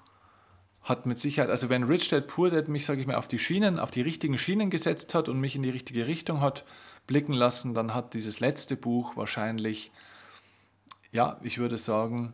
hat 0.83 1.05
mit 1.05 1.19
Sicherheit, 1.19 1.49
also 1.49 1.69
wenn 1.69 1.83
Rich 1.83 2.09
Dad 2.09 2.27
Poor 2.27 2.49
Dad 2.49 2.67
mich, 2.67 2.85
sage 2.85 3.01
ich 3.01 3.07
mal, 3.07 3.15
auf 3.15 3.27
die 3.27 3.39
Schienen, 3.39 3.79
auf 3.79 3.91
die 3.91 4.01
richtigen 4.01 4.37
Schienen 4.37 4.69
gesetzt 4.69 5.13
hat 5.13 5.29
und 5.29 5.39
mich 5.39 5.55
in 5.55 5.63
die 5.63 5.69
richtige 5.69 6.07
Richtung 6.07 6.41
hat 6.41 6.65
blicken 7.07 7.33
lassen, 7.33 7.73
dann 7.73 7.93
hat 7.93 8.13
dieses 8.13 8.39
letzte 8.39 8.75
Buch 8.75 9.15
wahrscheinlich, 9.15 9.91
ja, 11.11 11.39
ich 11.43 11.57
würde 11.57 11.77
sagen, 11.77 12.33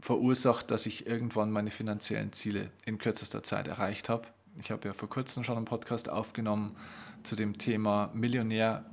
verursacht, 0.00 0.70
dass 0.70 0.86
ich 0.86 1.06
irgendwann 1.06 1.50
meine 1.50 1.70
finanziellen 1.70 2.32
Ziele 2.32 2.70
in 2.84 2.98
kürzester 2.98 3.42
Zeit 3.42 3.68
erreicht 3.68 4.08
habe. 4.08 4.26
Ich 4.58 4.70
habe 4.70 4.88
ja 4.88 4.92
vor 4.92 5.08
kurzem 5.08 5.44
schon 5.44 5.56
einen 5.56 5.64
Podcast 5.64 6.08
aufgenommen 6.08 6.76
zu 7.22 7.36
dem 7.36 7.58
Thema 7.58 8.10
Millionär 8.12 8.84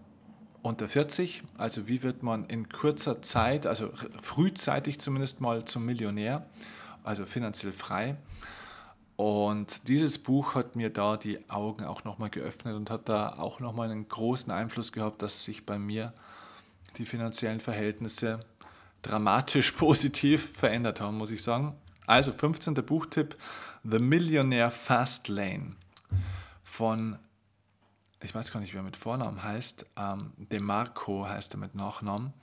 unter 0.61 0.87
40. 0.87 1.43
Also 1.57 1.87
wie 1.87 2.03
wird 2.03 2.23
man 2.23 2.45
in 2.45 2.69
kurzer 2.69 3.21
Zeit, 3.21 3.65
also 3.65 3.89
frühzeitig 4.21 4.99
zumindest 4.99 5.41
mal 5.41 5.65
zum 5.65 5.85
Millionär, 5.85 6.45
also 7.03 7.25
finanziell 7.25 7.73
frei. 7.73 8.17
Und 9.15 9.89
dieses 9.89 10.17
Buch 10.17 10.55
hat 10.55 10.77
mir 10.77 10.89
da 10.89 11.17
die 11.17 11.49
Augen 11.49 11.83
auch 11.83 12.05
nochmal 12.05 12.29
geöffnet 12.29 12.75
und 12.75 12.89
hat 12.89 13.09
da 13.09 13.33
auch 13.33 13.59
nochmal 13.59 13.91
einen 13.91 14.07
großen 14.07 14.49
Einfluss 14.51 14.93
gehabt, 14.93 15.21
dass 15.21 15.43
sich 15.43 15.65
bei 15.65 15.77
mir 15.77 16.13
die 16.97 17.05
finanziellen 17.05 17.59
Verhältnisse 17.59 18.39
dramatisch 19.01 19.71
positiv 19.73 20.51
verändert 20.53 21.01
haben, 21.01 21.17
muss 21.17 21.31
ich 21.31 21.43
sagen. 21.43 21.75
Also 22.05 22.31
15. 22.31 22.73
Buchtipp, 22.75 23.35
The 23.83 23.99
Millionaire 23.99 24.71
Fast 24.71 25.27
Lane 25.27 25.75
von, 26.63 27.19
ich 28.21 28.33
weiß 28.33 28.51
gar 28.53 28.61
nicht, 28.61 28.73
wie 28.73 28.77
er 28.77 28.83
mit 28.83 28.95
Vornamen 28.95 29.43
heißt, 29.43 29.85
ähm, 29.97 30.31
DeMarco 30.37 31.27
heißt 31.27 31.55
er 31.55 31.59
mit 31.59 31.75
Nachnamen. 31.75 32.33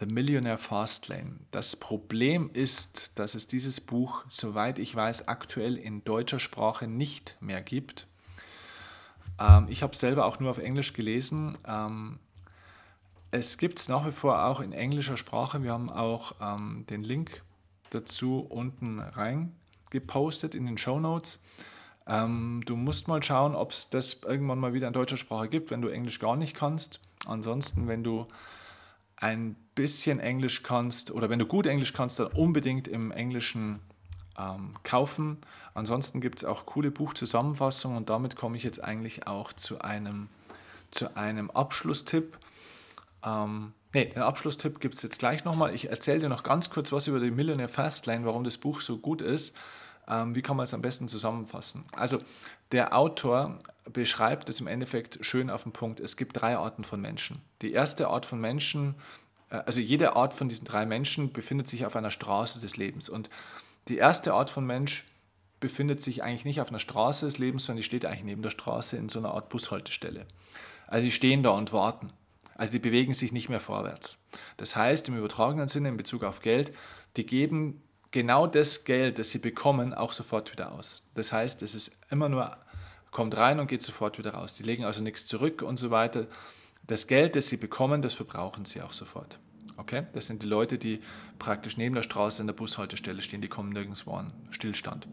The 0.00 0.06
Millionaire 0.06 0.58
Fastlane. 0.58 1.40
Das 1.50 1.74
Problem 1.74 2.50
ist, 2.52 3.12
dass 3.16 3.34
es 3.34 3.48
dieses 3.48 3.80
Buch, 3.80 4.24
soweit 4.28 4.78
ich 4.78 4.94
weiß, 4.94 5.26
aktuell 5.26 5.76
in 5.76 6.04
deutscher 6.04 6.38
Sprache 6.38 6.86
nicht 6.86 7.36
mehr 7.40 7.62
gibt. 7.62 8.06
Ähm, 9.40 9.66
ich 9.68 9.82
habe 9.82 9.92
es 9.92 9.98
selber 9.98 10.26
auch 10.26 10.38
nur 10.38 10.50
auf 10.50 10.58
Englisch 10.58 10.92
gelesen. 10.92 11.58
Ähm, 11.66 12.20
es 13.30 13.58
gibt 13.58 13.80
es 13.80 13.88
nach 13.88 14.06
wie 14.06 14.12
vor 14.12 14.44
auch 14.44 14.60
in 14.60 14.72
englischer 14.72 15.16
Sprache. 15.16 15.62
Wir 15.62 15.72
haben 15.72 15.90
auch 15.90 16.32
ähm, 16.40 16.84
den 16.88 17.02
Link 17.02 17.42
dazu 17.90 18.46
unten 18.48 19.00
rein 19.00 19.52
gepostet 19.90 20.54
in 20.54 20.66
den 20.66 20.78
Show 20.78 21.00
Notes. 21.00 21.40
Ähm, 22.06 22.62
du 22.64 22.76
musst 22.76 23.08
mal 23.08 23.22
schauen, 23.22 23.54
ob 23.54 23.72
es 23.72 23.90
das 23.90 24.22
irgendwann 24.22 24.58
mal 24.58 24.74
wieder 24.74 24.86
in 24.86 24.92
deutscher 24.92 25.16
Sprache 25.16 25.48
gibt, 25.48 25.70
wenn 25.70 25.82
du 25.82 25.88
Englisch 25.88 26.20
gar 26.20 26.36
nicht 26.36 26.54
kannst. 26.54 27.00
Ansonsten, 27.26 27.88
wenn 27.88 28.04
du 28.04 28.26
ein 29.16 29.56
bisschen 29.78 30.18
Englisch 30.18 30.64
kannst 30.64 31.12
oder 31.12 31.30
wenn 31.30 31.38
du 31.38 31.46
gut 31.46 31.68
Englisch 31.68 31.92
kannst, 31.92 32.18
dann 32.18 32.26
unbedingt 32.28 32.88
im 32.88 33.12
Englischen 33.12 33.78
ähm, 34.36 34.74
kaufen. 34.82 35.38
Ansonsten 35.72 36.20
gibt 36.20 36.40
es 36.40 36.44
auch 36.44 36.66
coole 36.66 36.90
Buchzusammenfassungen 36.90 37.96
und 37.96 38.10
damit 38.10 38.34
komme 38.34 38.56
ich 38.56 38.64
jetzt 38.64 38.82
eigentlich 38.82 39.28
auch 39.28 39.52
zu 39.52 39.80
einem, 39.80 40.28
zu 40.90 41.16
einem 41.16 41.48
Abschlusstipp. 41.52 42.36
Ähm, 43.24 43.72
ne, 43.94 44.06
den 44.06 44.22
Abschlusstipp 44.22 44.80
gibt 44.80 44.96
es 44.96 45.02
jetzt 45.02 45.20
gleich 45.20 45.44
nochmal. 45.44 45.72
Ich 45.72 45.88
erzähle 45.88 46.18
dir 46.18 46.28
noch 46.28 46.42
ganz 46.42 46.70
kurz 46.70 46.90
was 46.90 47.06
über 47.06 47.20
die 47.20 47.30
Millionaire 47.30 47.68
Fastlane, 47.68 48.24
warum 48.24 48.42
das 48.42 48.58
Buch 48.58 48.80
so 48.80 48.98
gut 48.98 49.22
ist. 49.22 49.54
Ähm, 50.08 50.34
wie 50.34 50.42
kann 50.42 50.56
man 50.56 50.64
es 50.64 50.74
am 50.74 50.82
besten 50.82 51.06
zusammenfassen? 51.06 51.84
Also 51.92 52.18
der 52.72 52.96
Autor 52.96 53.60
beschreibt 53.92 54.48
es 54.48 54.58
im 54.58 54.66
Endeffekt 54.66 55.24
schön 55.24 55.50
auf 55.50 55.62
den 55.62 55.72
Punkt. 55.72 56.00
Es 56.00 56.16
gibt 56.16 56.40
drei 56.40 56.56
Arten 56.56 56.82
von 56.82 57.00
Menschen. 57.00 57.42
Die 57.62 57.70
erste 57.70 58.08
Art 58.08 58.26
von 58.26 58.40
Menschen, 58.40 58.96
also 59.50 59.80
jede 59.80 60.16
Art 60.16 60.34
von 60.34 60.48
diesen 60.48 60.66
drei 60.66 60.86
Menschen 60.86 61.32
befindet 61.32 61.68
sich 61.68 61.86
auf 61.86 61.96
einer 61.96 62.10
Straße 62.10 62.60
des 62.60 62.76
Lebens. 62.76 63.08
Und 63.08 63.30
die 63.88 63.96
erste 63.96 64.34
Art 64.34 64.50
von 64.50 64.66
Mensch 64.66 65.04
befindet 65.60 66.02
sich 66.02 66.22
eigentlich 66.22 66.44
nicht 66.44 66.60
auf 66.60 66.68
einer 66.68 66.78
Straße 66.78 67.26
des 67.26 67.38
Lebens, 67.38 67.64
sondern 67.64 67.78
die 67.78 67.84
steht 67.84 68.04
eigentlich 68.04 68.24
neben 68.24 68.42
der 68.42 68.50
Straße 68.50 68.96
in 68.96 69.08
so 69.08 69.18
einer 69.18 69.32
Art 69.32 69.48
Bushaltestelle. 69.48 70.26
Also 70.86 71.04
die 71.04 71.10
stehen 71.10 71.42
da 71.42 71.50
und 71.50 71.72
warten. 71.72 72.12
Also 72.54 72.72
die 72.72 72.78
bewegen 72.78 73.14
sich 73.14 73.32
nicht 73.32 73.48
mehr 73.48 73.60
vorwärts. 73.60 74.18
Das 74.56 74.76
heißt, 74.76 75.08
im 75.08 75.16
übertragenen 75.16 75.68
Sinne 75.68 75.88
in 75.88 75.96
Bezug 75.96 76.24
auf 76.24 76.40
Geld, 76.40 76.72
die 77.16 77.24
geben 77.24 77.82
genau 78.10 78.46
das 78.46 78.84
Geld, 78.84 79.18
das 79.18 79.30
sie 79.30 79.38
bekommen, 79.38 79.94
auch 79.94 80.12
sofort 80.12 80.50
wieder 80.52 80.72
aus. 80.72 81.02
Das 81.14 81.32
heißt, 81.32 81.62
es 81.62 81.74
ist 81.74 81.92
immer 82.10 82.28
nur, 82.28 82.56
kommt 83.10 83.36
rein 83.36 83.60
und 83.60 83.68
geht 83.68 83.82
sofort 83.82 84.18
wieder 84.18 84.32
raus. 84.34 84.54
Die 84.54 84.62
legen 84.62 84.84
also 84.84 85.02
nichts 85.02 85.26
zurück 85.26 85.62
und 85.62 85.78
so 85.78 85.90
weiter. 85.90 86.26
Das 86.88 87.06
Geld, 87.06 87.36
das 87.36 87.48
sie 87.48 87.56
bekommen, 87.56 88.02
das 88.02 88.14
verbrauchen 88.14 88.64
sie 88.64 88.82
auch 88.82 88.92
sofort. 88.92 89.38
Okay? 89.76 90.06
Das 90.12 90.26
sind 90.26 90.42
die 90.42 90.46
Leute, 90.46 90.78
die 90.78 91.00
praktisch 91.38 91.76
neben 91.76 91.94
der 91.94 92.02
Straße 92.02 92.42
an 92.42 92.48
der 92.48 92.54
Bushaltestelle 92.54 93.22
stehen, 93.22 93.40
die 93.40 93.48
kommen 93.48 93.70
nirgendwo 93.70 94.14
an 94.14 94.32
Stillstand. 94.50 95.06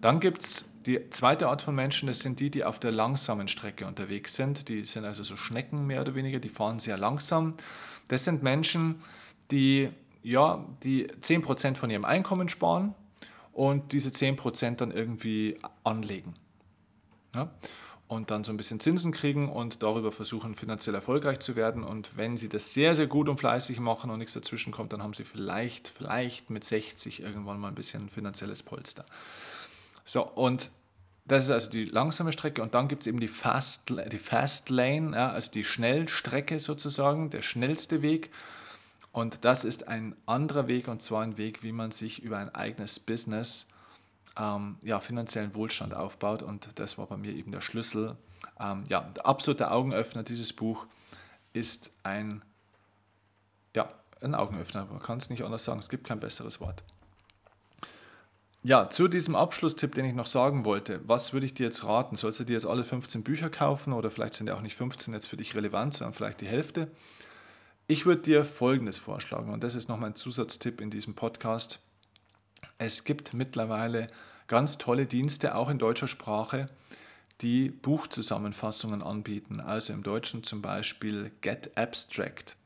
Dann 0.00 0.20
gibt 0.20 0.42
es 0.42 0.64
die 0.84 1.10
zweite 1.10 1.48
Art 1.48 1.62
von 1.62 1.74
Menschen, 1.74 2.06
das 2.06 2.20
sind 2.20 2.38
die, 2.38 2.50
die 2.50 2.64
auf 2.64 2.78
der 2.78 2.92
langsamen 2.92 3.48
Strecke 3.48 3.86
unterwegs 3.86 4.36
sind. 4.36 4.68
Die 4.68 4.84
sind 4.84 5.04
also 5.04 5.24
so 5.24 5.36
Schnecken 5.36 5.86
mehr 5.86 6.02
oder 6.02 6.14
weniger, 6.14 6.38
die 6.38 6.48
fahren 6.48 6.78
sehr 6.78 6.96
langsam. 6.96 7.54
Das 8.08 8.24
sind 8.24 8.42
Menschen, 8.42 9.02
die 9.50 9.90
ja, 10.22 10.64
die 10.82 11.06
10% 11.06 11.76
von 11.76 11.88
ihrem 11.88 12.04
Einkommen 12.04 12.48
sparen 12.48 12.94
und 13.52 13.92
diese 13.92 14.10
10% 14.10 14.76
dann 14.76 14.90
irgendwie 14.90 15.56
anlegen. 15.84 16.34
Ja? 17.34 17.50
Und 18.08 18.30
dann 18.30 18.44
so 18.44 18.52
ein 18.52 18.56
bisschen 18.56 18.78
Zinsen 18.78 19.10
kriegen 19.10 19.50
und 19.50 19.82
darüber 19.82 20.12
versuchen, 20.12 20.54
finanziell 20.54 20.94
erfolgreich 20.94 21.40
zu 21.40 21.56
werden. 21.56 21.82
Und 21.82 22.16
wenn 22.16 22.36
sie 22.36 22.48
das 22.48 22.72
sehr, 22.72 22.94
sehr 22.94 23.08
gut 23.08 23.28
und 23.28 23.38
fleißig 23.38 23.80
machen 23.80 24.10
und 24.10 24.18
nichts 24.18 24.34
dazwischen 24.34 24.72
kommt, 24.72 24.92
dann 24.92 25.02
haben 25.02 25.12
sie 25.12 25.24
vielleicht, 25.24 25.88
vielleicht 25.88 26.50
mit 26.50 26.62
60 26.62 27.20
irgendwann 27.20 27.58
mal 27.58 27.68
ein 27.68 27.74
bisschen 27.74 28.08
finanzielles 28.08 28.62
Polster. 28.62 29.04
So, 30.04 30.22
und 30.24 30.70
das 31.26 31.44
ist 31.44 31.50
also 31.50 31.70
die 31.70 31.84
langsame 31.84 32.32
Strecke 32.32 32.62
und 32.62 32.74
dann 32.74 32.86
gibt 32.86 33.02
es 33.02 33.08
eben 33.08 33.18
die 33.18 33.28
Fast, 33.28 33.90
die 33.90 34.18
Fast 34.18 34.70
Lane, 34.70 35.16
ja, 35.16 35.32
also 35.32 35.50
die 35.50 35.64
Schnellstrecke 35.64 36.60
sozusagen, 36.60 37.30
der 37.30 37.42
schnellste 37.42 38.00
Weg. 38.00 38.30
Und 39.10 39.44
das 39.44 39.64
ist 39.64 39.88
ein 39.88 40.14
anderer 40.26 40.68
Weg 40.68 40.86
und 40.86 41.02
zwar 41.02 41.22
ein 41.22 41.36
Weg, 41.36 41.64
wie 41.64 41.72
man 41.72 41.90
sich 41.90 42.22
über 42.22 42.38
ein 42.38 42.54
eigenes 42.54 43.00
Business 43.00 43.66
ähm, 44.38 44.78
ja, 44.82 45.00
finanziellen 45.00 45.54
Wohlstand 45.54 45.94
aufbaut. 45.94 46.42
Und 46.42 46.78
das 46.78 46.98
war 46.98 47.06
bei 47.06 47.16
mir 47.16 47.32
eben 47.32 47.52
der 47.52 47.60
Schlüssel. 47.60 48.16
Ähm, 48.60 48.84
ja, 48.88 49.00
der 49.00 49.26
absolute 49.26 49.70
Augenöffner 49.70 50.22
dieses 50.22 50.52
Buch 50.52 50.86
ist 51.52 51.90
ein, 52.02 52.42
ja, 53.74 53.88
ein 54.20 54.34
Augenöffner. 54.34 54.86
Man 54.86 55.00
kann 55.00 55.18
es 55.18 55.30
nicht 55.30 55.42
anders 55.42 55.64
sagen, 55.64 55.80
es 55.80 55.88
gibt 55.88 56.06
kein 56.06 56.20
besseres 56.20 56.60
Wort. 56.60 56.84
Ja, 58.62 58.90
zu 58.90 59.06
diesem 59.06 59.36
Abschlusstipp, 59.36 59.94
den 59.94 60.06
ich 60.06 60.14
noch 60.14 60.26
sagen 60.26 60.64
wollte, 60.64 61.00
was 61.06 61.32
würde 61.32 61.46
ich 61.46 61.54
dir 61.54 61.66
jetzt 61.66 61.84
raten? 61.84 62.16
Sollst 62.16 62.40
du 62.40 62.44
dir 62.44 62.54
jetzt 62.54 62.66
alle 62.66 62.82
15 62.82 63.22
Bücher 63.22 63.48
kaufen 63.48 63.92
oder 63.92 64.10
vielleicht 64.10 64.34
sind 64.34 64.48
ja 64.48 64.56
auch 64.56 64.60
nicht 64.60 64.74
15 64.74 65.14
jetzt 65.14 65.28
für 65.28 65.36
dich 65.36 65.54
relevant, 65.54 65.94
sondern 65.94 66.14
vielleicht 66.14 66.40
die 66.40 66.48
Hälfte? 66.48 66.90
Ich 67.86 68.06
würde 68.06 68.22
dir 68.22 68.44
Folgendes 68.44 68.98
vorschlagen 68.98 69.52
und 69.52 69.62
das 69.62 69.76
ist 69.76 69.88
noch 69.88 69.98
mein 69.98 70.16
Zusatztipp 70.16 70.80
in 70.80 70.90
diesem 70.90 71.14
Podcast. 71.14 71.78
Es 72.78 73.04
gibt 73.04 73.32
mittlerweile 73.32 74.06
ganz 74.48 74.78
tolle 74.78 75.06
Dienste, 75.06 75.54
auch 75.54 75.70
in 75.70 75.78
deutscher 75.78 76.08
Sprache, 76.08 76.68
die 77.40 77.68
Buchzusammenfassungen 77.70 79.02
anbieten. 79.02 79.60
Also 79.60 79.92
im 79.92 80.02
Deutschen 80.02 80.42
zum 80.42 80.62
Beispiel 80.62 81.30
Get 81.40 81.76
Abstract. 81.76 82.56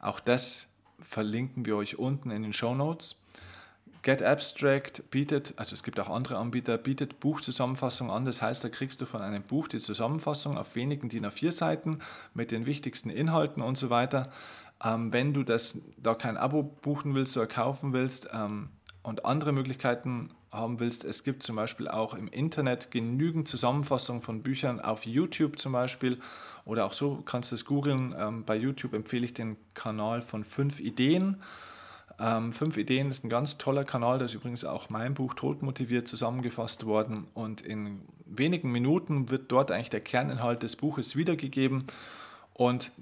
Auch 0.00 0.20
das 0.20 0.68
verlinken 1.00 1.66
wir 1.66 1.76
euch 1.76 1.98
unten 1.98 2.30
in 2.30 2.42
den 2.42 2.52
Show 2.52 2.74
Notes. 2.74 3.20
Get 4.02 4.22
Abstract 4.22 5.10
bietet, 5.10 5.54
also 5.56 5.72
es 5.72 5.82
gibt 5.82 5.98
auch 5.98 6.10
andere 6.10 6.36
Anbieter, 6.36 6.76
bietet 6.76 7.20
Buchzusammenfassungen 7.20 8.12
an. 8.14 8.26
Das 8.26 8.42
heißt, 8.42 8.62
da 8.62 8.68
kriegst 8.68 9.00
du 9.00 9.06
von 9.06 9.22
einem 9.22 9.42
Buch 9.42 9.66
die 9.66 9.78
Zusammenfassung 9.78 10.58
auf 10.58 10.76
wenigen 10.76 11.08
DIN 11.08 11.24
A4 11.24 11.52
Seiten 11.52 12.00
mit 12.34 12.50
den 12.50 12.66
wichtigsten 12.66 13.08
Inhalten 13.08 13.62
und 13.62 13.78
so 13.78 13.88
weiter. 13.88 14.30
Ähm, 14.84 15.10
wenn 15.14 15.32
du 15.32 15.42
das, 15.42 15.78
da 15.96 16.14
kein 16.14 16.36
Abo 16.36 16.62
buchen 16.62 17.14
willst 17.14 17.34
oder 17.38 17.46
kaufen 17.46 17.94
willst 17.94 18.28
ähm, 18.30 18.68
und 19.04 19.24
andere 19.24 19.52
Möglichkeiten 19.52 20.30
haben 20.50 20.80
willst, 20.80 21.04
es 21.04 21.22
gibt 21.22 21.42
zum 21.42 21.56
Beispiel 21.56 21.88
auch 21.88 22.14
im 22.14 22.26
Internet 22.26 22.90
genügend 22.90 23.46
Zusammenfassungen 23.46 24.22
von 24.22 24.42
Büchern 24.42 24.80
auf 24.80 25.04
YouTube 25.04 25.58
zum 25.58 25.72
Beispiel. 25.72 26.18
Oder 26.64 26.86
auch 26.86 26.94
so 26.94 27.22
kannst 27.24 27.52
du 27.52 27.54
es 27.54 27.66
googeln. 27.66 28.14
Ähm, 28.18 28.44
bei 28.44 28.56
YouTube 28.56 28.94
empfehle 28.94 29.26
ich 29.26 29.34
den 29.34 29.56
Kanal 29.74 30.22
von 30.22 30.42
5 30.42 30.80
Ideen. 30.80 31.42
Ähm, 32.18 32.52
Fünf 32.52 32.76
Ideen 32.76 33.10
ist 33.10 33.24
ein 33.24 33.28
ganz 33.28 33.58
toller 33.58 33.84
Kanal, 33.84 34.18
da 34.18 34.24
ist 34.24 34.34
übrigens 34.34 34.64
auch 34.64 34.88
mein 34.88 35.14
Buch 35.14 35.34
Todmotiviert 35.34 36.08
zusammengefasst 36.08 36.86
worden. 36.86 37.26
Und 37.34 37.60
in 37.60 38.02
wenigen 38.24 38.72
Minuten 38.72 39.30
wird 39.30 39.52
dort 39.52 39.70
eigentlich 39.70 39.90
der 39.90 40.00
Kerninhalt 40.00 40.62
des 40.62 40.76
Buches 40.76 41.16
wiedergegeben. 41.16 41.84
Und 42.54 42.92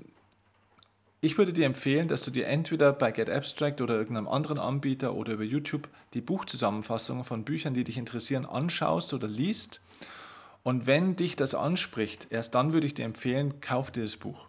ich 1.24 1.38
würde 1.38 1.52
dir 1.52 1.66
empfehlen, 1.66 2.08
dass 2.08 2.22
du 2.22 2.32
dir 2.32 2.48
entweder 2.48 2.92
bei 2.92 3.12
Get 3.12 3.30
Abstract 3.30 3.80
oder 3.80 3.94
irgendeinem 3.94 4.26
anderen 4.26 4.58
Anbieter 4.58 5.14
oder 5.14 5.34
über 5.34 5.44
YouTube 5.44 5.88
die 6.14 6.20
Buchzusammenfassungen 6.20 7.24
von 7.24 7.44
Büchern, 7.44 7.74
die 7.74 7.84
dich 7.84 7.96
interessieren, 7.96 8.44
anschaust 8.44 9.14
oder 9.14 9.28
liest. 9.28 9.80
Und 10.64 10.86
wenn 10.86 11.14
dich 11.14 11.36
das 11.36 11.54
anspricht, 11.54 12.26
erst 12.30 12.56
dann 12.56 12.72
würde 12.72 12.88
ich 12.88 12.94
dir 12.94 13.04
empfehlen, 13.04 13.60
kauf 13.60 13.92
dir 13.92 14.02
das 14.02 14.16
Buch. 14.16 14.46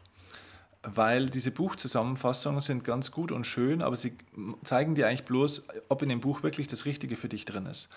weil 0.84 1.30
diese 1.30 1.52
Buchzusammenfassungen 1.52 2.60
sind 2.60 2.84
ganz 2.84 3.12
gut 3.12 3.32
und 3.32 3.48
schön, 3.48 3.82
aber 3.82 3.96
sie 3.96 4.18
zeigen 4.66 4.96
dir 4.96 5.08
eigentlich 5.08 5.24
bloß, 5.24 5.68
ob 5.88 6.02
in 6.02 6.10
dem 6.10 6.20
Buch 6.20 6.44
wirklich 6.44 6.68
das 6.68 6.86
Richtige 6.86 7.16
für 7.16 7.30
dich 7.30 7.46
drin 7.46 7.66
ist. 7.66 7.88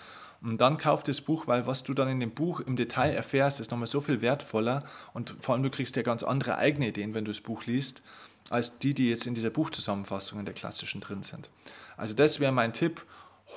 Und 0.41 0.61
dann 0.61 0.77
kauf 0.77 1.03
das 1.03 1.19
Buch, 1.19 1.47
weil 1.47 1.67
was 1.67 1.83
du 1.83 1.93
dann 1.93 2.07
in 2.07 2.19
dem 2.19 2.31
Buch 2.31 2.61
im 2.61 2.77
Detail 2.77 3.11
erfährst, 3.11 3.59
ist 3.59 3.71
nochmal 3.71 3.87
so 3.87 3.99
viel 3.99 4.21
wertvoller 4.21 4.85
und 5.13 5.35
vor 5.41 5.53
allem 5.53 5.63
du 5.63 5.69
kriegst 5.69 5.95
ja 5.97 6.01
ganz 6.03 6.23
andere 6.23 6.57
eigene 6.57 6.87
Ideen, 6.87 7.13
wenn 7.13 7.25
du 7.25 7.31
das 7.31 7.41
Buch 7.41 7.65
liest, 7.65 8.03
als 8.49 8.79
die, 8.79 8.93
die 8.93 9.09
jetzt 9.09 9.27
in 9.27 9.35
dieser 9.35 9.49
Buchzusammenfassung 9.49 10.39
in 10.39 10.45
der 10.45 10.53
klassischen 10.53 11.01
drin 11.01 11.23
sind. 11.23 11.49
Also 11.95 12.13
das 12.13 12.39
wäre 12.39 12.51
mein 12.51 12.73
Tipp. 12.73 13.05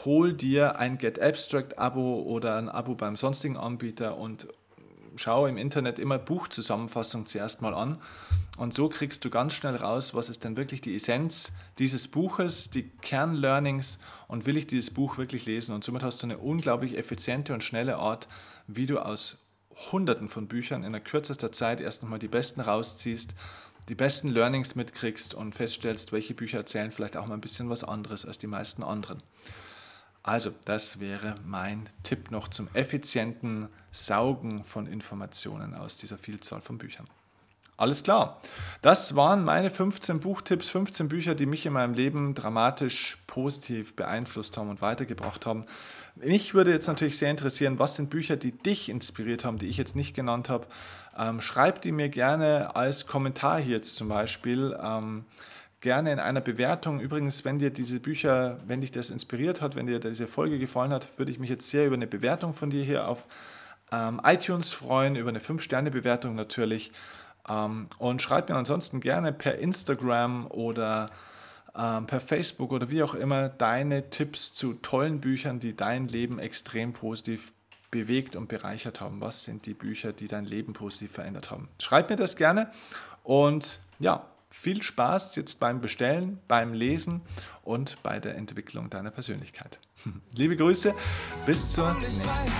Hol 0.04 0.32
dir 0.32 0.78
ein 0.78 0.98
Get 0.98 1.20
Abstract 1.20 1.78
Abo 1.78 2.22
oder 2.22 2.56
ein 2.56 2.68
Abo 2.68 2.94
beim 2.94 3.16
sonstigen 3.16 3.56
Anbieter 3.56 4.16
und 4.16 4.48
schau 5.16 5.46
im 5.46 5.56
Internet 5.56 5.98
immer 5.98 6.18
Buchzusammenfassung 6.18 7.26
zuerst 7.26 7.62
mal 7.62 7.74
an. 7.74 7.98
Und 8.56 8.74
so 8.74 8.88
kriegst 8.88 9.24
du 9.24 9.30
ganz 9.30 9.54
schnell 9.54 9.76
raus, 9.76 10.14
was 10.14 10.28
ist 10.28 10.44
denn 10.44 10.56
wirklich 10.56 10.80
die 10.80 10.94
Essenz 10.94 11.52
dieses 11.78 12.08
Buches, 12.08 12.70
die 12.70 12.88
Kernlearnings 12.88 13.98
und 14.28 14.46
will 14.46 14.56
ich 14.56 14.66
dieses 14.66 14.90
Buch 14.90 15.18
wirklich 15.18 15.46
lesen. 15.46 15.74
Und 15.74 15.82
somit 15.82 16.02
hast 16.02 16.22
du 16.22 16.26
eine 16.26 16.38
unglaublich 16.38 16.96
effiziente 16.96 17.54
und 17.54 17.64
schnelle 17.64 17.96
Art, 17.96 18.28
wie 18.66 18.86
du 18.86 18.98
aus 18.98 19.46
Hunderten 19.92 20.28
von 20.28 20.46
Büchern 20.46 20.84
in 20.84 20.92
der 20.92 21.00
kürzester 21.00 21.52
Zeit 21.52 21.80
erst 21.80 22.02
nochmal 22.02 22.18
die 22.18 22.28
besten 22.28 22.60
rausziehst, 22.60 23.34
die 23.88 23.94
besten 23.94 24.28
Learnings 24.28 24.74
mitkriegst 24.74 25.34
und 25.34 25.54
feststellst, 25.54 26.12
welche 26.12 26.34
Bücher 26.34 26.58
erzählen 26.58 26.92
vielleicht 26.92 27.16
auch 27.16 27.26
mal 27.26 27.34
ein 27.34 27.40
bisschen 27.40 27.70
was 27.70 27.84
anderes 27.84 28.24
als 28.24 28.38
die 28.38 28.46
meisten 28.46 28.82
anderen. 28.82 29.22
Also, 30.22 30.52
das 30.66 31.00
wäre 31.00 31.36
mein 31.46 31.88
Tipp 32.02 32.30
noch 32.30 32.48
zum 32.48 32.68
effizienten 32.74 33.68
Saugen 33.90 34.62
von 34.64 34.86
Informationen 34.86 35.74
aus 35.74 35.96
dieser 35.96 36.18
Vielzahl 36.18 36.60
von 36.60 36.76
Büchern. 36.76 37.08
Alles 37.80 38.02
klar. 38.02 38.38
Das 38.82 39.16
waren 39.16 39.42
meine 39.42 39.70
15 39.70 40.20
Buchtipps, 40.20 40.68
15 40.68 41.08
Bücher, 41.08 41.34
die 41.34 41.46
mich 41.46 41.64
in 41.64 41.72
meinem 41.72 41.94
Leben 41.94 42.34
dramatisch 42.34 43.16
positiv 43.26 43.96
beeinflusst 43.96 44.58
haben 44.58 44.68
und 44.68 44.82
weitergebracht 44.82 45.46
haben. 45.46 45.64
Mich 46.14 46.52
würde 46.52 46.72
jetzt 46.72 46.88
natürlich 46.88 47.16
sehr 47.16 47.30
interessieren, 47.30 47.78
was 47.78 47.96
sind 47.96 48.10
Bücher, 48.10 48.36
die 48.36 48.52
dich 48.52 48.90
inspiriert 48.90 49.46
haben, 49.46 49.56
die 49.56 49.66
ich 49.66 49.78
jetzt 49.78 49.96
nicht 49.96 50.14
genannt 50.14 50.50
habe. 50.50 50.66
Ähm, 51.16 51.40
schreib 51.40 51.80
die 51.80 51.90
mir 51.90 52.10
gerne 52.10 52.76
als 52.76 53.06
Kommentar 53.06 53.58
hier 53.58 53.76
jetzt 53.76 53.96
zum 53.96 54.08
Beispiel. 54.08 54.76
Ähm, 54.78 55.24
gerne 55.80 56.12
in 56.12 56.18
einer 56.18 56.42
Bewertung. 56.42 57.00
Übrigens, 57.00 57.46
wenn 57.46 57.60
dir 57.60 57.70
diese 57.70 57.98
Bücher, 57.98 58.58
wenn 58.66 58.82
dich 58.82 58.90
das 58.90 59.08
inspiriert 59.08 59.62
hat, 59.62 59.74
wenn 59.74 59.86
dir 59.86 60.00
diese 60.00 60.26
Folge 60.26 60.58
gefallen 60.58 60.92
hat, 60.92 61.08
würde 61.16 61.32
ich 61.32 61.38
mich 61.38 61.48
jetzt 61.48 61.70
sehr 61.70 61.86
über 61.86 61.96
eine 61.96 62.06
Bewertung 62.06 62.52
von 62.52 62.68
dir 62.68 62.84
hier 62.84 63.08
auf 63.08 63.26
ähm, 63.90 64.20
iTunes 64.22 64.70
freuen, 64.74 65.16
über 65.16 65.30
eine 65.30 65.40
5-Sterne-Bewertung 65.40 66.34
natürlich. 66.34 66.92
Ähm, 67.48 67.88
und 67.98 68.22
schreib 68.22 68.48
mir 68.48 68.56
ansonsten 68.56 69.00
gerne 69.00 69.32
per 69.32 69.58
Instagram 69.58 70.46
oder 70.46 71.10
ähm, 71.76 72.06
per 72.06 72.20
Facebook 72.20 72.72
oder 72.72 72.90
wie 72.90 73.02
auch 73.02 73.14
immer 73.14 73.48
deine 73.48 74.10
Tipps 74.10 74.54
zu 74.54 74.74
tollen 74.74 75.20
Büchern, 75.20 75.60
die 75.60 75.76
dein 75.76 76.08
Leben 76.08 76.38
extrem 76.38 76.92
positiv 76.92 77.52
bewegt 77.90 78.36
und 78.36 78.48
bereichert 78.48 79.00
haben. 79.00 79.20
Was 79.20 79.44
sind 79.44 79.66
die 79.66 79.74
Bücher, 79.74 80.12
die 80.12 80.28
dein 80.28 80.44
Leben 80.44 80.72
positiv 80.72 81.12
verändert 81.12 81.50
haben? 81.50 81.68
Schreib 81.80 82.10
mir 82.10 82.16
das 82.16 82.36
gerne 82.36 82.70
und 83.22 83.80
ja, 83.98 84.24
viel 84.52 84.82
Spaß 84.82 85.36
jetzt 85.36 85.60
beim 85.60 85.80
Bestellen, 85.80 86.40
beim 86.48 86.72
Lesen 86.74 87.22
und 87.62 88.02
bei 88.02 88.18
der 88.18 88.34
Entwicklung 88.34 88.90
deiner 88.90 89.12
Persönlichkeit. 89.12 89.78
Liebe 90.34 90.56
Grüße, 90.56 90.92
bis 91.46 91.70
zur 91.70 91.94
nächsten 91.94 92.22
Schritt. 92.22 92.50